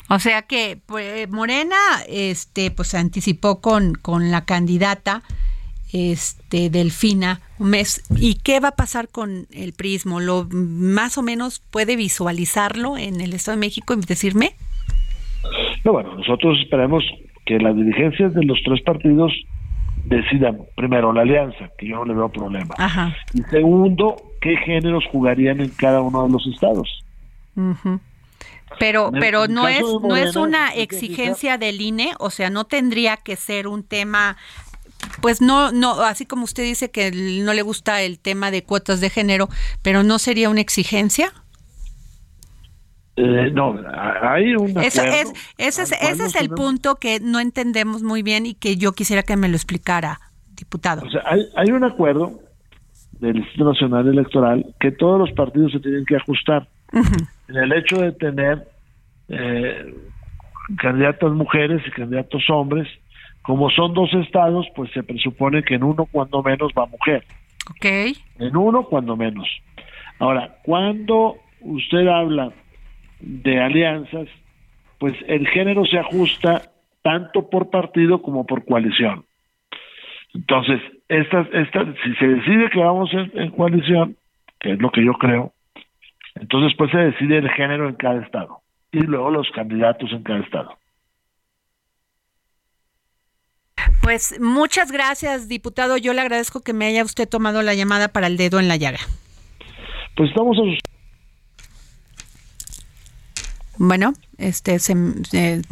O 0.09 0.19
sea 0.19 0.43
que 0.43 0.79
pues, 0.87 1.29
Morena 1.31 1.77
este 2.09 2.71
pues 2.71 2.89
se 2.89 2.99
anticipó 2.99 3.61
con, 3.61 3.95
con 3.95 4.31
la 4.31 4.45
candidata 4.45 5.23
este 5.93 6.71
Delfina 6.71 7.41
mes. 7.59 8.03
Y 8.17 8.37
qué 8.37 8.61
va 8.61 8.69
a 8.69 8.77
pasar 8.77 9.09
con 9.09 9.47
el 9.53 9.73
prismo 9.73 10.21
lo 10.21 10.49
más 10.51 11.19
o 11.19 11.23
menos 11.23 11.61
puede 11.71 11.97
visualizarlo 11.97 12.97
en 12.97 13.21
el 13.21 13.33
Estado 13.35 13.57
de 13.57 13.61
México 13.61 13.95
y 13.95 14.01
decirme 14.01 14.53
no 15.85 15.93
bueno 15.93 16.15
nosotros 16.17 16.59
esperamos 16.63 17.05
que 17.45 17.59
las 17.59 17.77
dirigencias 17.77 18.35
de 18.35 18.45
los 18.45 18.59
tres 18.65 18.81
partidos 18.83 19.33
decidan 20.05 20.59
primero 20.77 21.13
la 21.13 21.23
alianza 21.23 21.71
que 21.79 21.89
yo 21.89 21.97
no 21.97 22.05
le 22.07 22.15
veo 22.15 22.29
problema. 22.29 22.75
Y 23.35 23.43
segundo 23.43 24.17
qué 24.41 24.57
géneros 24.57 25.05
jugarían 25.11 25.61
en 25.61 25.69
cada 25.71 26.01
uno 26.01 26.25
de 26.25 26.33
los 26.33 26.47
estados. 26.47 27.05
Pero 28.79 29.13
pero 29.13 29.47
no 29.49 29.69
es 29.69 29.83
no 29.83 30.17
es 30.17 30.37
una 30.37 30.75
exigencia 30.75 31.59
del 31.59 31.81
INE 31.81 32.15
o 32.19 32.31
sea 32.31 32.51
no 32.51 32.65
tendría 32.65 33.17
que 33.19 33.37
ser 33.37 33.69
un 33.69 33.83
tema 33.83 34.37
pues 35.21 35.41
no, 35.41 35.73
no, 35.73 36.01
así 36.03 36.27
como 36.27 36.45
usted 36.45 36.65
dice 36.65 36.91
que 36.91 37.11
no 37.45 37.55
le 37.55 37.63
gusta 37.63 38.03
el 38.03 38.19
tema 38.19 38.51
de 38.51 38.65
cuotas 38.65 39.01
de 39.01 39.11
género, 39.11 39.49
pero 39.83 40.03
no 40.03 40.19
sería 40.19 40.51
una 40.51 40.61
exigencia. 40.61 41.33
Eh, 43.17 43.51
no, 43.53 43.79
hay 44.23 44.55
un 44.55 44.79
ese 44.79 45.21
es, 45.21 45.33
ese 45.59 45.83
es 45.83 46.35
el 46.35 46.49
punto 46.49 46.97
que 46.97 47.21
no 47.21 47.41
entendemos 47.41 48.03
muy 48.03 48.23
bien 48.23 48.47
y 48.47 48.55
que 48.55 48.77
yo 48.77 48.93
quisiera 48.93 49.23
que 49.23 49.37
me 49.37 49.49
lo 49.49 49.55
explicara, 49.55 50.19
diputado. 50.55 51.07
O 51.07 51.11
sea, 51.11 51.23
hay, 51.27 51.47
hay 51.57 51.71
un 51.73 51.85
acuerdo 51.85 52.41
del 53.23 53.37
Instituto 53.37 53.73
Nacional 53.73 54.09
Electoral 54.09 54.67
que 54.81 54.91
todos 54.91 55.19
los 55.19 55.31
partidos 55.33 55.73
se 55.73 55.81
tienen 55.81 56.05
que 56.05 56.17
ajustar. 56.17 56.69
En 57.49 57.57
el 57.57 57.73
hecho 57.73 57.97
de 57.97 58.13
tener 58.13 58.69
eh, 59.29 59.95
candidatas 60.79 61.33
mujeres 61.33 61.83
y 61.87 61.91
candidatos 61.91 62.43
hombres 62.51 62.89
como 63.43 63.71
son 63.71 63.93
dos 63.95 64.13
estados, 64.15 64.67
pues 64.75 64.91
se 64.93 65.03
presupone 65.03 65.63
que 65.63 65.75
en 65.75 65.85
uno 65.85 66.07
cuando 66.11 66.43
menos 66.43 66.73
va 66.79 66.87
mujer. 66.87 67.25
Ok. 67.71 68.17
En 68.39 68.57
uno 68.57 68.85
cuando 68.85 69.17
menos. 69.17 69.49
Ahora, 70.19 70.57
cuando 70.65 71.37
usted 71.61 72.07
habla 72.07 72.53
de 73.21 73.61
alianzas, 73.61 74.29
pues 74.99 75.15
el 75.27 75.49
género 75.49 75.85
se 75.85 75.99
ajusta 75.99 76.63
tanto 77.03 77.51
por 77.51 77.71
partido 77.71 78.23
como 78.23 78.47
por 78.47 78.65
coalición. 78.65 79.25
Entonces, 80.35 80.81
estas, 81.09 81.47
estas, 81.53 81.89
si 82.05 82.15
se 82.15 82.27
decide 82.27 82.71
que 82.71 82.79
vamos 82.79 83.11
en, 83.13 83.51
coalición, 83.51 84.17
que 84.61 84.73
es 84.73 84.81
lo 84.81 84.91
que 84.91 85.05
yo 85.05 85.15
creo, 85.15 85.53
entonces 86.37 86.73
pues 86.79 86.91
se 86.91 86.99
decide 86.99 87.39
el 87.39 87.51
género 87.51 87.89
en 87.89 87.97
cada 87.97 88.23
estado 88.23 88.61
y 88.93 89.01
luego 89.01 89.31
los 89.31 89.51
candidatos 89.51 90.11
en 90.13 90.23
cada 90.23 90.41
estado. 90.41 90.79
Pues 94.03 94.39
muchas 94.41 94.91
gracias, 94.91 95.49
diputado. 95.49 95.97
Yo 95.97 96.13
le 96.13 96.21
agradezco 96.21 96.61
que 96.61 96.73
me 96.73 96.87
haya 96.87 97.05
usted 97.05 97.29
tomado 97.29 97.63
la 97.63 97.75
llamada 97.75 98.09
para 98.09 98.27
el 98.27 98.37
dedo 98.37 98.59
en 98.59 98.69
la 98.69 98.77
llaga. 98.77 98.99
Pues 100.17 100.29
estamos 100.29 100.59
a 100.59 100.93
bueno, 103.85 104.13
este 104.39 104.79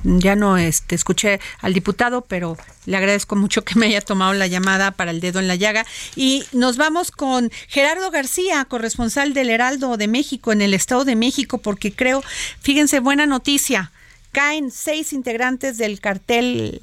ya 0.03 0.35
no 0.35 0.57
este, 0.57 0.95
escuché 0.95 1.39
al 1.61 1.74
diputado, 1.74 2.22
pero 2.22 2.57
le 2.87 2.97
agradezco 2.97 3.37
mucho 3.37 3.62
que 3.62 3.78
me 3.78 3.87
haya 3.87 4.01
tomado 4.01 4.33
la 4.33 4.47
llamada 4.47 4.91
para 4.91 5.11
el 5.11 5.20
dedo 5.20 5.39
en 5.39 5.47
la 5.47 5.55
llaga. 5.55 5.87
Y 6.16 6.45
nos 6.53 6.76
vamos 6.76 7.11
con 7.11 7.51
Gerardo 7.68 8.11
García, 8.11 8.64
corresponsal 8.64 9.35
del 9.35 9.51
Heraldo 9.51 9.97
de 9.97 10.09
México 10.09 10.51
en 10.51 10.62
el 10.62 10.74
Estado 10.74 11.05
de 11.05 11.14
México, 11.14 11.59
porque 11.59 11.93
creo, 11.93 12.22
fíjense, 12.61 13.01
buena 13.01 13.26
noticia, 13.26 13.93
caen 14.33 14.70
seis 14.70 15.12
integrantes 15.12 15.76
del 15.78 16.01
cartel 16.01 16.81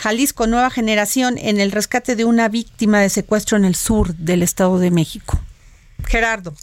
Jalisco 0.00 0.46
Nueva 0.46 0.70
Generación 0.70 1.36
en 1.36 1.60
el 1.60 1.72
rescate 1.72 2.16
de 2.16 2.24
una 2.24 2.48
víctima 2.48 3.00
de 3.00 3.10
secuestro 3.10 3.58
en 3.58 3.66
el 3.66 3.74
sur 3.74 4.14
del 4.14 4.42
Estado 4.42 4.78
de 4.78 4.90
México. 4.90 5.38
Gerardo. 6.06 6.54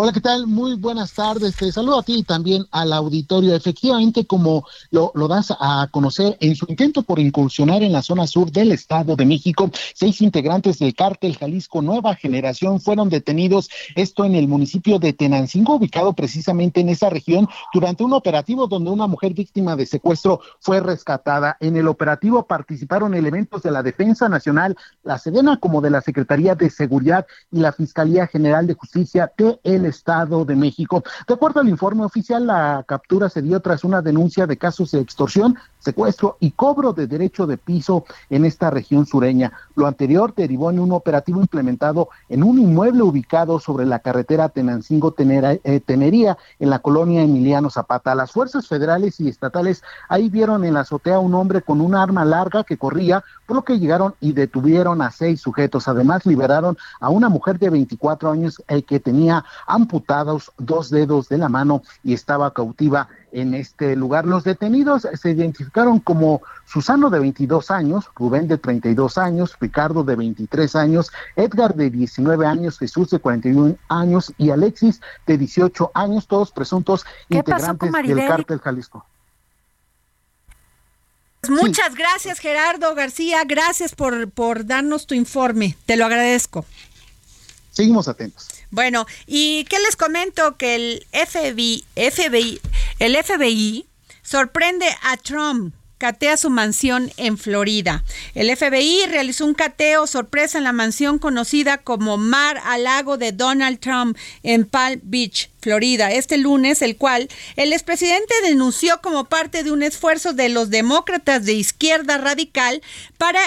Hola, 0.00 0.12
¿qué 0.12 0.20
tal? 0.20 0.46
Muy 0.46 0.76
buenas 0.76 1.12
tardes. 1.12 1.56
Te 1.56 1.72
saludo 1.72 1.98
a 1.98 2.04
ti 2.04 2.18
y 2.18 2.22
también 2.22 2.64
al 2.70 2.92
auditorio. 2.92 3.56
Efectivamente, 3.56 4.24
como 4.28 4.64
lo, 4.92 5.10
lo, 5.16 5.26
das 5.26 5.52
a 5.58 5.88
conocer, 5.90 6.36
en 6.38 6.54
su 6.54 6.66
intento 6.68 7.02
por 7.02 7.18
incursionar 7.18 7.82
en 7.82 7.90
la 7.90 8.02
zona 8.02 8.28
sur 8.28 8.52
del 8.52 8.70
Estado 8.70 9.16
de 9.16 9.26
México, 9.26 9.72
seis 9.94 10.22
integrantes 10.22 10.78
del 10.78 10.94
cártel 10.94 11.36
Jalisco 11.36 11.82
Nueva 11.82 12.14
Generación 12.14 12.80
fueron 12.80 13.08
detenidos, 13.08 13.70
esto 13.96 14.24
en 14.24 14.36
el 14.36 14.46
municipio 14.46 15.00
de 15.00 15.14
Tenancingo, 15.14 15.74
ubicado 15.74 16.12
precisamente 16.12 16.80
en 16.80 16.90
esa 16.90 17.10
región, 17.10 17.48
durante 17.74 18.04
un 18.04 18.12
operativo 18.12 18.68
donde 18.68 18.90
una 18.90 19.08
mujer 19.08 19.34
víctima 19.34 19.74
de 19.74 19.84
secuestro 19.84 20.40
fue 20.60 20.78
rescatada. 20.78 21.56
En 21.58 21.76
el 21.76 21.88
operativo 21.88 22.46
participaron 22.46 23.14
elementos 23.14 23.64
de 23.64 23.72
la 23.72 23.82
Defensa 23.82 24.28
Nacional, 24.28 24.76
la 25.02 25.18
Sedena, 25.18 25.58
como 25.58 25.80
de 25.80 25.90
la 25.90 26.02
Secretaría 26.02 26.54
de 26.54 26.70
Seguridad 26.70 27.26
y 27.50 27.58
la 27.58 27.72
Fiscalía 27.72 28.28
General 28.28 28.64
de 28.64 28.74
Justicia 28.74 29.32
de 29.36 29.87
Estado 29.88 30.44
de 30.44 30.56
México. 30.56 31.02
De 31.26 31.34
acuerdo 31.34 31.60
al 31.60 31.68
informe 31.68 32.04
oficial, 32.04 32.46
la 32.46 32.84
captura 32.86 33.28
se 33.28 33.42
dio 33.42 33.60
tras 33.60 33.84
una 33.84 34.02
denuncia 34.02 34.46
de 34.46 34.56
casos 34.56 34.90
de 34.90 35.00
extorsión, 35.00 35.56
secuestro 35.78 36.36
y 36.40 36.50
cobro 36.52 36.92
de 36.92 37.06
derecho 37.06 37.46
de 37.46 37.56
piso 37.56 38.04
en 38.30 38.44
esta 38.44 38.70
región 38.70 39.06
sureña. 39.06 39.52
Lo 39.74 39.86
anterior 39.86 40.34
derivó 40.34 40.70
en 40.70 40.80
un 40.80 40.92
operativo 40.92 41.40
implementado 41.40 42.08
en 42.28 42.42
un 42.42 42.58
inmueble 42.58 43.02
ubicado 43.02 43.60
sobre 43.60 43.86
la 43.86 44.00
carretera 44.00 44.48
Tenancingo-Tenería 44.48 45.52
eh, 45.64 46.36
en 46.58 46.70
la 46.70 46.78
colonia 46.80 47.22
Emiliano 47.22 47.70
Zapata. 47.70 48.14
Las 48.14 48.32
fuerzas 48.32 48.66
federales 48.66 49.20
y 49.20 49.28
estatales 49.28 49.82
ahí 50.08 50.28
vieron 50.28 50.64
en 50.64 50.74
la 50.74 50.80
azotea 50.80 51.16
a 51.16 51.20
un 51.20 51.34
hombre 51.34 51.62
con 51.62 51.80
un 51.80 51.94
arma 51.94 52.24
larga 52.24 52.64
que 52.64 52.76
corría, 52.76 53.24
por 53.46 53.56
lo 53.56 53.64
que 53.64 53.78
llegaron 53.78 54.14
y 54.20 54.32
detuvieron 54.32 55.02
a 55.02 55.10
seis 55.10 55.40
sujetos. 55.40 55.88
Además, 55.88 56.26
liberaron 56.26 56.76
a 57.00 57.08
una 57.08 57.28
mujer 57.28 57.58
de 57.58 57.70
24 57.70 58.30
años 58.30 58.62
eh, 58.68 58.82
que 58.82 59.00
tenía 59.00 59.44
amputados 59.78 60.52
dos 60.58 60.90
dedos 60.90 61.28
de 61.28 61.38
la 61.38 61.48
mano 61.48 61.82
y 62.02 62.12
estaba 62.12 62.52
cautiva 62.52 63.08
en 63.32 63.54
este 63.54 63.96
lugar. 63.96 64.26
Los 64.26 64.44
detenidos 64.44 65.06
se 65.14 65.30
identificaron 65.30 66.00
como 66.00 66.42
Susano 66.66 67.10
de 67.10 67.20
22 67.20 67.70
años, 67.70 68.10
Rubén 68.14 68.48
de 68.48 68.58
32 68.58 69.18
años, 69.18 69.56
Ricardo 69.60 70.02
de 70.04 70.16
23 70.16 70.76
años, 70.76 71.10
Edgar 71.36 71.74
de 71.74 71.90
19 71.90 72.46
años, 72.46 72.78
Jesús 72.78 73.10
de 73.10 73.18
41 73.18 73.76
años 73.88 74.32
y 74.36 74.50
Alexis 74.50 75.00
de 75.26 75.38
18 75.38 75.92
años, 75.94 76.26
todos 76.26 76.50
presuntos 76.50 77.06
integrantes 77.28 77.92
del 77.92 78.26
cártel 78.26 78.58
Jalisco. 78.58 79.06
Muchas 81.48 81.94
gracias 81.94 82.40
Gerardo 82.40 82.94
García, 82.94 83.44
gracias 83.46 83.94
por, 83.94 84.30
por 84.30 84.66
darnos 84.66 85.06
tu 85.06 85.14
informe, 85.14 85.76
te 85.86 85.96
lo 85.96 86.04
agradezco. 86.04 86.64
Seguimos 87.70 88.08
atentos. 88.08 88.57
Bueno, 88.70 89.06
¿y 89.26 89.64
qué 89.64 89.78
les 89.80 89.96
comento? 89.96 90.56
Que 90.56 90.74
el 90.74 91.06
FBI, 91.12 91.84
FBI, 91.94 92.60
el 92.98 93.16
FBI 93.16 93.86
sorprende 94.22 94.86
a 95.02 95.16
Trump 95.16 95.74
catea 95.98 96.36
su 96.36 96.48
mansión 96.48 97.10
en 97.16 97.36
Florida. 97.36 98.04
El 98.34 98.56
FBI 98.56 99.06
realizó 99.06 99.44
un 99.44 99.54
cateo 99.54 100.06
sorpresa 100.06 100.56
en 100.56 100.64
la 100.64 100.72
mansión 100.72 101.18
conocida 101.18 101.78
como 101.78 102.16
Mar 102.16 102.60
al 102.64 102.84
Lago 102.84 103.18
de 103.18 103.32
Donald 103.32 103.80
Trump 103.80 104.16
en 104.44 104.64
Palm 104.64 105.00
Beach, 105.02 105.50
Florida, 105.60 106.12
este 106.12 106.38
lunes, 106.38 106.82
el 106.82 106.96
cual 106.96 107.28
el 107.56 107.72
expresidente 107.72 108.32
denunció 108.44 109.00
como 109.02 109.24
parte 109.24 109.64
de 109.64 109.72
un 109.72 109.82
esfuerzo 109.82 110.32
de 110.32 110.48
los 110.48 110.70
demócratas 110.70 111.44
de 111.44 111.54
izquierda 111.54 112.16
radical 112.16 112.80
para 113.18 113.40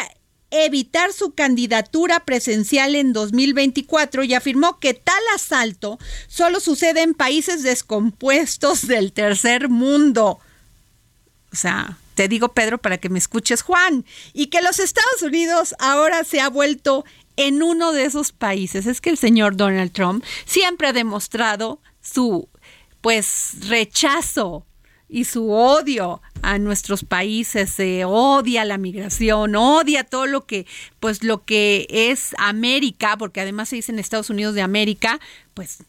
evitar 0.51 1.13
su 1.13 1.33
candidatura 1.33 2.25
presencial 2.25 2.95
en 2.95 3.13
2024 3.13 4.23
y 4.23 4.33
afirmó 4.33 4.79
que 4.79 4.93
tal 4.93 5.21
asalto 5.33 5.97
solo 6.27 6.59
sucede 6.59 7.01
en 7.01 7.13
países 7.13 7.63
descompuestos 7.63 8.85
del 8.85 9.13
tercer 9.13 9.69
mundo. 9.69 10.39
O 11.51 11.55
sea, 11.55 11.97
te 12.15 12.27
digo 12.27 12.49
Pedro 12.49 12.77
para 12.77 12.97
que 12.97 13.09
me 13.09 13.19
escuches 13.19 13.61
Juan, 13.61 14.05
y 14.33 14.47
que 14.47 14.61
los 14.61 14.79
Estados 14.79 15.21
Unidos 15.21 15.75
ahora 15.79 16.23
se 16.23 16.41
ha 16.41 16.49
vuelto 16.49 17.05
en 17.37 17.63
uno 17.63 17.93
de 17.93 18.05
esos 18.05 18.31
países. 18.31 18.85
Es 18.85 19.01
que 19.01 19.09
el 19.09 19.17
señor 19.17 19.55
Donald 19.55 19.91
Trump 19.91 20.23
siempre 20.45 20.87
ha 20.87 20.93
demostrado 20.93 21.81
su 22.01 22.49
pues 23.01 23.67
rechazo 23.67 24.65
y 25.11 25.25
su 25.25 25.51
odio 25.51 26.21
a 26.41 26.57
nuestros 26.57 27.03
países, 27.03 27.69
se 27.69 28.05
odia 28.05 28.63
la 28.63 28.77
migración, 28.77 29.55
odia 29.57 30.05
todo 30.05 30.25
lo 30.25 30.45
que, 30.45 30.65
pues 31.01 31.21
lo 31.21 31.43
que 31.43 31.85
es 31.89 32.33
América, 32.37 33.17
porque 33.17 33.41
además 33.41 33.69
se 33.69 33.75
dice 33.75 33.91
en 33.91 33.99
Estados 33.99 34.29
Unidos 34.29 34.55
de 34.55 34.61
América, 34.61 35.19
pues 35.53 35.83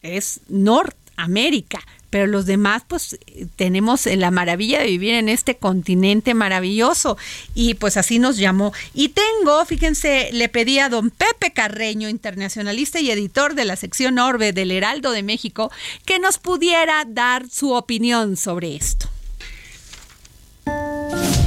es 0.00 0.40
Norteamérica 0.48 1.80
pero 2.10 2.26
los 2.26 2.46
demás 2.46 2.82
pues 2.86 3.18
tenemos 3.56 4.06
la 4.06 4.30
maravilla 4.30 4.80
de 4.80 4.86
vivir 4.86 5.14
en 5.14 5.28
este 5.28 5.56
continente 5.56 6.34
maravilloso 6.34 7.16
y 7.54 7.74
pues 7.74 7.96
así 7.96 8.18
nos 8.18 8.36
llamó. 8.36 8.72
Y 8.94 9.10
tengo, 9.10 9.64
fíjense, 9.66 10.30
le 10.32 10.48
pedí 10.48 10.78
a 10.78 10.88
don 10.88 11.10
Pepe 11.10 11.52
Carreño, 11.52 12.08
internacionalista 12.08 13.00
y 13.00 13.10
editor 13.10 13.54
de 13.54 13.64
la 13.64 13.76
sección 13.76 14.18
Orbe 14.18 14.52
del 14.52 14.70
Heraldo 14.70 15.10
de 15.12 15.22
México, 15.22 15.70
que 16.04 16.18
nos 16.18 16.38
pudiera 16.38 17.04
dar 17.06 17.48
su 17.50 17.72
opinión 17.72 18.36
sobre 18.36 18.76
esto. 18.76 19.08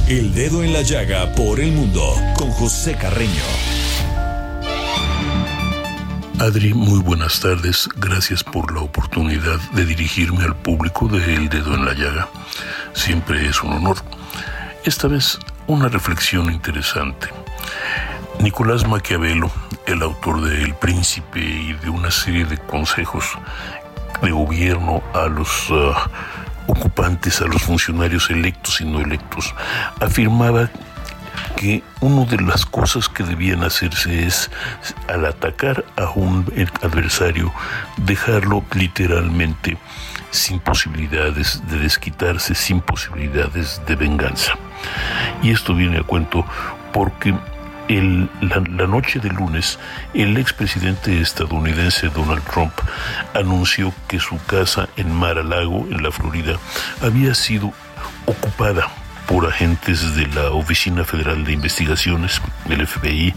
El 0.08 0.34
dedo 0.34 0.62
en 0.62 0.72
la 0.72 0.82
llaga 0.82 1.32
por 1.34 1.60
el 1.60 1.72
mundo 1.72 2.14
con 2.36 2.50
José 2.50 2.96
Carreño. 3.00 3.71
Adri, 6.42 6.74
muy 6.74 6.98
buenas 6.98 7.38
tardes. 7.38 7.88
Gracias 7.98 8.42
por 8.42 8.74
la 8.74 8.80
oportunidad 8.80 9.60
de 9.74 9.84
dirigirme 9.84 10.42
al 10.42 10.56
público 10.56 11.06
de 11.06 11.36
El 11.36 11.48
Dedo 11.48 11.72
en 11.76 11.84
la 11.84 11.94
Llaga. 11.94 12.28
Siempre 12.94 13.46
es 13.46 13.62
un 13.62 13.74
honor. 13.74 13.98
Esta 14.84 15.06
vez 15.06 15.38
una 15.68 15.86
reflexión 15.86 16.52
interesante. 16.52 17.28
Nicolás 18.40 18.88
Maquiavelo, 18.88 19.52
el 19.86 20.02
autor 20.02 20.40
de 20.40 20.64
El 20.64 20.74
Príncipe 20.74 21.38
y 21.38 21.74
de 21.74 21.90
una 21.90 22.10
serie 22.10 22.44
de 22.44 22.58
consejos 22.58 23.24
de 24.20 24.32
gobierno 24.32 25.00
a 25.14 25.28
los 25.28 25.68
ah, 25.70 26.10
ocupantes, 26.66 27.40
a 27.40 27.46
los 27.46 27.62
funcionarios 27.62 28.30
electos 28.30 28.80
y 28.80 28.84
no 28.84 28.98
electos, 29.00 29.54
afirmaba 30.00 30.70
que 31.56 31.82
una 32.00 32.24
de 32.24 32.38
las 32.38 32.66
cosas 32.66 33.08
que 33.08 33.22
debían 33.22 33.62
hacerse 33.62 34.26
es, 34.26 34.50
al 35.08 35.24
atacar 35.24 35.84
a 35.96 36.10
un 36.10 36.44
adversario, 36.82 37.52
dejarlo 37.96 38.64
literalmente 38.74 39.78
sin 40.30 40.60
posibilidades 40.60 41.62
de 41.68 41.78
desquitarse, 41.78 42.54
sin 42.54 42.80
posibilidades 42.80 43.80
de 43.86 43.96
venganza. 43.96 44.54
Y 45.42 45.50
esto 45.50 45.74
viene 45.74 45.98
a 45.98 46.02
cuento 46.02 46.44
porque 46.92 47.34
la, 47.88 48.62
la, 48.70 48.86
noche 48.86 49.18
de 49.18 49.28
lunes, 49.28 49.78
el 50.14 50.36
expresidente 50.38 51.20
estadounidense 51.20 52.08
Donald 52.08 52.42
Trump 52.44 52.72
anunció 53.34 53.92
que 54.08 54.18
su 54.18 54.42
casa 54.46 54.88
en 54.96 55.12
Mar-a-Lago, 55.14 55.86
en 55.90 56.02
la 56.02 56.10
Florida, 56.10 56.56
había 57.02 57.34
sido 57.34 57.72
ocupada 58.24 58.88
por 59.32 59.46
agentes 59.46 60.14
de 60.14 60.26
la 60.26 60.50
Oficina 60.50 61.04
Federal 61.04 61.42
de 61.42 61.54
Investigaciones, 61.54 62.42
el 62.68 62.86
FBI, 62.86 63.32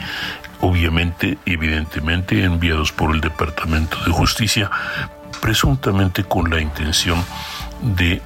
obviamente, 0.59 1.37
evidentemente, 1.45 2.43
enviados 2.43 2.91
por 2.91 3.15
el 3.15 3.21
Departamento 3.21 3.97
de 4.05 4.11
Justicia, 4.11 4.69
presuntamente 5.41 6.25
con 6.25 6.49
la 6.49 6.59
intención 6.59 7.23
de 7.81 8.21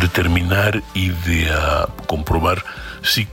determinar 0.00 0.82
y 0.94 1.10
de 1.10 1.50
ah, 1.52 1.86
comprobar 2.06 2.64
si, 3.02 3.28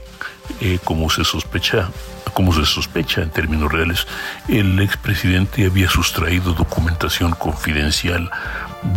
eh, 0.60 0.78
como 0.84 1.08
se 1.08 1.24
sospecha, 1.24 1.88
como 2.34 2.52
se 2.52 2.66
sospecha 2.66 3.22
en 3.22 3.30
términos 3.30 3.72
reales, 3.72 4.06
el 4.48 4.78
expresidente 4.80 5.64
había 5.64 5.88
sustraído 5.88 6.52
documentación 6.52 7.30
confidencial 7.30 8.30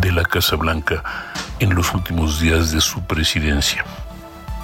de 0.02 0.12
la 0.12 0.24
Casa 0.24 0.58
Blanca 0.58 1.04
en 1.60 1.74
los 1.74 1.94
últimos 1.94 2.42
días 2.42 2.74
de 2.74 2.82
su 2.82 3.02
presidencia. 3.04 3.86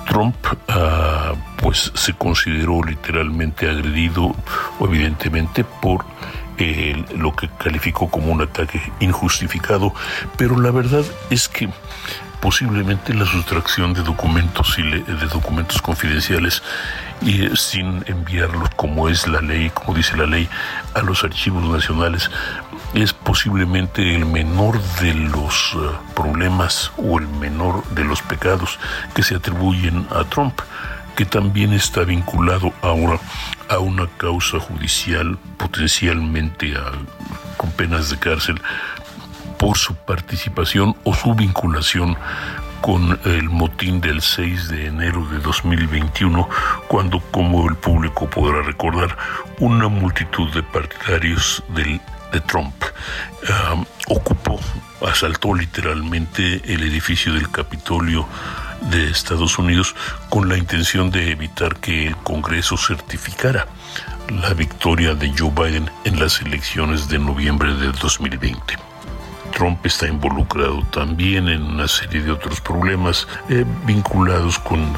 Trump 0.10 0.36
ah, 0.68 1.34
pues 1.62 1.92
se 1.94 2.14
consideró 2.14 2.84
literalmente 2.84 3.70
agredido, 3.70 4.36
evidentemente, 4.80 5.64
por 5.64 6.04
eh, 6.58 7.06
lo 7.16 7.36
que 7.36 7.48
calificó 7.58 8.10
como 8.10 8.32
un 8.32 8.42
ataque 8.42 8.82
injustificado, 9.00 9.94
pero 10.36 10.60
la 10.60 10.72
verdad 10.72 11.06
es 11.30 11.48
que 11.48 11.70
posiblemente 12.42 13.14
la 13.14 13.26
sustracción 13.26 13.94
de 13.94 14.02
documentos 14.02 14.78
y 14.80 14.84
de 14.84 15.28
documentos 15.32 15.82
confidenciales 15.82 16.64
y 17.22 17.46
eh, 17.46 17.52
sin 17.56 18.04
enviarlos 18.08 18.70
como 18.76 19.10
es 19.10 19.28
la 19.28 19.42
ley, 19.42 19.70
como 19.70 19.94
dice 19.94 20.18
la 20.18 20.26
ley, 20.26 20.50
a 20.96 21.02
los 21.02 21.24
archivos 21.24 21.64
nacionales 21.64 22.32
es 22.94 23.14
posiblemente 23.14 24.16
el 24.16 24.26
menor 24.26 24.82
de 25.02 25.14
los 25.14 25.76
eh, 25.76 25.92
problemas 26.16 26.92
o 26.98 27.20
el 27.20 27.28
menor 27.28 27.86
de 27.90 28.04
los 28.04 28.22
pecados 28.22 28.80
que 29.14 29.24
se 29.24 29.36
atribuyen 29.36 30.08
a 30.12 30.24
Trump, 30.24 30.60
que 31.16 31.26
también 31.26 31.74
está 31.74 32.04
vinculado 32.04 32.74
ahora 32.82 33.20
a 33.70 33.80
una 33.80 34.08
causa 34.18 34.60
judicial 34.60 35.38
potencialmente 35.58 36.74
con 37.58 37.72
penas 37.72 38.10
de 38.10 38.18
cárcel 38.18 38.62
por 39.58 39.78
su 39.78 39.94
participación 39.96 40.96
o 41.04 41.14
su 41.14 41.36
vinculación 41.36 42.18
con 42.82 43.20
el 43.26 43.50
motín 43.50 44.00
del 44.00 44.22
6 44.22 44.70
de 44.70 44.86
enero 44.88 45.26
de 45.30 45.40
2021, 45.40 46.48
cuando, 46.88 47.20
como 47.32 47.68
el 47.68 47.76
público 47.76 48.30
podrá 48.30 48.62
recordar, 48.62 49.18
una 49.60 49.90
multitud 49.90 50.50
de 50.54 50.64
partidarios 50.64 51.62
del 51.76 52.00
de 52.32 52.42
Trump 52.42 52.74
um, 53.74 53.86
ocupó, 54.08 54.60
asaltó 55.08 55.54
literalmente 55.54 56.62
el 56.66 56.84
edificio 56.84 57.34
del 57.34 57.50
Capitolio 57.50 58.28
de 58.92 59.10
Estados 59.10 59.58
Unidos 59.58 59.96
con 60.30 60.48
la 60.48 60.58
intención 60.58 61.12
de 61.12 61.32
evitar 61.32 61.78
que 61.78 62.08
el 62.08 62.16
Congreso 62.18 62.78
certificara 62.78 63.68
la 64.42 64.54
victoria 64.54 65.16
de 65.16 65.34
Joe 65.38 65.52
Biden 65.52 65.90
en 66.06 66.20
las 66.20 66.42
elecciones 66.42 67.10
de 67.10 67.20
noviembre 67.20 67.74
de 67.74 67.92
2020. 67.92 68.76
Trump 69.52 69.86
está 69.86 70.08
involucrado 70.08 70.84
también 70.92 71.50
en 71.50 71.64
una 71.64 71.88
serie 71.88 72.22
de 72.22 72.32
otros 72.32 72.62
problemas 72.62 73.28
eh, 73.50 73.66
vinculados 73.86 74.60
con 74.60 74.94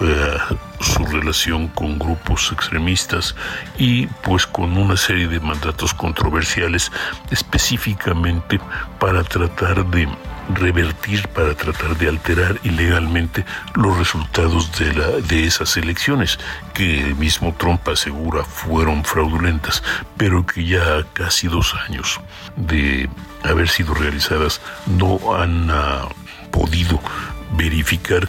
eh, 0.00 0.38
su 0.80 1.04
relación 1.06 1.68
con 1.68 1.98
grupos 1.98 2.52
extremistas 2.52 3.34
y 3.78 4.06
pues 4.06 4.46
con 4.46 4.76
una 4.76 4.96
serie 4.96 5.28
de 5.28 5.40
mandatos 5.40 5.94
controversiales 5.94 6.90
específicamente 7.30 8.60
para 8.98 9.22
tratar 9.24 9.84
de 9.86 10.08
revertir, 10.54 11.26
para 11.28 11.54
tratar 11.54 11.96
de 11.96 12.08
alterar 12.08 12.58
ilegalmente 12.62 13.44
los 13.74 13.96
resultados 13.98 14.70
de, 14.78 14.92
de 15.22 15.44
esas 15.44 15.76
elecciones, 15.76 16.38
que 16.72 17.00
el 17.00 17.16
mismo 17.16 17.54
Trump 17.58 17.88
asegura 17.88 18.44
fueron 18.44 19.04
fraudulentas, 19.04 19.82
pero 20.16 20.46
que 20.46 20.64
ya 20.64 21.04
casi 21.12 21.48
dos 21.48 21.74
años 21.88 22.20
de 22.56 23.08
haber 23.42 23.68
sido 23.68 23.94
realizadas 23.94 24.60
no 24.86 25.34
han 25.34 25.70
uh, 25.70 26.08
podido 26.50 27.00
verificar 27.52 28.28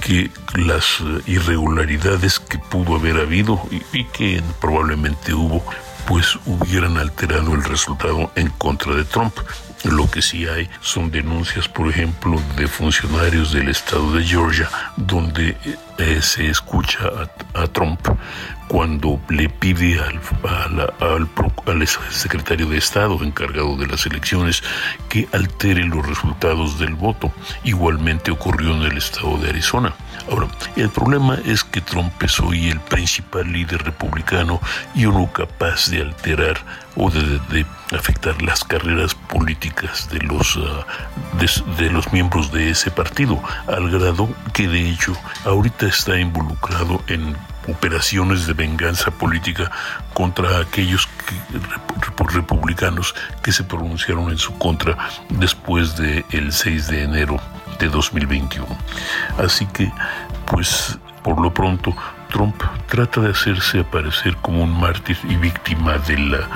que 0.00 0.30
las 0.54 0.98
irregularidades 1.26 2.38
que 2.38 2.58
pudo 2.58 2.96
haber 2.96 3.16
habido 3.16 3.60
y, 3.92 4.04
que 4.04 4.42
probablemente 4.60 5.34
hubo, 5.34 5.62
pues 6.06 6.38
hubieran 6.46 6.98
alterado 6.98 7.54
el 7.54 7.64
resultado 7.64 8.30
en 8.34 8.48
contra 8.50 8.94
de 8.94 9.04
Trump. 9.04 9.36
Lo 9.84 10.10
que 10.10 10.22
sí 10.22 10.46
hay 10.46 10.68
son 10.80 11.10
denuncias, 11.10 11.68
por 11.68 11.88
ejemplo, 11.88 12.40
de 12.56 12.66
funcionarios 12.66 13.52
del 13.52 13.68
estado 13.68 14.12
de 14.12 14.24
Georgia, 14.24 14.68
donde 14.96 15.56
eh, 15.98 16.20
se 16.22 16.48
escucha 16.48 17.08
a, 17.54 17.66
Trump 17.68 18.00
cuando 18.68 19.20
le 19.28 19.48
pide 19.48 20.00
al, 20.00 20.20
al, 21.00 21.28
al, 21.66 21.88
secretario 22.10 22.68
de 22.68 22.78
Estado 22.78 23.22
encargado 23.22 23.76
de 23.76 23.86
las 23.86 24.06
elecciones 24.06 24.62
que 25.08 25.28
altere 25.32 25.84
los 25.84 26.06
resultados 26.06 26.78
del 26.78 26.94
voto. 26.94 27.32
Igualmente 27.62 28.30
ocurrió 28.30 28.74
en 28.74 28.82
el 28.82 28.98
estado 28.98 29.38
de 29.38 29.50
Arizona. 29.50 29.94
Ahora, 30.30 30.48
el 30.74 30.90
problema 30.90 31.38
es 31.44 31.62
que 31.62 31.80
Trump 31.80 32.12
es 32.22 32.40
hoy 32.40 32.68
el 32.68 32.80
principal 32.80 33.50
líder 33.52 33.84
republicano 33.84 34.60
y 34.94 35.06
uno 35.06 35.30
capaz 35.32 35.88
de 35.88 36.02
alterar 36.02 36.58
o 36.96 37.10
de, 37.10 37.64
afectar 37.92 38.40
las 38.42 38.64
carreras 38.64 39.14
políticas 39.14 40.08
de 40.10 40.18
los, 40.20 40.58
ah, 40.58 40.84
de, 41.78 41.90
los 41.90 42.12
miembros 42.12 42.50
de 42.50 42.70
ese 42.70 42.90
partido, 42.90 43.40
al 43.68 43.90
grado 43.90 44.28
que 44.52 44.66
de 44.66 44.90
hecho 44.90 45.12
ahorita 45.44 45.86
está 45.86 46.18
involucrado 46.18 47.00
en 47.06 47.36
operaciones 47.68 48.46
de 48.46 48.52
venganza 48.52 49.10
política 49.10 49.70
contra 50.14 50.58
aquellos 50.60 51.08
republicanos 52.32 53.14
que 53.42 53.52
se 53.52 53.64
pronunciaron 53.64 54.30
en 54.30 54.38
su 54.38 54.56
contra 54.58 54.96
después 55.30 55.96
del 55.96 56.24
el 56.30 56.52
6 56.52 56.88
de 56.88 57.02
enero 57.04 57.40
de 57.78 57.88
2021. 57.88 58.66
Así 59.38 59.66
que, 59.66 59.90
pues, 60.46 60.98
por 61.22 61.40
lo 61.40 61.52
pronto, 61.52 61.94
Trump 62.30 62.62
trata 62.88 63.20
de 63.20 63.30
hacerse 63.30 63.80
aparecer 63.80 64.36
como 64.36 64.62
un 64.62 64.78
mártir 64.78 65.16
y 65.28 65.36
víctima 65.36 65.98
de 65.98 66.18
la, 66.18 66.48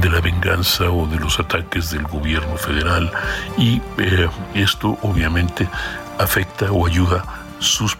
de 0.00 0.10
la 0.10 0.20
venganza 0.20 0.90
o 0.90 1.06
de 1.06 1.18
los 1.18 1.38
ataques 1.38 1.90
del 1.90 2.02
gobierno 2.02 2.56
federal 2.56 3.10
y 3.56 3.80
eh, 3.98 4.28
esto 4.54 4.98
obviamente 5.02 5.68
afecta 6.18 6.70
o 6.70 6.86
ayuda 6.86 7.24
sus 7.60 7.96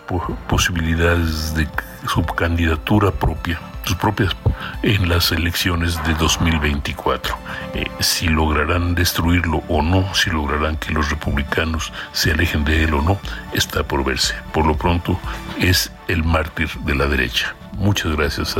posibilidades 0.48 1.54
de 1.54 1.68
su 2.08 2.22
candidatura 2.24 3.10
propia, 3.10 3.60
sus 3.84 3.96
propias 3.96 4.36
en 4.82 5.08
las 5.08 5.32
elecciones 5.32 6.02
de 6.04 6.14
2024. 6.14 7.36
Eh, 7.74 7.84
si 8.00 8.28
lograrán 8.28 8.94
destruirlo 8.94 9.62
o 9.68 9.82
no, 9.82 10.14
si 10.14 10.30
lograrán 10.30 10.76
que 10.76 10.92
los 10.92 11.10
republicanos 11.10 11.92
se 12.12 12.32
alejen 12.32 12.64
de 12.64 12.84
él 12.84 12.94
o 12.94 13.02
no, 13.02 13.18
está 13.52 13.82
por 13.82 14.04
verse. 14.04 14.34
Por 14.52 14.66
lo 14.66 14.76
pronto 14.76 15.18
es 15.58 15.90
el 16.08 16.24
mártir 16.24 16.68
de 16.84 16.94
la 16.94 17.06
derecha. 17.06 17.54
Muchas 17.78 18.14
gracias. 18.16 18.56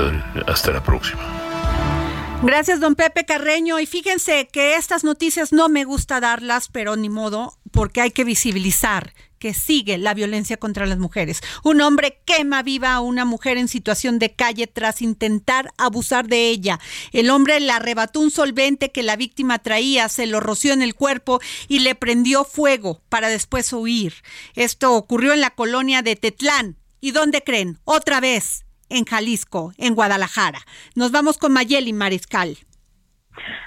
Hasta 0.46 0.70
la 0.72 0.82
próxima. 0.82 1.22
Gracias, 2.42 2.80
don 2.80 2.94
Pepe 2.94 3.26
Carreño. 3.26 3.78
Y 3.80 3.86
fíjense 3.86 4.48
que 4.50 4.76
estas 4.76 5.04
noticias 5.04 5.52
no 5.52 5.68
me 5.68 5.84
gusta 5.84 6.20
darlas, 6.20 6.68
pero 6.68 6.96
ni 6.96 7.10
modo, 7.10 7.58
porque 7.70 8.00
hay 8.00 8.12
que 8.12 8.24
visibilizar 8.24 9.12
que 9.40 9.54
sigue 9.54 9.98
la 9.98 10.14
violencia 10.14 10.58
contra 10.58 10.86
las 10.86 10.98
mujeres. 10.98 11.40
Un 11.64 11.80
hombre 11.80 12.20
quema 12.26 12.62
viva 12.62 12.92
a 12.92 13.00
una 13.00 13.24
mujer 13.24 13.56
en 13.56 13.66
situación 13.66 14.20
de 14.20 14.34
calle 14.34 14.68
tras 14.68 15.02
intentar 15.02 15.72
abusar 15.78 16.28
de 16.28 16.50
ella. 16.50 16.78
El 17.10 17.30
hombre 17.30 17.58
le 17.58 17.72
arrebató 17.72 18.20
un 18.20 18.30
solvente 18.30 18.92
que 18.92 19.02
la 19.02 19.16
víctima 19.16 19.58
traía, 19.58 20.08
se 20.08 20.26
lo 20.26 20.38
roció 20.38 20.72
en 20.72 20.82
el 20.82 20.94
cuerpo 20.94 21.40
y 21.66 21.80
le 21.80 21.94
prendió 21.94 22.44
fuego 22.44 23.02
para 23.08 23.28
después 23.28 23.72
huir. 23.72 24.14
Esto 24.54 24.94
ocurrió 24.94 25.32
en 25.32 25.40
la 25.40 25.50
colonia 25.50 26.02
de 26.02 26.14
Tetlán. 26.14 26.76
¿Y 27.00 27.12
dónde 27.12 27.42
creen? 27.42 27.80
Otra 27.84 28.20
vez, 28.20 28.66
en 28.90 29.06
Jalisco, 29.06 29.72
en 29.78 29.94
Guadalajara. 29.94 30.60
Nos 30.94 31.12
vamos 31.12 31.38
con 31.38 31.52
Mayeli 31.52 31.94
Mariscal. 31.94 32.58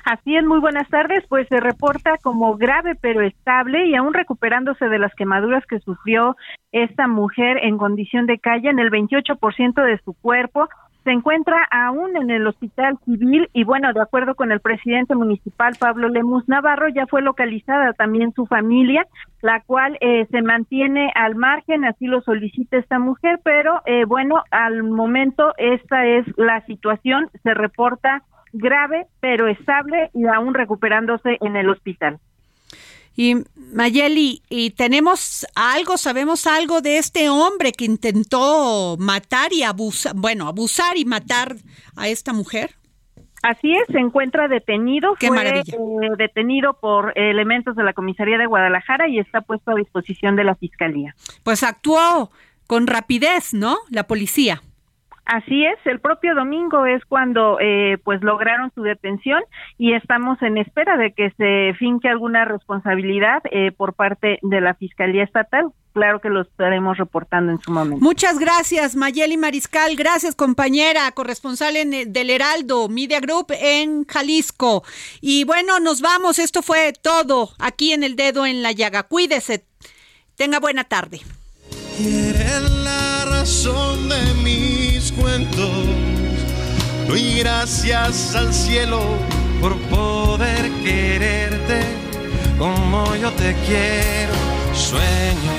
Así 0.06 0.36
es, 0.36 0.46
muy 0.46 0.60
buenas 0.60 0.88
tardes. 0.90 1.24
Pues 1.28 1.48
se 1.48 1.60
reporta 1.60 2.18
como 2.22 2.56
grave 2.58 2.96
pero 3.00 3.22
estable 3.22 3.86
y 3.88 3.96
aún 3.96 4.14
recuperándose 4.14 4.90
de 4.90 5.00
las 5.00 5.14
quemaduras 5.16 5.66
que 5.66 5.80
sufrió 5.80 6.36
esta 6.72 7.08
mujer 7.08 7.58
en 7.64 7.78
condición 7.78 8.26
de 8.26 8.40
calle 8.40 8.70
en 8.70 8.80
el 8.80 8.90
28% 8.92 9.86
de 9.86 10.00
su 10.04 10.14
cuerpo. 10.14 10.68
Se 11.04 11.12
encuentra 11.12 11.58
aún 11.70 12.16
en 12.16 12.30
el 12.30 12.48
hospital 12.48 12.98
civil 13.04 13.50
y 13.52 13.66
bueno, 13.66 13.92
de 13.92 14.02
acuerdo 14.02 14.36
con 14.36 14.54
el 14.54 14.62
presidente 14.62 15.16
municipal 15.16 15.74
Pablo 15.78 16.08
Lemus 16.08 16.48
Navarro, 16.48 16.88
ya 16.88 17.08
fue 17.08 17.22
localizada 17.22 17.92
también 17.92 18.32
su 18.34 18.46
familia, 18.46 19.06
la 19.42 19.60
cual 19.60 19.98
eh, 20.00 20.26
se 20.32 20.42
mantiene 20.42 21.12
al 21.16 21.36
margen, 21.36 21.84
así 21.84 22.08
lo 22.08 22.22
solicita 22.22 22.78
esta 22.78 23.00
mujer, 23.00 23.42
pero 23.44 23.82
eh, 23.86 24.06
bueno, 24.06 24.44
al 24.50 24.84
momento 24.84 25.54
esta 25.58 26.06
es 26.06 26.26
la 26.38 26.66
situación, 26.68 27.30
se 27.44 27.54
reporta 27.54 28.24
grave, 28.54 29.08
pero 29.20 29.48
estable 29.48 30.10
y 30.14 30.26
aún 30.26 30.54
recuperándose 30.54 31.38
en 31.42 31.58
el 31.58 31.70
hospital. 31.70 32.20
Y 33.16 33.36
Mayeli, 33.56 34.42
¿y 34.50 34.72
tenemos 34.72 35.46
algo, 35.56 35.98
sabemos 35.98 36.48
algo 36.48 36.82
de 36.82 36.98
este 36.98 37.30
hombre 37.30 37.72
que 37.72 37.86
intentó 37.86 38.96
matar 38.98 39.54
y 39.54 39.62
abusar, 39.62 40.14
bueno, 40.16 40.48
abusar 40.48 40.98
y 40.98 41.06
matar 41.06 41.56
a 41.96 42.08
esta 42.08 42.34
mujer? 42.34 42.72
Así 43.44 43.74
es, 43.74 43.84
se 43.92 44.00
encuentra 44.00 44.48
detenido, 44.48 45.16
Qué 45.20 45.28
fue 45.28 45.60
eh, 45.60 45.64
detenido 46.18 46.80
por 46.80 47.12
elementos 47.16 47.76
de 47.76 47.84
la 47.84 47.94
comisaría 47.94 48.38
de 48.38 48.46
Guadalajara 48.46 49.10
y 49.10 49.20
está 49.20 49.42
puesto 49.42 49.72
a 49.72 49.76
disposición 49.76 50.36
de 50.38 50.46
la 50.46 50.56
fiscalía. 50.56 51.14
Pues 51.44 51.62
actuó 51.62 52.32
con 52.68 52.88
rapidez, 52.88 53.54
¿no? 53.54 53.78
La 53.90 54.08
policía. 54.08 54.62
Así 55.26 55.66
es, 55.66 55.78
el 55.86 56.02
propio 56.02 56.36
domingo 56.36 56.86
es 56.86 57.04
cuando 57.06 57.58
eh, 57.62 57.98
pues 58.04 58.22
lograron 58.22 58.72
su 58.76 58.82
detención 58.82 59.42
y 59.78 59.94
estamos 59.94 60.42
en 60.42 60.58
espera 60.58 60.98
de 60.98 61.14
que 61.14 61.32
se 61.38 61.74
finque 61.80 62.10
alguna 62.10 62.44
responsabilidad 62.44 63.42
eh, 63.52 63.72
por 63.72 63.94
parte 63.94 64.40
de 64.42 64.60
la 64.60 64.74
Fiscalía 64.74 65.24
Estatal. 65.24 65.72
Claro 65.94 66.20
que 66.20 66.30
lo 66.30 66.42
estaremos 66.42 66.98
reportando 66.98 67.54
en 67.54 67.62
su 67.62 67.72
momento. 67.72 68.04
Muchas 68.04 68.38
gracias, 68.38 68.96
Mayeli 68.96 69.38
Mariscal. 69.38 69.96
Gracias, 69.96 70.36
compañera, 70.36 71.10
corresponsal 71.12 71.78
en, 71.78 71.94
eh, 71.94 72.06
del 72.06 72.30
Heraldo 72.30 72.90
Media 72.90 73.22
Group 73.22 73.48
en 73.52 74.04
Jalisco. 74.06 74.84
Y 75.22 75.46
bueno, 75.46 75.80
nos 75.80 76.02
vamos. 76.02 76.38
Esto 76.38 76.62
fue 76.64 76.92
todo 77.02 77.52
aquí 77.60 77.94
en 77.94 78.04
El 78.04 78.18
Dedo 78.18 78.46
en 78.46 78.62
la 78.62 78.74
Llaga. 78.74 79.04
Cuídese. 79.04 79.64
Tenga 80.36 80.60
buena 80.60 80.84
tarde. 80.84 81.22
la 82.84 83.26
razón 83.26 84.10
de 84.10 84.34
mis 84.44 84.83
cuentos. 85.20 85.70
Doy 87.08 87.40
gracias 87.40 88.36
al 88.36 88.54
cielo 88.54 89.02
por 89.62 89.78
poder 89.84 90.70
quererte 90.84 91.82
como 92.58 93.16
yo 93.16 93.32
te 93.32 93.56
quiero. 93.66 94.34
Sueño, 94.74 95.52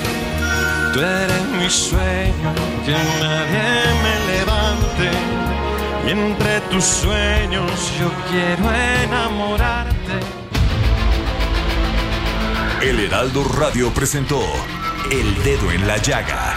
tú 0.93 0.99
eres 0.99 1.43
mi 1.59 1.69
sueño, 1.69 2.53
que 2.85 2.91
nadie 2.91 3.65
me 4.03 4.33
levante. 4.33 5.11
Y 6.07 6.11
entre 6.11 6.61
tus 6.71 6.83
sueños 6.83 7.71
yo 7.99 8.11
quiero 8.29 8.71
enamorarte. 9.03 9.95
El 12.81 12.99
Heraldo 12.99 13.43
Radio 13.43 13.91
presentó 13.91 14.41
El 15.09 15.43
Dedo 15.43 15.71
en 15.71 15.87
la 15.87 15.97
Llaga 15.97 16.55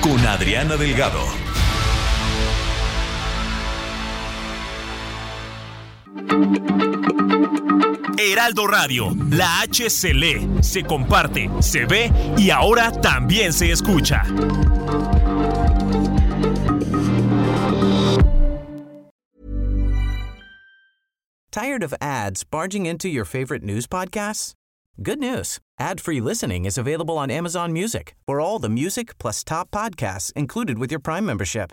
con 0.00 0.26
Adriana 0.26 0.76
Delgado. 0.76 1.51
Heraldo 8.18 8.66
Radio, 8.66 9.10
la 9.30 9.62
H 9.62 9.90
se 9.90 10.12
lee, 10.14 10.48
se 10.62 10.82
comparte, 10.82 11.50
se 11.60 11.84
ve 11.86 12.10
y 12.38 12.50
ahora 12.50 12.90
también 12.90 13.52
se 13.52 13.70
escucha. 13.70 14.22
Tired 21.50 21.82
of 21.82 21.92
ads 22.00 22.44
barging 22.44 22.86
into 22.86 23.08
your 23.08 23.26
favorite 23.26 23.62
news 23.62 23.86
podcasts? 23.86 24.54
Good 25.02 25.18
news. 25.18 25.58
Ad-free 25.78 26.20
listening 26.20 26.64
is 26.64 26.78
available 26.78 27.18
on 27.18 27.30
Amazon 27.30 27.72
Music. 27.72 28.14
For 28.26 28.40
all 28.40 28.58
the 28.58 28.70
music 28.70 29.18
plus 29.18 29.44
top 29.44 29.70
podcasts 29.70 30.32
included 30.34 30.78
with 30.78 30.90
your 30.90 31.00
Prime 31.00 31.26
membership. 31.26 31.72